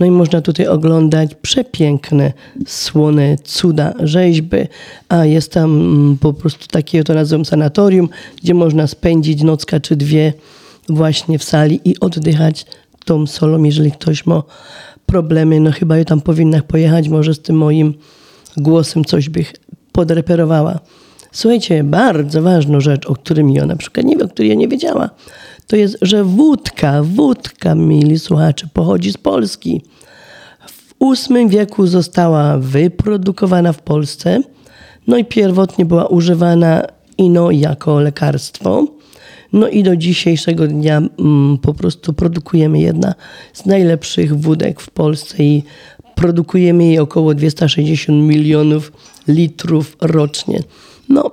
No 0.01 0.07
i 0.07 0.11
można 0.11 0.41
tutaj 0.41 0.67
oglądać 0.67 1.35
przepiękne, 1.35 2.33
słone 2.67 3.37
cuda, 3.45 3.95
rzeźby. 4.01 4.57
A 5.09 5.25
jest 5.25 5.53
tam 5.53 5.81
mm, 5.81 6.19
po 6.19 6.33
prostu 6.33 6.67
takie, 6.67 7.05
to 7.05 7.15
nazywam 7.15 7.45
sanatorium, 7.45 8.09
gdzie 8.43 8.55
można 8.55 8.87
spędzić 8.87 9.43
nocka 9.43 9.81
czy 9.81 9.97
dwie 9.97 10.33
właśnie 10.89 11.39
w 11.39 11.45
sali 11.45 11.81
i 11.85 12.01
oddychać 12.01 12.67
tą 13.05 13.27
solą, 13.27 13.63
jeżeli 13.63 13.93
ktoś 13.93 14.27
ma 14.27 14.43
problemy. 15.07 15.61
No 15.61 15.73
chyba 15.73 15.99
ja 15.99 16.05
tam 16.05 16.21
powinna 16.21 16.63
pojechać, 16.63 17.09
może 17.09 17.35
z 17.35 17.41
tym 17.41 17.57
moim 17.57 17.95
głosem 18.57 19.05
coś 19.05 19.29
bych 19.29 19.53
podreperowała. 19.93 20.79
Słuchajcie, 21.33 21.85
bardzo 21.85 22.43
ważną 22.43 22.81
rzecz, 22.81 23.07
o 23.07 23.15
którym 23.15 23.51
ja 23.51 23.67
na 23.67 23.77
przykład 23.77 24.07
nie 24.07 24.17
wiem, 24.17 24.27
o 24.27 24.31
której 24.31 24.49
ja 24.49 24.55
nie 24.55 24.69
wiedziała, 24.69 25.11
to 25.67 25.77
jest, 25.77 25.99
że 26.03 26.25
wódka, 26.25 27.03
wódka, 27.03 27.75
mili 27.75 28.19
słuchacze, 28.19 28.67
pochodzi 28.73 29.13
z 29.13 29.17
Polski. 29.17 29.83
W 30.67 30.95
VIII 31.29 31.49
wieku 31.49 31.87
została 31.87 32.59
wyprodukowana 32.59 33.73
w 33.73 33.83
Polsce, 33.83 34.41
no 35.07 35.17
i 35.17 35.25
pierwotnie 35.25 35.85
była 35.85 36.07
używana 36.07 36.83
ino 37.19 37.51
jako 37.51 38.01
lekarstwo. 38.01 38.87
No 39.53 39.69
i 39.69 39.83
do 39.83 39.97
dzisiejszego 39.97 40.67
dnia 40.67 41.03
mm, 41.19 41.59
po 41.59 41.75
prostu 41.75 42.13
produkujemy 42.13 42.79
jedna 42.79 43.15
z 43.53 43.67
najlepszych 43.67 44.41
wódek 44.41 44.81
w 44.81 44.91
Polsce 44.91 45.37
i 45.39 45.63
produkujemy 46.15 46.85
jej 46.85 46.99
około 46.99 47.35
260 47.35 48.29
milionów 48.29 48.93
litrów 49.29 49.97
rocznie. 50.01 50.61
No, 51.09 51.31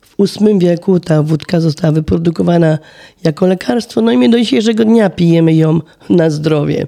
w 0.00 0.40
VIII 0.40 0.58
wieku 0.58 1.00
ta 1.00 1.22
wódka 1.22 1.60
została 1.60 1.92
wyprodukowana 1.92 2.78
jako 3.24 3.46
lekarstwo, 3.46 4.00
no 4.00 4.12
i 4.12 4.16
my 4.16 4.28
do 4.28 4.38
dzisiejszego 4.38 4.84
dnia 4.84 5.10
pijemy 5.10 5.54
ją 5.54 5.80
na 6.10 6.30
zdrowie. 6.30 6.86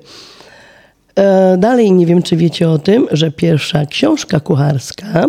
E, 1.14 1.56
Dalej 1.58 1.92
nie 1.92 2.06
wiem, 2.06 2.22
czy 2.22 2.36
wiecie 2.36 2.70
o 2.70 2.78
tym, 2.78 3.06
że 3.10 3.30
pierwsza 3.30 3.86
książka 3.86 4.40
kucharska 4.40 5.26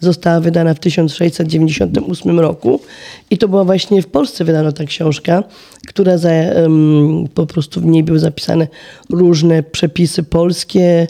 została 0.00 0.40
wydana 0.40 0.74
w 0.74 0.80
1698 0.80 2.40
roku 2.40 2.80
i 3.30 3.38
to 3.38 3.48
była 3.48 3.64
właśnie 3.64 4.02
w 4.02 4.06
Polsce 4.06 4.44
wydana 4.44 4.72
ta 4.72 4.84
książka, 4.84 5.44
która 5.88 6.18
za, 6.18 6.30
em, 6.30 7.28
po 7.34 7.46
prostu 7.46 7.80
w 7.80 7.86
niej 7.86 8.04
były 8.04 8.18
zapisane 8.18 8.68
różne 9.10 9.62
przepisy 9.62 10.22
polskie, 10.22 11.06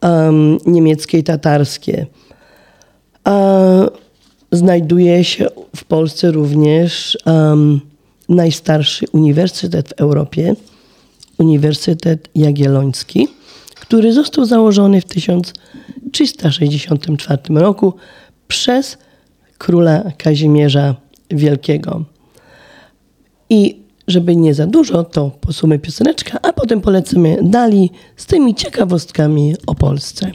em, 0.00 0.58
niemieckie 0.66 1.18
i 1.18 1.24
tatarskie. 1.24 2.06
A 3.24 3.60
znajduje 4.52 5.24
się 5.24 5.46
w 5.76 5.84
Polsce 5.84 6.30
również 6.30 7.18
em, 7.26 7.80
najstarszy 8.28 9.06
uniwersytet 9.12 9.88
w 9.88 9.92
Europie, 9.92 10.56
Uniwersytet 11.38 12.28
Jagielloński, 12.34 13.28
który 13.74 14.12
został 14.12 14.44
założony 14.44 15.00
w 15.00 15.04
1364 15.04 17.60
roku 17.60 17.94
przez 18.50 18.98
króla 19.58 20.02
Kazimierza 20.18 20.94
Wielkiego. 21.30 22.04
I 23.50 23.82
żeby 24.08 24.36
nie 24.36 24.54
za 24.54 24.66
dużo, 24.66 25.04
to 25.04 25.30
posłuchamy 25.40 25.78
pioseneczka, 25.78 26.38
a 26.42 26.52
potem 26.52 26.80
polecimy 26.80 27.38
dalej 27.42 27.90
z 28.16 28.26
tymi 28.26 28.54
ciekawostkami 28.54 29.54
o 29.66 29.74
Polsce. 29.74 30.30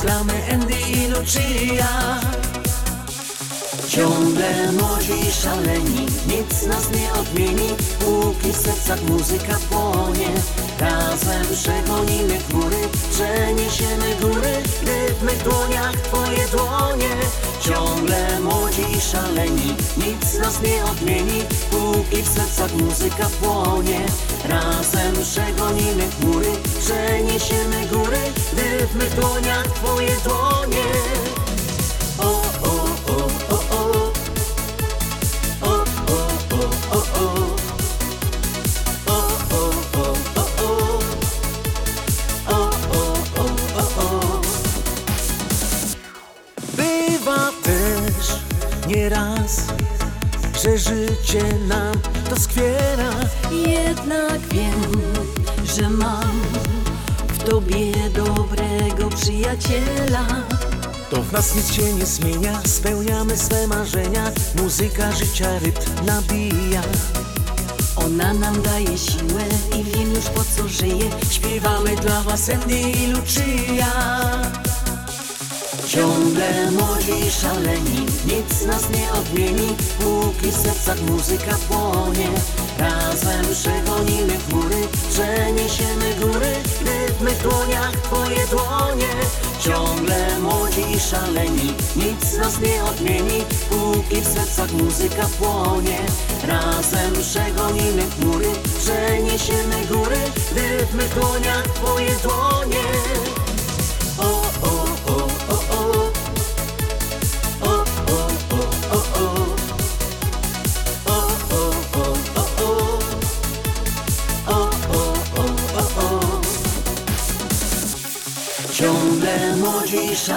Gramy 0.00 0.32
Andy 0.52 0.74
i 0.74 1.08
Lucia. 1.08 2.20
Ciągle 3.88 4.72
młodzi 4.72 5.32
szaleni, 5.42 6.06
nic 6.26 6.66
nas 6.66 6.90
nie 6.90 7.12
odmieni, 7.12 7.68
póki 7.98 8.52
w 8.52 8.56
sercach 8.56 9.02
muzyka 9.02 9.58
płonie. 9.70 10.28
Razem 10.78 11.46
przegonimy 11.54 12.38
chmury, 12.38 12.76
przeniesiemy 13.10 14.16
góry, 14.20 14.62
gdy 14.82 15.14
w 15.14 15.22
mych 15.22 15.42
dłoniach 15.42 15.96
twoje 15.96 16.48
dłonie. 16.48 17.16
Ciągle 17.60 18.40
młodzi 18.40 18.82
i 18.98 19.00
szaleni, 19.00 19.74
nic 19.96 20.38
nas 20.38 20.62
nie 20.62 20.84
odmieni, 20.84 21.42
póki 21.70 22.22
w 22.22 22.28
sercach 22.28 22.74
muzyka 22.74 23.28
płonie. 23.42 24.00
Razem 24.48 25.12
przegonimy 25.22 26.10
chmury, 26.10 26.52
przeniesiemy 26.80 27.86
góry, 27.86 28.18
gdy 28.52 28.86
w 28.86 28.94
mych 28.94 29.14
dłoniach 29.14 29.66
twoje 29.66 30.16
dłonie. 30.24 30.84
O, 32.18 32.42
o, 32.62 32.74
o, 33.06 33.28
o, 33.48 33.58
o. 33.70 34.12
O, 35.62 35.68
o, 35.68 36.18
o, 36.50 36.62
o, 36.90 36.98
o. 36.98 37.52
O, 42.46 42.70
o, 42.88 43.46
o. 43.96 44.40
Bywa 46.76 47.50
też 47.62 48.36
nieraz, 48.86 49.66
że 50.62 50.78
życie 50.78 51.44
nam 51.68 51.94
doskwiera. 52.30 53.12
Jednak 53.50 54.40
wiem, 54.40 54.92
że 55.64 55.90
mam 55.90 56.42
tobie 57.44 57.92
dobrego 58.14 59.08
przyjaciela. 59.16 60.26
To 61.10 61.22
w 61.22 61.32
nas 61.32 61.54
nic 61.54 61.72
się 61.72 61.92
nie 61.92 62.06
zmienia, 62.06 62.60
spełniamy 62.66 63.36
swe 63.36 63.66
marzenia, 63.66 64.32
muzyka 64.62 65.12
życia 65.12 65.58
rytm 65.58 66.06
nabija. 66.06 66.82
Ona 67.96 68.34
nam 68.34 68.62
daje 68.62 68.98
siłę 68.98 69.44
i 69.80 69.84
wiem 69.84 70.14
już 70.14 70.24
po 70.24 70.44
co 70.44 70.68
żyje. 70.68 71.10
Śpiewamy 71.30 71.96
dla 71.96 72.22
was 72.22 72.50
Andy 72.50 72.80
i 72.80 73.06
Lucia. 73.06 73.92
Ciągle 75.86 76.70
młodzi 76.70 77.26
i 77.26 77.30
szaleni, 77.30 78.06
nic 78.26 78.66
nas 78.66 78.90
nie 78.90 79.12
odmieni, 79.12 79.76
póki 79.98 80.50
w 80.50 80.56
sercach 80.56 81.00
muzyka 81.00 81.56
płonie. 81.68 82.28
Razem 82.78 83.46
przegonimy 83.52 84.38
chmury, 84.38 84.88
przeniesiemy 85.10 86.14
góry, 86.20 86.52
mych 87.22 87.42
dłoniach 87.42 87.96
twoje 87.96 88.46
dłonie. 88.46 89.14
Ciągle 89.60 90.38
młodzi 90.40 90.80
i 90.96 91.00
szaleni, 91.00 91.74
nic 91.96 92.38
nas 92.38 92.60
nie 92.60 92.84
odmieni, 92.84 93.44
póki 93.70 94.20
w 94.20 94.28
sercach 94.28 94.72
muzyka 94.72 95.28
płonie. 95.38 95.98
Razem 96.48 97.12
przegonimy 97.12 98.02
chmury, 98.10 98.48
przeniesiemy 98.78 99.86
góry, 99.86 100.18
gdy 100.52 100.86
w 100.86 100.94
mych 100.94 101.14
dłoniach 101.14 101.66
twoje 101.66 102.10
dłonie. 102.22 102.82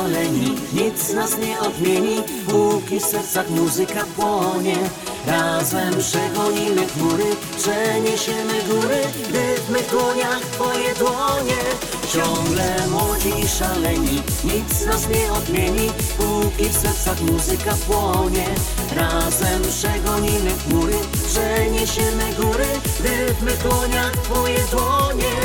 Szaleni, 0.05 0.55
nic 0.73 1.13
nas 1.13 1.37
nie 1.37 1.59
odmieni, 1.59 2.23
póki 2.47 2.99
w 2.99 3.05
sercach 3.05 3.49
muzyka 3.49 4.05
płonie. 4.15 4.77
Razem 5.27 5.93
przegonimy 5.99 6.87
chmury, 6.87 7.25
przeniesiemy 7.57 8.53
góry, 8.69 9.01
gdy 9.29 9.55
w 9.61 9.69
mych 9.69 9.89
dłoniach 9.89 10.39
twoje 10.39 10.93
dłonie. 10.95 11.61
Ciągle 12.13 12.87
młodzi 12.91 13.39
i 13.43 13.47
szaleni, 13.47 14.21
nic 14.43 14.85
nas 14.85 15.09
nie 15.09 15.31
odmieni, 15.31 15.91
póki 16.17 16.69
w 16.69 16.77
sercach 16.77 17.21
muzyka 17.21 17.75
płonie. 17.87 18.45
Razem 18.95 19.61
przegonimy 19.61 20.51
chmury, 20.67 20.97
przeniesiemy 21.27 22.33
góry, 22.39 22.67
gdy 22.99 23.33
w 23.33 23.43
mych 23.43 23.57
dłoniach 23.63 24.11
twoje 24.11 24.59
dłonie. 24.71 25.35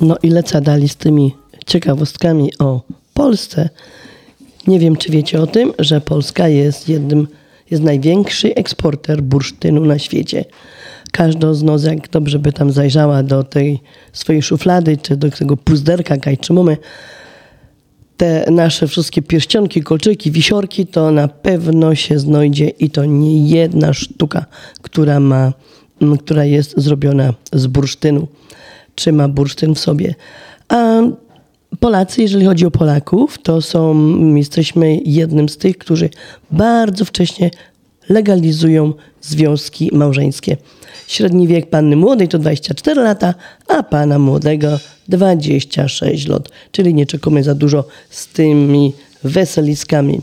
No 0.00 0.16
i 0.22 0.28
lecę 0.30 0.60
dalej 0.60 0.88
z 0.88 0.96
tymi 0.96 1.34
ciekawostkami 1.66 2.52
o 2.58 2.82
Polsce. 3.14 3.68
Nie 4.66 4.78
wiem, 4.78 4.96
czy 4.96 5.12
wiecie 5.12 5.40
o 5.42 5.46
tym, 5.46 5.72
że 5.78 6.00
Polska 6.00 6.48
jest 6.48 6.88
jednym, 6.88 7.28
jest 7.70 7.82
największy 7.82 8.54
eksporter 8.54 9.22
bursztynu 9.22 9.84
na 9.84 9.98
świecie. 9.98 10.44
Każda 11.12 11.54
z 11.54 11.62
nas, 11.62 11.84
jak 11.84 12.08
dobrze 12.08 12.38
by 12.38 12.52
tam 12.52 12.72
zajrzała 12.72 13.22
do 13.22 13.44
tej 13.44 13.80
swojej 14.12 14.42
szuflady, 14.42 14.96
czy 14.96 15.16
do 15.16 15.30
tego 15.30 15.56
puzderka, 15.56 16.16
kaj 16.16 16.38
czy 16.38 16.52
mamy, 16.52 16.76
te 18.16 18.44
nasze 18.50 18.88
wszystkie 18.88 19.22
pierścionki, 19.22 19.82
kolczyki, 19.82 20.30
wisiorki, 20.30 20.86
to 20.86 21.10
na 21.10 21.28
pewno 21.28 21.94
się 21.94 22.18
znajdzie 22.18 22.68
i 22.68 22.90
to 22.90 23.04
nie 23.04 23.48
jedna 23.48 23.92
sztuka, 23.92 24.46
która 24.82 25.20
ma, 25.20 25.52
która 26.20 26.44
jest 26.44 26.74
zrobiona 26.76 27.34
z 27.52 27.66
bursztynu, 27.66 28.28
czy 28.98 29.12
ma 29.12 29.28
bursztyn 29.28 29.74
w 29.74 29.78
sobie. 29.78 30.14
A 30.68 31.02
Polacy, 31.80 32.22
jeżeli 32.22 32.46
chodzi 32.46 32.66
o 32.66 32.70
Polaków, 32.70 33.38
to 33.42 33.62
są, 33.62 33.94
jesteśmy 34.34 34.96
jednym 35.04 35.48
z 35.48 35.56
tych, 35.56 35.78
którzy 35.78 36.10
bardzo 36.50 37.04
wcześnie 37.04 37.50
legalizują 38.08 38.92
związki 39.20 39.90
małżeńskie. 39.92 40.56
Średni 41.06 41.48
wiek 41.48 41.70
panny 41.70 41.96
młodej 41.96 42.28
to 42.28 42.38
24 42.38 43.02
lata, 43.02 43.34
a 43.68 43.82
pana 43.82 44.18
młodego 44.18 44.78
26 45.08 46.28
lat. 46.28 46.48
Czyli 46.72 46.94
nie 46.94 47.06
czekamy 47.06 47.42
za 47.44 47.54
dużo 47.54 47.84
z 48.10 48.26
tymi 48.26 48.92
weseliskami. 49.24 50.20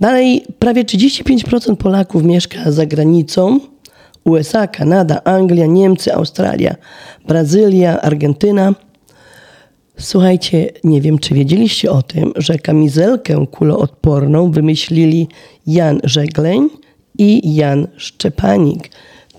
Dalej, 0.00 0.44
prawie 0.58 0.84
35% 0.84 1.76
Polaków 1.76 2.24
mieszka 2.24 2.72
za 2.72 2.86
granicą. 2.86 3.60
USA, 4.24 4.66
Kanada, 4.66 5.20
Anglia, 5.24 5.66
Niemcy, 5.66 6.14
Australia, 6.14 6.74
Brazylia, 7.28 8.00
Argentyna. 8.00 8.74
Słuchajcie, 9.98 10.68
nie 10.84 11.00
wiem, 11.00 11.18
czy 11.18 11.34
wiedzieliście 11.34 11.90
o 11.90 12.02
tym, 12.02 12.32
że 12.36 12.58
kamizelkę 12.58 13.46
kuloodporną 13.46 14.50
wymyślili 14.50 15.28
Jan 15.66 16.00
Żegleń 16.04 16.68
i 17.18 17.54
Jan 17.54 17.86
Szczepanik. 17.96 18.90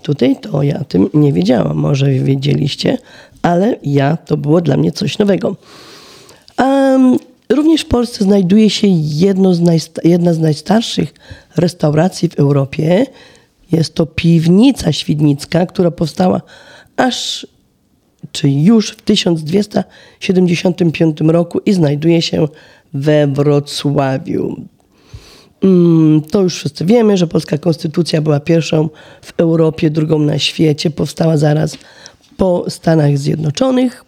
Tutaj 0.01 0.35
to 0.41 0.63
ja 0.63 0.83
tym 0.83 1.09
nie 1.13 1.33
wiedziałam, 1.33 1.77
może 1.77 2.11
wiedzieliście, 2.11 2.97
ale 3.41 3.75
ja 3.83 4.17
to 4.17 4.37
było 4.37 4.61
dla 4.61 4.77
mnie 4.77 4.91
coś 4.91 5.19
nowego. 5.19 5.55
A 6.57 6.97
Również 7.51 7.81
w 7.81 7.85
Polsce 7.85 8.23
znajduje 8.23 8.69
się 8.69 8.87
z 8.87 9.19
jedna 10.03 10.33
z 10.33 10.39
najstarszych 10.39 11.13
restauracji 11.57 12.29
w 12.29 12.39
Europie. 12.39 13.05
Jest 13.71 13.95
to 13.95 14.05
piwnica 14.05 14.91
świdnicka, 14.91 15.65
która 15.65 15.91
powstała 15.91 16.41
aż 16.97 17.47
czy 18.31 18.49
już 18.49 18.91
w 18.91 19.01
1275 19.01 21.21
roku 21.21 21.59
i 21.65 21.73
znajduje 21.73 22.21
się 22.21 22.47
we 22.93 23.27
Wrocławiu. 23.27 24.55
Mm, 25.63 26.21
To 26.21 26.41
już 26.41 26.55
wszyscy 26.55 26.85
wiemy, 26.85 27.17
że 27.17 27.27
polska 27.27 27.57
konstytucja 27.57 28.21
była 28.21 28.39
pierwszą 28.39 28.89
w 29.21 29.33
Europie, 29.37 29.89
drugą 29.89 30.19
na 30.19 30.39
świecie. 30.39 30.89
Powstała 30.89 31.37
zaraz 31.37 31.77
po 32.37 32.65
Stanach 32.69 33.17
Zjednoczonych. 33.17 34.05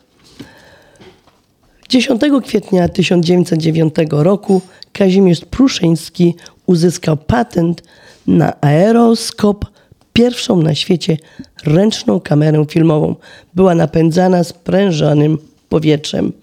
10 1.89 2.21
kwietnia 2.43 2.89
1909 2.89 3.95
roku 4.09 4.61
Kazimierz 4.93 5.45
Pruszyński 5.45 6.35
uzyskał 6.65 7.17
patent 7.17 7.83
na 8.27 8.61
aeroskop, 8.61 9.65
pierwszą 10.13 10.61
na 10.61 10.75
świecie 10.75 11.17
ręczną 11.63 12.19
kamerę 12.19 12.65
filmową. 12.69 13.15
Była 13.55 13.75
napędzana 13.75 14.43
sprężonym 14.43 15.37
powietrzem. 15.69 16.33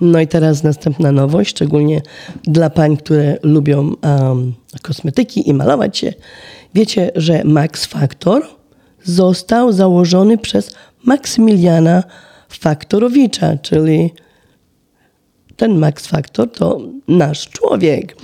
No 0.00 0.20
i 0.20 0.26
teraz 0.26 0.62
następna 0.62 1.12
nowość, 1.12 1.50
szczególnie 1.50 2.02
dla 2.44 2.70
pań, 2.70 2.96
które 2.96 3.38
lubią 3.42 3.94
um, 4.02 4.54
kosmetyki 4.82 5.48
i 5.48 5.54
malować 5.54 5.98
się. 5.98 6.12
Wiecie, 6.74 7.10
że 7.14 7.44
Max 7.44 7.86
Factor 7.86 8.42
został 9.04 9.72
założony 9.72 10.38
przez 10.38 10.74
Maksymiliana 11.04 12.04
Faktorowicza, 12.48 13.56
czyli 13.56 14.10
ten 15.56 15.78
Max 15.78 16.06
Factor 16.06 16.52
to 16.52 16.80
nasz 17.08 17.48
człowiek. 17.48 18.16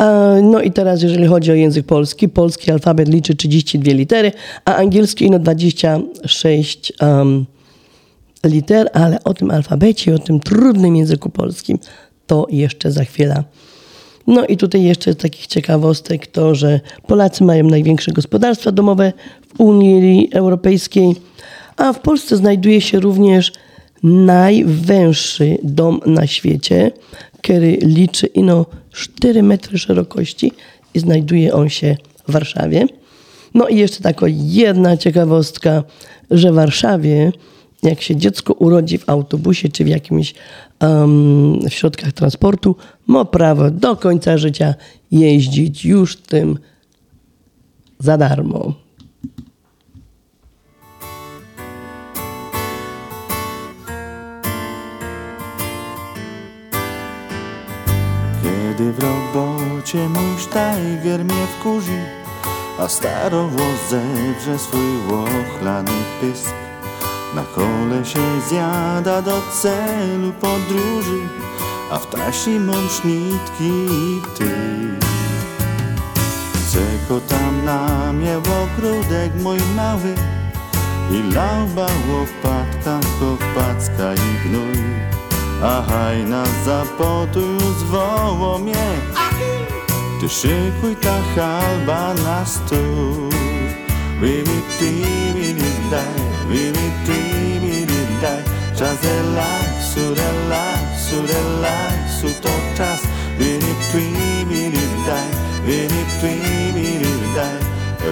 A, 0.00 0.34
No 0.42 0.60
i 0.60 0.72
teraz, 0.72 1.02
jeżeli 1.02 1.26
chodzi 1.26 1.50
o 1.50 1.54
język 1.54 1.86
polski, 1.86 2.28
polski 2.28 2.70
alfabet 2.70 3.08
liczy 3.08 3.34
32 3.34 3.92
litery, 3.92 4.32
a 4.64 4.74
angielski 4.74 5.30
no 5.30 5.38
26 5.38 6.92
um, 7.02 7.46
liter, 8.44 8.90
ale 8.92 9.24
o 9.24 9.34
tym 9.34 9.50
alfabecie, 9.50 10.14
o 10.14 10.18
tym 10.18 10.40
trudnym 10.40 10.96
języku 10.96 11.30
polskim 11.30 11.78
to 12.26 12.46
jeszcze 12.50 12.92
za 12.92 13.04
chwilę. 13.04 13.44
No 14.26 14.46
i 14.46 14.56
tutaj 14.56 14.82
jeszcze 14.82 15.12
z 15.12 15.16
takich 15.16 15.46
ciekawostek 15.46 16.26
to, 16.26 16.54
że 16.54 16.80
Polacy 17.06 17.44
mają 17.44 17.64
największe 17.64 18.12
gospodarstwa 18.12 18.72
domowe 18.72 19.12
w 19.48 19.60
Unii 19.60 20.28
Europejskiej, 20.32 21.14
a 21.76 21.92
w 21.92 22.00
Polsce 22.00 22.36
znajduje 22.36 22.80
się 22.80 23.00
również 23.00 23.52
najwęższy 24.02 25.58
dom 25.62 26.00
na 26.06 26.26
świecie, 26.26 26.90
który 27.42 27.78
liczy 27.82 28.26
ino 28.26 28.66
4 28.92 29.42
metry 29.42 29.78
szerokości 29.78 30.52
i 30.94 30.98
znajduje 30.98 31.54
on 31.54 31.68
się 31.68 31.96
w 32.28 32.32
Warszawie. 32.32 32.86
No 33.54 33.68
i 33.68 33.76
jeszcze 33.76 34.02
taka 34.02 34.26
jedna 34.28 34.96
ciekawostka, 34.96 35.82
że 36.30 36.52
w 36.52 36.54
Warszawie 36.54 37.32
jak 37.82 38.00
się 38.02 38.16
dziecko 38.16 38.52
urodzi 38.52 38.98
w 38.98 39.08
autobusie 39.08 39.68
czy 39.68 39.84
w 39.84 39.88
jakimś 39.88 40.34
um, 40.80 41.60
w 41.68 41.72
środkach 41.74 42.12
transportu, 42.12 42.76
ma 43.06 43.24
prawo 43.24 43.70
do 43.70 43.96
końca 43.96 44.38
życia 44.38 44.74
jeździć 45.10 45.84
już 45.84 46.16
tym 46.16 46.58
za 47.98 48.18
darmo. 48.18 48.74
Kiedy 58.80 58.92
w 58.92 58.98
robocie 58.98 60.08
mój 60.08 60.38
sztajger 60.38 61.24
mnie 61.24 61.46
wkurzy, 61.58 62.04
a 62.78 62.88
starowłos 62.88 63.88
zewrze 63.90 64.58
swój 64.58 64.96
łochlany 65.08 65.90
pysk. 66.20 66.54
Na 67.34 67.42
kole 67.42 68.04
się 68.04 68.40
zjada 68.48 69.22
do 69.22 69.42
celu 69.62 70.32
podróży, 70.32 71.18
a 71.90 71.98
w 71.98 72.06
tasi 72.06 72.50
mam 72.50 72.88
sznitki 72.88 73.70
i 73.90 74.22
ty. 74.38 74.50
Czeko 76.72 77.20
tam 77.20 77.64
na 77.64 78.12
mnie 78.12 78.36
ogródek 78.36 79.32
mój 79.42 79.58
mały 79.76 80.14
i 81.10 81.34
lauba 81.34 81.86
łopatka, 82.08 83.00
kopacka 83.20 84.14
i 84.14 84.48
gnój. 84.48 85.19
A 85.62 85.82
hajna 85.82 86.44
za 86.64 86.84
potu 86.98 87.60
zwoło 87.78 88.58
mnie. 88.58 88.86
Ty 90.20 90.28
szykuj 90.28 90.96
ta 90.96 91.16
halba 91.34 92.14
na 92.14 92.46
stół. 92.46 93.30
Wiwi 94.20 94.60
ti, 94.78 94.92
wiwi 95.34 95.70
daj, 95.90 96.20
wiwi 96.48 96.88
ti, 97.06 97.20
wiwi 97.60 98.00
daj. 98.22 98.42
Czas 98.78 98.98
relaksu, 99.02 100.14
relaksu, 100.14 101.16
relaksu 101.28 102.40
to 102.42 102.52
czas. 102.76 103.00
Wiwi 103.38 103.74
ti, 103.92 104.04
wiwi 104.48 104.86
daj, 105.06 105.30
wiwi 105.66 106.04
ti, 106.20 106.32
wiwi 106.74 107.12
daj. 107.34 107.60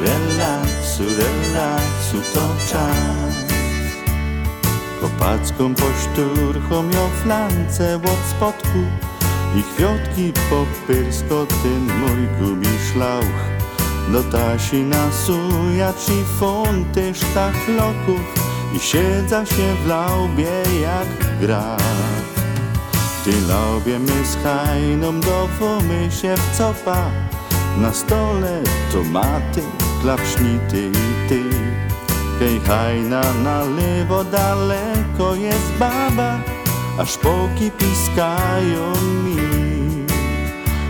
Relaksu, 0.05 1.05
relaksu 1.19 2.19
to 2.35 2.47
czas 2.70 3.27
Kopacką 5.01 5.75
pośturchą 5.75 6.85
ją 6.85 7.09
flance 7.23 7.97
od 7.97 8.31
spodku 8.31 8.79
I 9.57 9.62
kwiatki 9.62 10.33
popyrsko 10.51 11.47
ten 11.62 11.99
mój 11.99 12.29
gubi 12.41 12.69
szlauch 12.93 13.41
Do 14.12 14.23
tasi 14.23 14.83
nasuja 14.83 15.93
ci 15.93 16.25
fonty 16.41 17.15
sztachloków. 17.15 18.49
I 18.77 18.79
siedza 18.79 19.47
się 19.47 19.75
w 19.85 19.87
laubie 19.87 20.62
jak 20.83 21.39
graf 21.41 21.83
Ty 23.25 23.31
laubie 23.49 23.99
my 23.99 24.27
z 24.27 24.37
hajną 24.45 25.20
dowomy 25.20 26.09
się 26.23 26.35
w 26.37 26.59
copa 26.59 27.11
Na 27.77 27.93
stole 27.93 28.62
tomaty, 28.93 29.62
klapsznity 30.03 30.91
i 30.91 31.29
ty 31.29 31.43
Hej, 32.39 32.60
hajna 32.60 33.23
na 33.44 33.65
lewo 33.65 34.24
daleko 34.24 35.35
jest 35.35 35.73
baba, 35.78 36.39
a 36.98 37.05
szpoki 37.05 37.70
piskają 37.70 38.93
mi. 39.24 39.36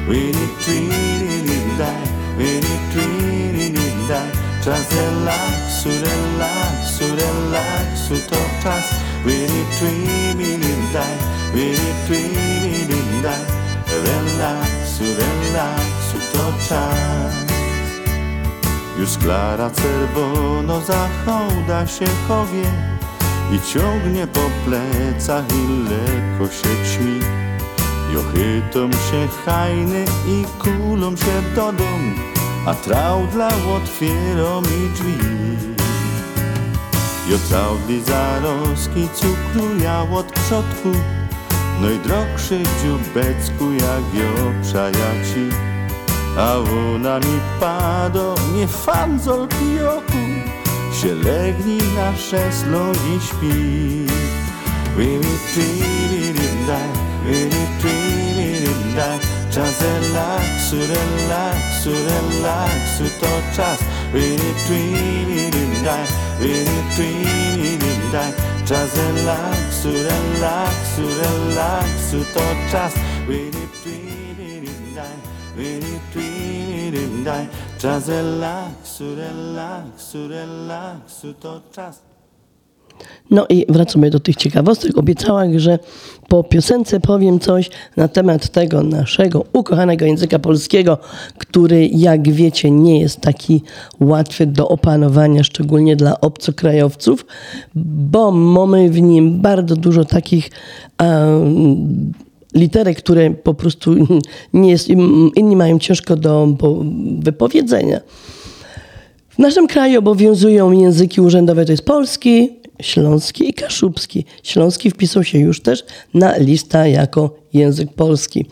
Wini 0.09 0.49
twini 0.65 1.61
daj, 1.79 2.09
wini 2.39 2.77
twini 2.93 3.73
daj, 4.09 4.31
czas 4.65 4.98
Klara 19.23 19.71
czerwono 19.71 20.81
zachoda 20.81 21.87
się 21.87 22.07
chowie 22.29 22.63
I 23.53 23.73
ciągnie 23.73 24.27
po 24.27 24.41
plecach 24.65 25.45
i 25.53 25.89
lekko 25.91 26.55
się 26.55 26.69
ćmi. 26.69 27.21
Jochytom 28.15 28.93
się 28.93 29.29
hajny 29.45 30.05
i 30.27 30.45
kulą 30.59 31.17
się 31.17 31.55
do 31.55 31.73
dom 31.73 32.15
A 32.67 32.75
traudla 32.75 33.49
otwieram 33.49 34.63
mi 34.63 34.91
drzwi. 34.95 35.19
Jo 37.31 37.39
traudli 37.49 38.03
zaroski 38.03 39.09
cukruja 39.15 40.03
od 40.03 40.33
przodku 40.33 40.99
No 41.81 41.91
i 41.91 41.99
drogszy 41.99 42.63
dziubecku 42.83 43.73
jak 43.73 44.15
jo 44.15 44.53
przajaci 44.63 45.68
a 46.39 46.59
ona 46.59 47.19
mi 47.19 47.41
pado, 47.61 48.35
nie 48.55 48.67
fanzol 48.67 49.49
pijoku 49.49 50.23
Się 50.93 51.15
legni 51.15 51.79
na 51.97 52.17
szeslo 52.17 52.93
i 52.93 53.21
śpi. 53.21 54.07
Wili 54.97 55.35
twili 55.53 56.49
daj, 56.67 56.91
wili 57.27 57.67
twili 57.81 58.69
daj 58.97 59.19
Czas 59.51 59.81
relaksu, 59.81 60.77
relaksu, 60.77 61.91
relaksu 61.91 63.05
to 63.21 63.57
czas. 63.57 63.79
Wili 64.15 64.55
twili 64.67 65.51
daj, 65.85 66.07
wili 66.41 66.79
twili 66.95 67.79
daj 68.13 68.33
Czas 68.67 68.91
relaksu, 68.97 69.89
relaksu, 69.93 71.03
relaksu 71.21 72.25
to 72.35 72.41
czas 72.73 72.93
Czas 77.79 78.09
relaksu, 78.09 79.15
relaksu, 79.15 80.29
relaksu 80.29 81.35
to 81.35 81.61
czas 81.73 82.03
No 83.31 83.47
i 83.49 83.67
wracamy 83.69 84.11
do 84.11 84.21
tych 84.21 84.37
ciekawostek. 84.37 84.99
Obiecałam, 84.99 85.59
że 85.59 85.79
po 86.29 86.45
piosence 86.45 87.01
powiem 87.01 87.41
coś 87.41 87.71
na 87.97 88.09
temat 88.09 88.49
tego 88.49 88.83
naszego 88.83 89.45
ukochanego 89.53 90.05
języka 90.05 90.39
polskiego, 90.39 90.99
który, 91.39 91.87
jak 91.87 92.33
wiecie, 92.33 92.71
nie 92.71 93.01
jest 93.01 93.21
taki 93.21 93.63
łatwy 94.01 94.47
do 94.47 94.69
opanowania, 94.69 95.45
szczególnie 95.45 95.97
dla 95.97 96.21
obcokrajowców, 96.21 97.27
bo 97.75 98.31
mamy 98.31 98.91
w 98.91 99.01
nim 99.01 99.41
bardzo 99.41 99.77
dużo 99.77 100.05
takich 100.05 100.51
um, 101.01 102.13
literek, 102.59 102.99
które 102.99 103.31
po 103.31 103.55
prostu 103.55 103.95
nie 104.53 104.71
jest, 104.71 104.89
inni 105.35 105.57
mają 105.57 105.79
ciężko 105.79 106.17
do 106.17 106.49
wypowiedzenia. 107.19 108.01
W 109.29 109.39
naszym 109.39 109.67
kraju 109.67 109.99
obowiązują 109.99 110.73
języki 110.73 111.21
urzędowe, 111.21 111.65
to 111.65 111.73
jest 111.73 111.85
polski, 111.85 112.51
śląski 112.83 113.49
i 113.49 113.55
kaszubski. 113.55 114.25
Śląski 114.43 114.91
wpisał 114.91 115.25
się 115.25 115.39
już 115.39 115.61
też 115.61 115.85
na 116.15 116.37
listę 116.37 116.91
jako 116.91 117.31
język 117.53 117.93
polski. 117.93 118.47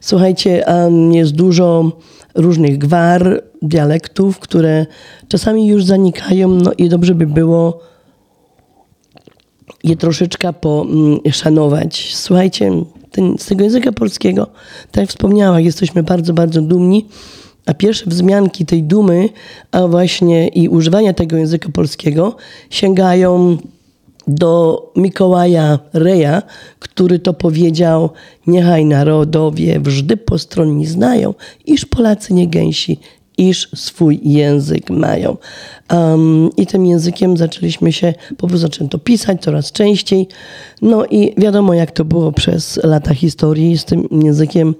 Słuchajcie, 0.00 0.64
jest 1.10 1.32
dużo 1.32 1.92
różnych 2.34 2.78
gwar, 2.78 3.42
dialektów, 3.62 4.38
które 4.38 4.86
czasami 5.28 5.66
już 5.66 5.84
zanikają, 5.84 6.48
no 6.48 6.72
i 6.78 6.88
dobrze 6.88 7.14
by 7.14 7.26
było 7.26 7.80
je 9.84 9.96
troszeczkę 9.96 10.52
poszanować. 10.52 12.14
Słuchajcie, 12.14 12.84
ten, 13.10 13.38
z 13.38 13.46
tego 13.46 13.64
języka 13.64 13.92
polskiego, 13.92 14.46
tak 14.90 15.02
jak 15.02 15.10
wspomniałam, 15.10 15.60
jesteśmy 15.60 16.02
bardzo, 16.02 16.32
bardzo 16.34 16.62
dumni. 16.62 17.06
A 17.66 17.74
pierwsze 17.74 18.04
wzmianki 18.06 18.66
tej 18.66 18.82
dumy, 18.82 19.28
a 19.72 19.86
właśnie 19.86 20.48
i 20.48 20.68
używania 20.68 21.12
tego 21.12 21.36
języka 21.36 21.68
polskiego 21.72 22.36
sięgają 22.70 23.56
do 24.26 24.82
Mikołaja 24.96 25.78
Reja, 25.92 26.42
który 26.78 27.18
to 27.18 27.34
powiedział: 27.34 28.10
Niechaj 28.46 28.84
narodowie 28.84 29.80
wżdy 29.80 30.16
postronni 30.16 30.86
znają, 30.86 31.34
iż 31.66 31.84
Polacy 31.84 32.34
nie 32.34 32.48
gęsi, 32.48 32.98
iż 33.40 33.68
swój 33.74 34.20
język 34.22 34.90
mają. 34.90 35.36
Um, 35.92 36.50
I 36.56 36.66
tym 36.66 36.86
językiem 36.86 37.36
zaczęliśmy 37.36 37.92
się, 37.92 38.14
po 38.28 38.46
prostu 38.46 38.58
zaczęto 38.58 38.98
pisać 38.98 39.42
coraz 39.42 39.72
częściej. 39.72 40.28
No 40.82 41.06
i 41.06 41.34
wiadomo, 41.36 41.74
jak 41.74 41.90
to 41.90 42.04
było 42.04 42.32
przez 42.32 42.80
lata 42.84 43.14
historii 43.14 43.78
z 43.78 43.84
tym 43.84 44.08
językiem 44.22 44.74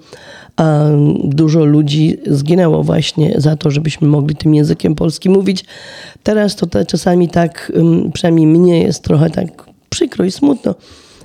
a 0.57 0.85
dużo 1.25 1.65
ludzi 1.65 2.19
zginęło 2.27 2.83
właśnie 2.83 3.35
za 3.37 3.57
to, 3.57 3.71
żebyśmy 3.71 4.09
mogli 4.09 4.37
tym 4.37 4.55
językiem 4.55 4.95
polskim 4.95 5.33
mówić. 5.33 5.65
Teraz 6.23 6.57
to 6.57 6.67
te, 6.67 6.87
czasami 6.87 7.29
tak, 7.29 7.73
przynajmniej 8.13 8.47
mnie 8.47 8.83
jest 8.83 9.03
trochę 9.03 9.31
tak 9.31 9.65
przykro 9.91 10.25
i 10.25 10.31
smutno, 10.31 10.75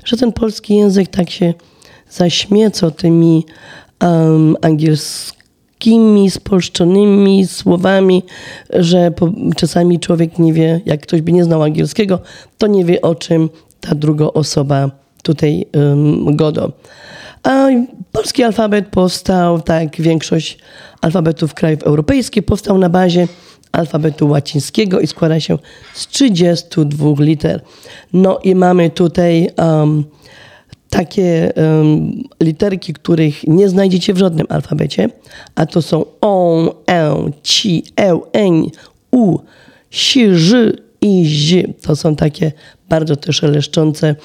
że 0.06 0.18
ten 0.18 0.32
polski 0.32 0.76
język 0.76 1.08
tak 1.08 1.30
się 1.30 1.54
zaśmieco 2.10 2.92
tymi 2.92 3.46
um, 4.02 4.56
angielskimi, 4.62 5.35
spolszczonymi 6.30 7.48
słowami, 7.48 8.24
że 8.70 9.12
po, 9.12 9.32
czasami 9.56 10.00
człowiek 10.00 10.40
nie 10.40 10.54
wie, 10.54 10.82
jak 10.86 11.02
ktoś 11.02 11.22
by 11.22 11.32
nie 11.32 11.44
znał 11.44 11.64
angielskiego, 11.64 12.20
to 12.58 12.68
nie 12.68 12.86
wie 12.86 13.02
o 13.02 13.16
czym 13.16 13.50
ta 13.80 13.96
druga 13.96 14.26
osoba 14.26 14.92
tutaj 15.24 15.66
um, 15.74 16.36
godo. 16.36 16.72
A 17.44 17.68
polski 18.12 18.44
alfabet 18.44 18.88
powstał, 18.88 19.62
tak 19.62 20.02
większość 20.02 20.58
alfabetów 21.02 21.54
krajów 21.54 21.84
europejskich, 21.84 22.46
powstał 22.46 22.78
na 22.78 22.90
bazie 22.90 23.28
alfabetu 23.72 24.30
łacińskiego 24.30 25.00
i 25.00 25.08
składa 25.08 25.40
się 25.40 25.58
z 25.94 26.08
32 26.08 27.14
liter. 27.20 27.62
No 28.14 28.40
i 28.44 28.56
mamy 28.56 28.90
tutaj 28.90 29.50
um, 29.58 30.04
takie 30.90 31.54
um, 31.56 32.24
literki, 32.44 32.94
których 32.94 33.48
nie 33.48 33.70
znajdziecie 33.70 34.14
w 34.14 34.18
żadnym 34.18 34.48
alfabecie, 34.50 35.10
a 35.56 35.66
to 35.66 35.82
są 35.82 36.06
on, 36.22 36.70
e, 36.90 37.32
ci, 37.44 37.84
e, 38.00 38.20
n, 38.34 38.66
u, 39.12 39.38
si, 39.92 40.36
ży 40.36 40.86
i 41.02 41.26
zi. 41.26 41.74
To 41.82 41.96
są 41.96 42.16
takie 42.16 42.52
bardzo 42.90 43.16
też 43.16 43.36
szeleszczące 43.36 44.16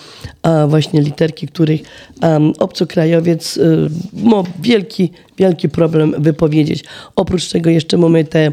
właśnie 0.69 1.03
literki, 1.03 1.47
których 1.47 1.81
um, 2.23 2.53
obcokrajowiec 2.59 3.57
y, 3.57 3.91
ma 4.13 4.43
wielki, 4.63 5.11
wielki 5.39 5.69
problem 5.69 6.15
wypowiedzieć. 6.19 6.85
Oprócz 7.17 7.49
tego 7.49 7.71
jeszcze 7.71 7.99
mamy 7.99 8.25
te 8.25 8.53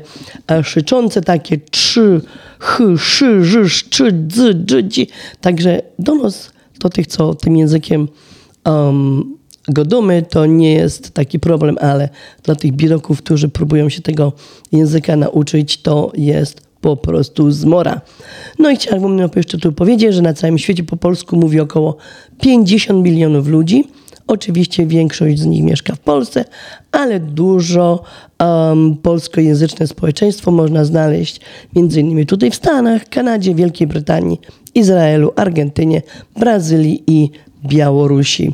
szyczące 0.63 1.21
takie 1.21 1.57
trzy, 1.57 2.21
ch, 2.59 2.81
szy, 2.97 3.43
ży, 3.43 3.69
czy, 3.89 4.11
dzy, 4.11 4.53
dzy, 4.53 4.84
dzi. 4.84 5.07
Także 5.41 5.81
do 5.99 6.15
nas, 6.15 6.51
do 6.80 6.90
tych, 6.90 7.08
co 7.08 7.34
tym 7.34 7.58
językiem 7.58 8.08
um, 8.66 9.38
godumy, 9.68 10.24
to 10.30 10.45
nie 10.45 10.74
jest 10.74 11.12
taki 11.12 11.40
problem, 11.40 11.78
ale 11.82 12.10
dla 12.44 12.56
tych 12.56 12.72
biroków, 12.72 13.22
którzy 13.22 13.49
próbują 13.49 13.90
się 13.90 14.02
tego 14.02 14.34
języka 14.72 15.16
nauczyć, 15.16 15.82
to 15.82 16.12
jest 16.16 16.62
po 16.82 16.98
prostu 16.98 17.52
zmora. 17.52 18.02
No 18.60 18.72
i 18.72 18.76
chciałabym 18.76 19.30
jeszcze 19.36 19.58
tu 19.58 19.72
powiedzieć, 19.72 20.14
że 20.14 20.22
na 20.22 20.34
całym 20.34 20.58
świecie 20.58 20.84
po 20.84 20.98
polsku 20.98 21.36
mówi 21.36 21.60
około 21.60 21.98
50 22.41 23.04
milionów 23.04 23.48
ludzi. 23.48 23.88
Oczywiście 24.28 24.86
większość 24.86 25.40
z 25.40 25.45
nich 25.45 25.64
mieszka 25.64 25.95
w 25.95 25.99
Polsce, 25.99 26.45
ale 26.91 27.20
dużo 27.20 28.04
um, 28.40 28.98
polskojęzyczne 28.98 29.88
społeczeństwo 29.88 30.52
można 30.52 30.86
znaleźć 30.86 31.41
innymi 31.76 32.26
tutaj 32.26 32.52
w 32.52 32.56
Stanach, 32.56 33.10
Kanadzie, 33.10 33.56
Wielkiej 33.56 33.88
Brytanii, 33.88 34.40
Izraelu, 34.76 35.34
Argentynie, 35.36 36.02
Brazylii 36.40 37.04
i 37.08 37.30
Białorusi. 37.66 38.54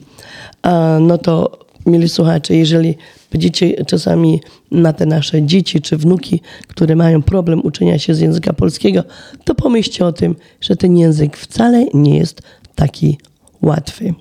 no 0.99 1.17
to, 1.17 1.59
mieli 1.85 2.09
słuchacze, 2.09 2.55
jeżeli 2.55 2.95
Będziecie 3.33 3.85
czasami 3.85 4.41
na 4.71 4.93
te 4.93 5.05
nasze 5.05 5.43
dzieci 5.43 5.81
czy 5.81 5.97
wnuki, 5.97 6.41
które 6.67 6.95
mają 6.95 7.21
problem 7.21 7.61
uczenia 7.63 7.99
się 7.99 8.15
z 8.15 8.19
języka 8.19 8.53
polskiego, 8.53 9.03
to 9.43 9.55
pomyślcie 9.55 10.05
o 10.05 10.11
tym, 10.11 10.35
że 10.61 10.75
ten 10.75 10.97
język 10.97 11.37
wcale 11.37 11.85
nie 11.93 12.17
jest 12.17 12.41
taki 12.75 13.17
łatwy. 13.61 14.13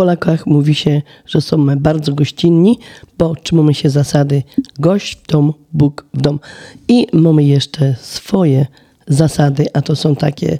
Polakach 0.00 0.46
mówi 0.46 0.74
się, 0.74 1.02
że 1.26 1.40
są 1.40 1.66
bardzo 1.76 2.14
gościnni, 2.14 2.78
bo 3.18 3.34
trzymamy 3.34 3.74
się 3.74 3.90
zasady 3.90 4.42
gość 4.78 5.16
w 5.16 5.26
dom, 5.26 5.52
Bóg 5.72 6.04
w 6.14 6.20
dom. 6.20 6.40
I 6.88 7.06
mamy 7.12 7.44
jeszcze 7.44 7.94
swoje 8.00 8.66
zasady, 9.08 9.66
a 9.72 9.82
to 9.82 9.96
są 9.96 10.16
takie, 10.16 10.58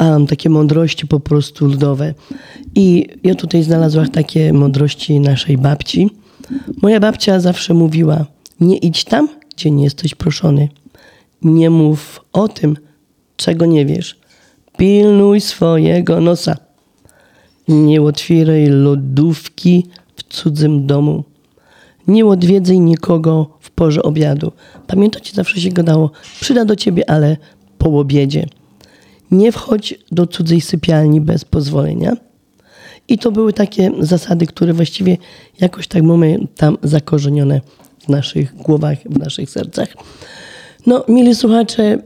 um, 0.00 0.26
takie 0.26 0.50
mądrości 0.50 1.06
po 1.06 1.20
prostu 1.20 1.66
ludowe. 1.66 2.14
I 2.74 3.06
ja 3.24 3.34
tutaj 3.34 3.62
znalazłam 3.62 4.08
takie 4.08 4.52
mądrości 4.52 5.20
naszej 5.20 5.58
babci. 5.58 6.10
Moja 6.82 7.00
babcia 7.00 7.40
zawsze 7.40 7.74
mówiła, 7.74 8.26
nie 8.60 8.76
idź 8.76 9.04
tam, 9.04 9.28
gdzie 9.56 9.70
nie 9.70 9.84
jesteś 9.84 10.14
proszony. 10.14 10.68
Nie 11.42 11.70
mów 11.70 12.20
o 12.32 12.48
tym, 12.48 12.76
czego 13.36 13.66
nie 13.66 13.86
wiesz. 13.86 14.20
Pilnuj 14.76 15.40
swojego 15.40 16.20
nosa. 16.20 16.67
Nie 17.68 18.02
otwieraj 18.02 18.66
lodówki 18.66 19.86
w 20.16 20.22
cudzym 20.22 20.86
domu. 20.86 21.24
Nie 22.06 22.26
odwiedzaj 22.26 22.80
nikogo 22.80 23.58
w 23.60 23.70
porze 23.70 24.02
obiadu. 24.02 24.52
Pamiętacie, 24.86 25.32
zawsze 25.34 25.60
się 25.60 25.70
gadało, 25.70 26.10
przyda 26.40 26.64
do 26.64 26.76
ciebie, 26.76 27.10
ale 27.10 27.36
po 27.78 27.98
obiedzie. 27.98 28.46
Nie 29.30 29.52
wchodź 29.52 29.94
do 30.12 30.26
cudzej 30.26 30.60
sypialni 30.60 31.20
bez 31.20 31.44
pozwolenia. 31.44 32.16
I 33.08 33.18
to 33.18 33.32
były 33.32 33.52
takie 33.52 33.90
zasady, 34.00 34.46
które 34.46 34.72
właściwie 34.72 35.16
jakoś 35.60 35.88
tak 35.88 36.02
mamy 36.02 36.38
tam 36.56 36.78
zakorzenione 36.82 37.60
w 37.98 38.08
naszych 38.08 38.56
głowach, 38.56 38.98
w 39.04 39.18
naszych 39.18 39.50
sercach. 39.50 39.88
No, 40.86 41.04
mili 41.08 41.34
słuchacze, 41.34 41.98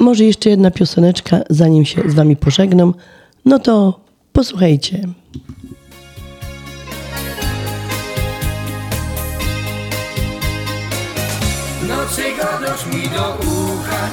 może 0.00 0.24
jeszcze 0.24 0.50
jedna 0.50 0.70
pioseneczka, 0.70 1.40
zanim 1.50 1.84
się 1.84 2.10
z 2.10 2.14
wami 2.14 2.36
pożegnam. 2.36 2.94
No 3.44 3.58
to 3.58 4.00
posłuchajcie. 4.32 5.08
Nocy 11.88 12.22
godosz 12.36 12.86
mi 12.86 13.08
do 13.08 13.34
ucha. 13.34 14.08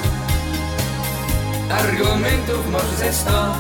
Argumentów 1.72 2.72
może 2.72 2.98
ze 2.98 3.14
sto. 3.14 3.56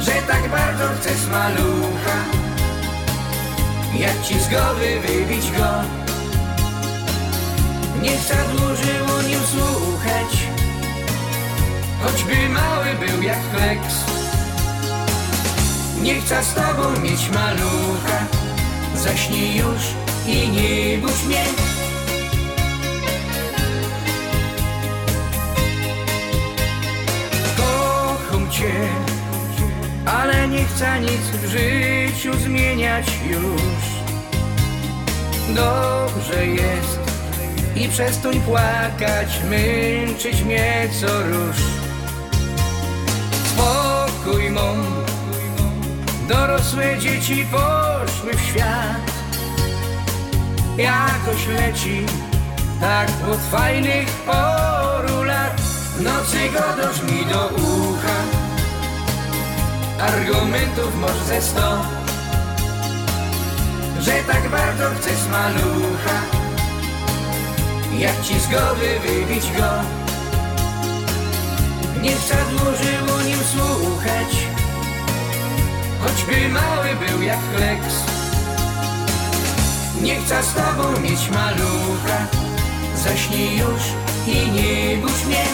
Że 0.00 0.12
tak 0.12 0.50
bardzo 0.50 0.84
chcesz 1.00 1.26
malucha. 1.30 2.16
Jak 3.98 4.22
ci 4.22 4.40
z 4.40 4.48
głowy 4.48 5.00
wybić 5.00 5.50
go? 5.50 5.70
Nie 8.02 8.10
przedłużyło 8.10 9.22
nim 9.22 9.40
słuchać. 9.40 10.46
Choćby 12.02 12.48
mały 12.48 13.08
był 13.08 13.22
jak 13.22 13.38
fleks 13.54 14.25
Nie 16.02 16.20
chcę 16.20 16.44
z 16.44 16.54
tobą 16.54 17.00
mieć 17.00 17.30
malucha. 17.30 18.26
Zaśnij 18.94 19.56
już 19.56 19.82
i 20.26 20.48
nie 20.48 20.98
budź 20.98 21.24
mnie. 21.24 21.44
Kocham 27.56 28.50
cię 28.50 28.72
Ale 30.06 30.48
nie 30.48 30.64
chcę 30.64 31.00
nic 31.00 31.20
w 31.20 31.46
życiu 31.46 32.38
zmieniać 32.38 33.06
już. 33.30 33.96
Dobrze 35.54 36.46
jest 36.46 36.98
i 37.76 37.88
przestań 37.88 38.40
płakać, 38.40 39.40
męczyć 39.50 40.42
mnie 40.42 40.88
co 41.00 41.22
róż. 41.22 41.56
Spokój 43.44 44.50
mą, 44.50 44.74
dorosłe 46.28 46.98
dzieci 46.98 47.46
poszły 47.52 48.34
w 48.34 48.40
świat. 48.40 49.10
Jakoś 50.76 51.46
leci, 51.46 52.06
tak 52.80 53.08
od 53.32 53.40
fajnych 53.40 54.08
poru 54.08 55.22
lat. 55.22 55.62
Nocy 56.00 56.38
godosz 56.52 57.02
mi 57.02 57.26
do 57.26 57.46
ucha, 57.46 58.18
argumentów 60.00 61.00
może 61.00 61.24
ze 61.24 61.42
sto, 61.42 61.82
że 64.00 64.12
tak 64.12 64.48
bardzo 64.50 64.84
chcesz 65.00 65.28
malucha. 65.32 66.18
Jak 67.98 68.22
ci 68.22 68.40
z 68.40 68.46
głowy 68.46 69.00
wybić 69.00 69.44
go? 69.52 69.70
Nie 72.02 72.12
przedłużyło 72.16 73.22
nim 73.22 73.38
słuchać 73.38 74.55
Choćby 76.06 76.48
mały 76.48 76.88
był 77.08 77.22
jak 77.22 77.38
fleks 77.56 77.94
Nie 80.02 80.16
chcę 80.20 80.42
z 80.42 80.54
tobą 80.54 81.00
mieć 81.00 81.30
malucha. 81.30 82.26
Zaśnij 82.96 83.58
już 83.58 83.82
i 84.26 84.50
nie 84.50 84.96
budź 84.96 85.24
mnie. 85.26 85.44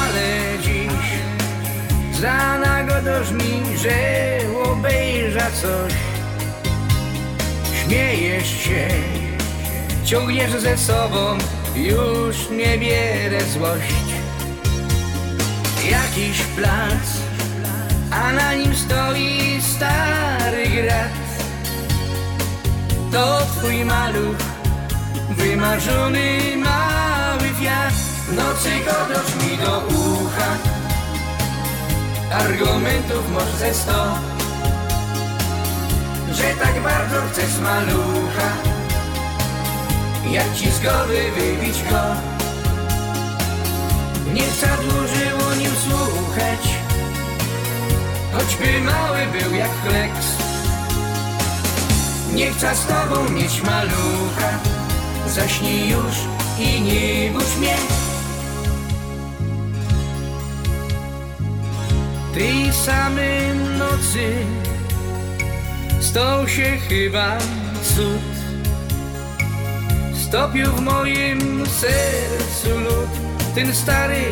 Ale 0.00 0.58
dziś 0.62 1.20
za 2.20 2.58
nagodoż 2.58 3.30
mi, 3.30 3.78
że 3.78 3.98
obejrza 4.64 5.50
coś. 5.50 5.92
Śmiejesz 7.84 8.48
się, 8.48 8.88
ciągniesz 10.04 10.52
ze 10.52 10.78
sobą, 10.78 11.38
już 11.76 12.50
nie 12.50 12.78
bierę 12.78 13.40
złość. 13.40 14.07
Jakiś 16.18 16.42
plac, 16.42 17.08
a 18.10 18.32
na 18.32 18.54
nim 18.54 18.74
stoi 18.74 19.60
stary 19.62 20.68
grat. 20.68 21.12
To 23.12 23.38
twój 23.46 23.84
maluch, 23.84 24.36
wymarzony 25.30 26.56
mały 26.56 27.48
wiatr. 27.60 28.02
Nocy 28.36 28.70
godosz 28.84 29.34
mi 29.34 29.58
do 29.58 29.78
ucha, 29.78 30.50
argumentów 32.32 33.30
może 33.32 33.58
ze 33.58 33.74
sto 33.74 34.18
że 36.32 36.64
tak 36.64 36.82
bardzo 36.82 37.16
chcesz 37.32 37.58
malucha 37.60 38.50
Jak 40.30 40.54
ci 40.54 40.70
z 40.70 40.80
głowy 40.80 41.32
wybić 41.36 41.82
go 41.90 42.02
Nie 44.32 44.42
przedłużyło 44.42 45.27
nim 45.58 45.70
słuchać 45.70 46.78
Choćby 48.32 48.80
mały 48.80 49.18
był 49.32 49.54
jak 49.54 49.70
fleks 49.70 50.26
Nie 52.34 52.50
chcę 52.50 52.76
z 52.76 52.86
tobą 52.86 53.30
mieć 53.30 53.62
malucha. 53.62 54.58
Zaśnij 55.26 55.88
już 55.88 56.14
i 56.58 56.80
nie 56.80 57.30
budź 57.30 57.56
mnie. 57.58 57.76
Tej 62.34 62.72
samej 62.72 63.54
nocy 63.78 64.46
Stał 66.00 66.48
się 66.48 66.78
chyba 66.88 67.38
cud. 67.82 68.38
Stopił 70.28 70.72
w 70.72 70.80
moim 70.80 71.66
sercu 71.66 72.80
lód. 72.80 73.10
Ten 73.54 73.74
stary, 73.74 74.22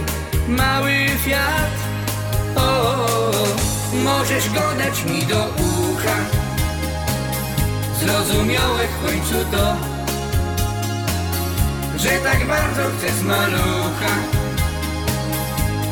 mały 0.49 1.09
fiat. 1.25 1.77
O, 2.57 3.07
możesz 4.05 4.51
go 4.51 4.61
dać 4.79 5.05
mi 5.05 5.27
do 5.27 5.45
ucha. 5.45 6.17
Zrozumiałe 8.01 8.81
w 8.89 9.07
końcu 9.07 9.35
to 9.51 9.77
Że 11.97 12.09
tak 12.09 12.47
bardzo 12.47 12.83
chcesz 12.99 13.23
malucha. 13.23 14.15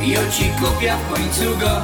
I 0.04 0.18
o 0.18 0.30
ci 0.30 0.44
kupię 0.44 0.96
w 0.96 1.14
końcu 1.14 1.58
go. 1.58 1.82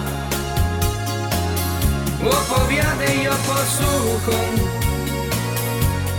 Opowiadaj 2.30 3.28
o 3.28 3.32
posłuchu 3.32 4.38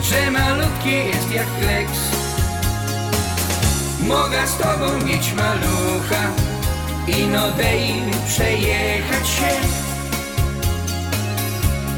Że 0.01 0.31
malutki 0.31 0.89
jest 0.89 1.31
jak 1.31 1.47
kleks 1.59 2.20
Mogę 4.07 4.47
z 4.47 4.57
tobą 4.57 5.05
mieć 5.05 5.33
malucha 5.33 6.31
I 7.07 7.27
no 7.27 7.51
dej 7.51 7.93
przejechać 8.27 9.29
się 9.29 9.51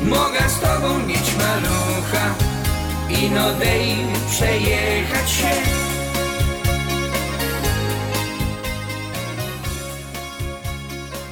Mogę 0.05 0.49
z 0.49 0.59
tobą 0.59 1.07
mieć 1.07 1.35
malucha 1.37 2.35
I 3.09 3.31
no 3.31 3.53
dej 3.59 3.95
przejechać 4.29 5.31
się 5.31 5.83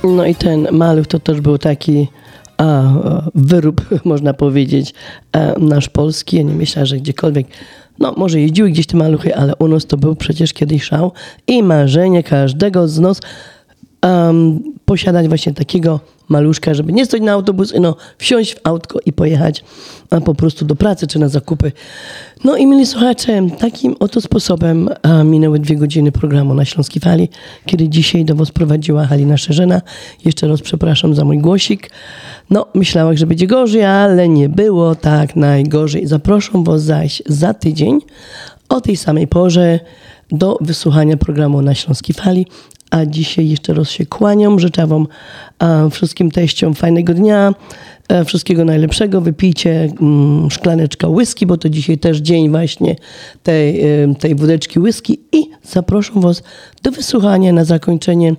No 0.03 0.25
i 0.25 0.35
ten 0.35 0.67
maluch 0.71 1.07
to 1.07 1.19
też 1.19 1.41
był 1.41 1.57
taki 1.57 2.07
a, 2.57 2.63
e, 2.63 3.21
wyrób, 3.35 3.81
można 4.05 4.33
powiedzieć, 4.33 4.93
e, 5.31 5.59
nasz 5.59 5.89
polski. 5.89 6.37
Ja 6.37 6.43
nie 6.43 6.53
myślę, 6.53 6.85
że 6.85 6.97
gdziekolwiek, 6.97 7.47
no 7.99 8.13
może 8.17 8.39
jeździły 8.39 8.69
gdzieś 8.69 8.87
te 8.87 8.97
maluchy, 8.97 9.35
ale 9.35 9.55
u 9.55 9.67
nas 9.67 9.85
to 9.85 9.97
był 9.97 10.15
przecież 10.15 10.53
kiedyś 10.53 10.83
szał 10.83 11.11
i 11.47 11.63
marzenie 11.63 12.23
każdego 12.23 12.87
z 12.87 12.99
nas 12.99 13.21
um, 14.05 14.63
posiadać 14.85 15.27
właśnie 15.27 15.53
takiego 15.53 15.99
maluszka, 16.29 16.73
żeby 16.73 16.93
nie 16.93 17.05
stać 17.05 17.21
na 17.21 17.31
autobus, 17.31 17.73
no 17.79 17.95
wsiąść 18.17 18.55
w 18.55 18.59
autko 18.63 18.99
i 19.05 19.13
pojechać 19.13 19.63
a 20.09 20.21
po 20.21 20.35
prostu 20.35 20.65
do 20.65 20.75
pracy 20.75 21.07
czy 21.07 21.19
na 21.19 21.29
zakupy. 21.29 21.71
No 22.43 22.57
i 22.57 22.67
mieli 22.67 22.85
słuchacze, 22.85 23.47
takim 23.59 23.95
oto 23.99 24.21
sposobem 24.21 24.89
a, 25.01 25.23
minęły 25.23 25.59
dwie 25.59 25.75
godziny 25.75 26.11
programu 26.11 26.53
na 26.53 26.65
Śląskiej 26.65 27.01
Fali, 27.01 27.29
kiedy 27.65 27.89
dzisiaj 27.89 28.25
do 28.25 28.35
Was 28.35 28.51
prowadziła 28.51 29.05
Halina 29.05 29.37
Szerzena. 29.37 29.81
Jeszcze 30.25 30.47
raz 30.47 30.61
przepraszam 30.61 31.15
za 31.15 31.25
mój 31.25 31.37
głosik. 31.37 31.91
No, 32.49 32.65
myślałam, 32.73 33.17
że 33.17 33.27
będzie 33.27 33.47
gorzej, 33.47 33.83
ale 33.83 34.29
nie 34.29 34.49
było 34.49 34.95
tak 34.95 35.35
najgorzej. 35.35 36.07
Zaproszę 36.07 36.51
Was 36.55 36.83
zaś 36.83 37.21
za 37.25 37.53
tydzień 37.53 37.99
o 38.69 38.81
tej 38.81 38.97
samej 38.97 39.27
porze 39.27 39.79
do 40.31 40.57
wysłuchania 40.61 41.17
programu 41.17 41.61
na 41.61 41.75
Śląskiej 41.75 42.15
Fali. 42.15 42.45
A 42.91 43.05
dzisiaj 43.05 43.49
jeszcze 43.49 43.73
raz 43.73 43.89
się 43.89 44.05
kłaniam. 44.05 44.59
Życzę 44.59 44.87
Wam 44.87 45.07
wszystkim 45.91 46.31
teściom 46.31 46.73
fajnego 46.73 47.13
dnia, 47.13 47.53
e, 48.09 48.25
wszystkiego 48.25 48.65
najlepszego. 48.65 49.21
Wypijcie 49.21 49.89
mm, 50.01 50.51
szklaneczka 50.51 51.07
whisky, 51.07 51.45
bo 51.45 51.57
to 51.57 51.69
dzisiaj 51.69 51.97
też 51.97 52.17
dzień 52.17 52.49
właśnie 52.49 52.95
tej, 53.43 53.81
e, 53.81 54.15
tej 54.15 54.35
wódeczki 54.35 54.79
whisky. 54.79 55.19
I 55.31 55.49
zaproszę 55.63 56.11
Was 56.15 56.43
do 56.83 56.91
wysłuchania 56.91 57.53
na 57.53 57.65
zakończenie 57.65 58.35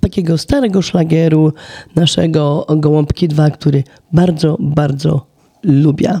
takiego 0.00 0.38
starego 0.38 0.82
szlagieru 0.82 1.52
naszego 1.94 2.66
Gołąbki 2.76 3.28
2, 3.28 3.50
który 3.50 3.84
bardzo, 4.12 4.56
bardzo 4.60 5.26
lubię. 5.62 6.20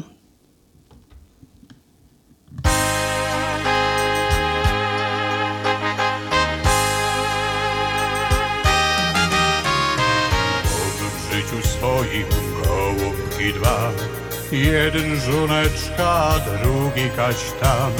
Jeden 14.56 15.20
żuneczka, 15.20 16.34
drugi 16.62 17.10
kaśtan. 17.16 17.92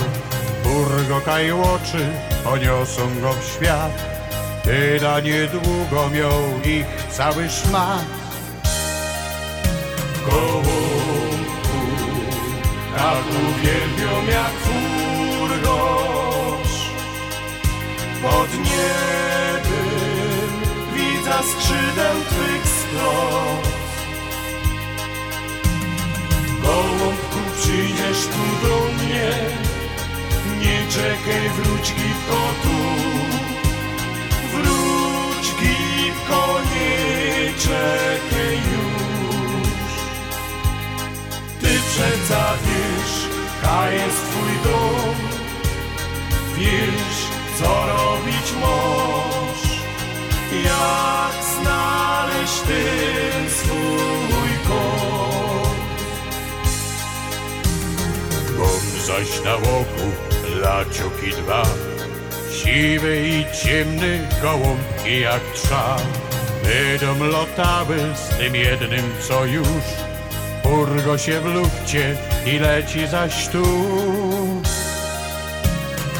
Burgo 0.64 1.20
kajłoczy, 1.20 2.08
poniosą 2.44 3.20
go 3.20 3.32
w 3.32 3.44
świat. 3.44 3.92
Tyda 4.64 5.20
niedługo 5.20 6.10
miał 6.10 6.60
ich 6.64 6.86
cały 7.10 7.50
szmat. 7.50 8.04
Gołąbku, 10.26 10.70
tak 12.96 13.24
uwielbią 13.28 14.26
jak 14.32 14.52
furgosz. 14.64 15.96
Pod 18.22 18.50
niebem 18.58 19.66
widza 20.94 21.42
skrzydeł 21.42 22.16
twych 22.28 22.66
skrot. 22.66 23.75
Gołąbku, 26.66 27.38
przyjdziesz 27.60 28.26
tu 28.26 28.66
do 28.66 28.76
mnie, 28.92 29.30
nie 30.60 30.92
czekaj, 30.92 31.50
wróć 31.50 31.92
gipko 31.92 32.40
tu. 32.62 32.78
Wróć 34.52 35.46
gipko, 35.60 36.60
nie 36.74 37.52
czekaj 37.58 38.56
już. 38.56 39.92
Ty 41.60 41.80
przeca 41.90 42.52
wiesz, 42.64 43.28
ka 43.62 43.90
jest 43.90 44.16
twój 44.30 44.52
dom, 44.64 45.16
wiesz, 46.56 47.20
co 47.58 47.86
robić 47.86 48.52
możesz. 48.60 49.76
Jak 50.64 51.44
znaleźć 51.44 52.60
ten 52.60 53.50
swój 53.50 54.35
zaś 59.06 59.44
na 59.44 59.54
łoku 59.54 60.06
lacioki 60.62 61.30
dwa, 61.42 61.62
siwy 62.52 63.28
i 63.28 63.44
ciemny 63.56 64.28
gołąbki 64.42 65.20
jak 65.20 65.40
trza. 65.54 65.96
Będą 66.64 67.24
lotały 67.24 67.96
z 68.14 68.38
tym 68.38 68.54
jednym, 68.54 69.12
co 69.28 69.44
już 69.44 70.06
Urgo 70.72 71.18
się 71.18 71.40
w 71.40 71.44
lufcie 71.44 72.16
i 72.46 72.58
leci 72.58 73.06
zaś 73.06 73.48
tu. 73.48 73.62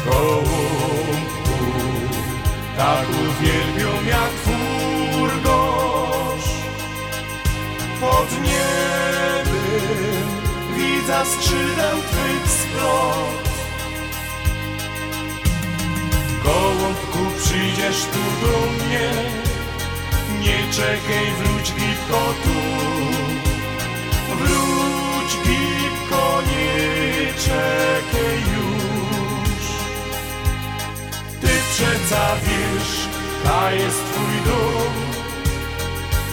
Gołąbku, 0.05 1.57
tak 2.77 3.07
uwielbią 3.09 4.05
jak 4.07 4.31
furgosz. 4.43 5.37
Pod 8.01 8.31
niebem 8.41 9.47
widza 10.77 11.25
skrzydeł 11.25 11.97
twych 12.11 12.36
splot. 12.87 13.47
Gołąbku, 16.43 17.41
przyjdziesz 17.43 18.01
tu 18.03 18.47
do 18.47 18.85
mnie, 18.85 19.09
nie 20.41 20.73
czekaj, 20.73 21.25
wróć 21.37 21.73
gipko 21.73 22.33
tu. 22.43 22.59
Wróć 24.35 25.37
gipko, 25.45 26.41
nie 26.51 27.33
czekaj 27.33 28.39
już. 28.55 29.63
Ty 31.41 31.47
przeca 31.73 32.35
wiesz, 32.43 33.07
ta 33.43 33.71
jest 33.71 34.03
twój 34.11 34.51
dom. 34.51 34.93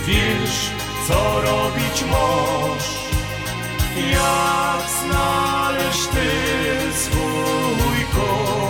Wiesz, 0.07 0.71
co 1.09 1.41
robić 1.41 2.05
możesz. 2.11 3.04
Jak 3.97 4.91
znaleźć 5.01 6.07
ty 6.07 6.29
swój 6.95 8.05
kąt. 8.15 8.64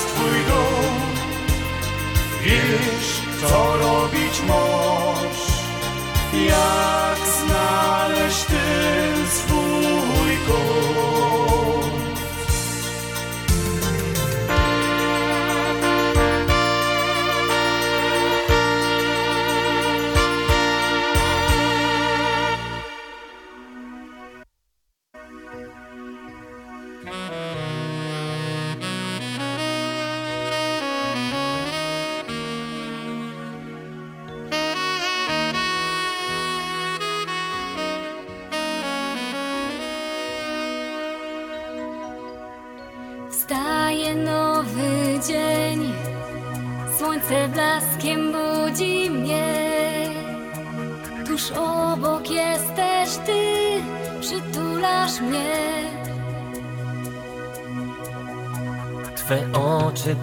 Jest 0.00 0.14
twój 0.14 0.44
dom. 0.48 0.96
Wiesz, 2.42 3.22
co 3.40 3.76
robić 3.76 4.42
możesz. 4.46 5.60
Jak 6.48 7.18
znaleźć 7.36 8.44
ten 8.44 9.28
swój 9.30 9.59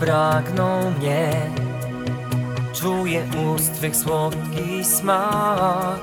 pragną 0.08 0.92
mnie. 0.92 1.32
Czuję 2.74 3.28
ust 3.56 3.74
Twych 3.74 3.96
słodki 3.96 4.86
smak. 4.86 6.00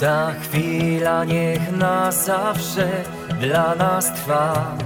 Ta 0.00 0.32
chwila 0.40 1.24
niech 1.24 1.72
na 1.72 2.12
zawsze 2.12 2.88
dla 3.40 3.74
nas 3.74 4.14
trwa 4.14 4.76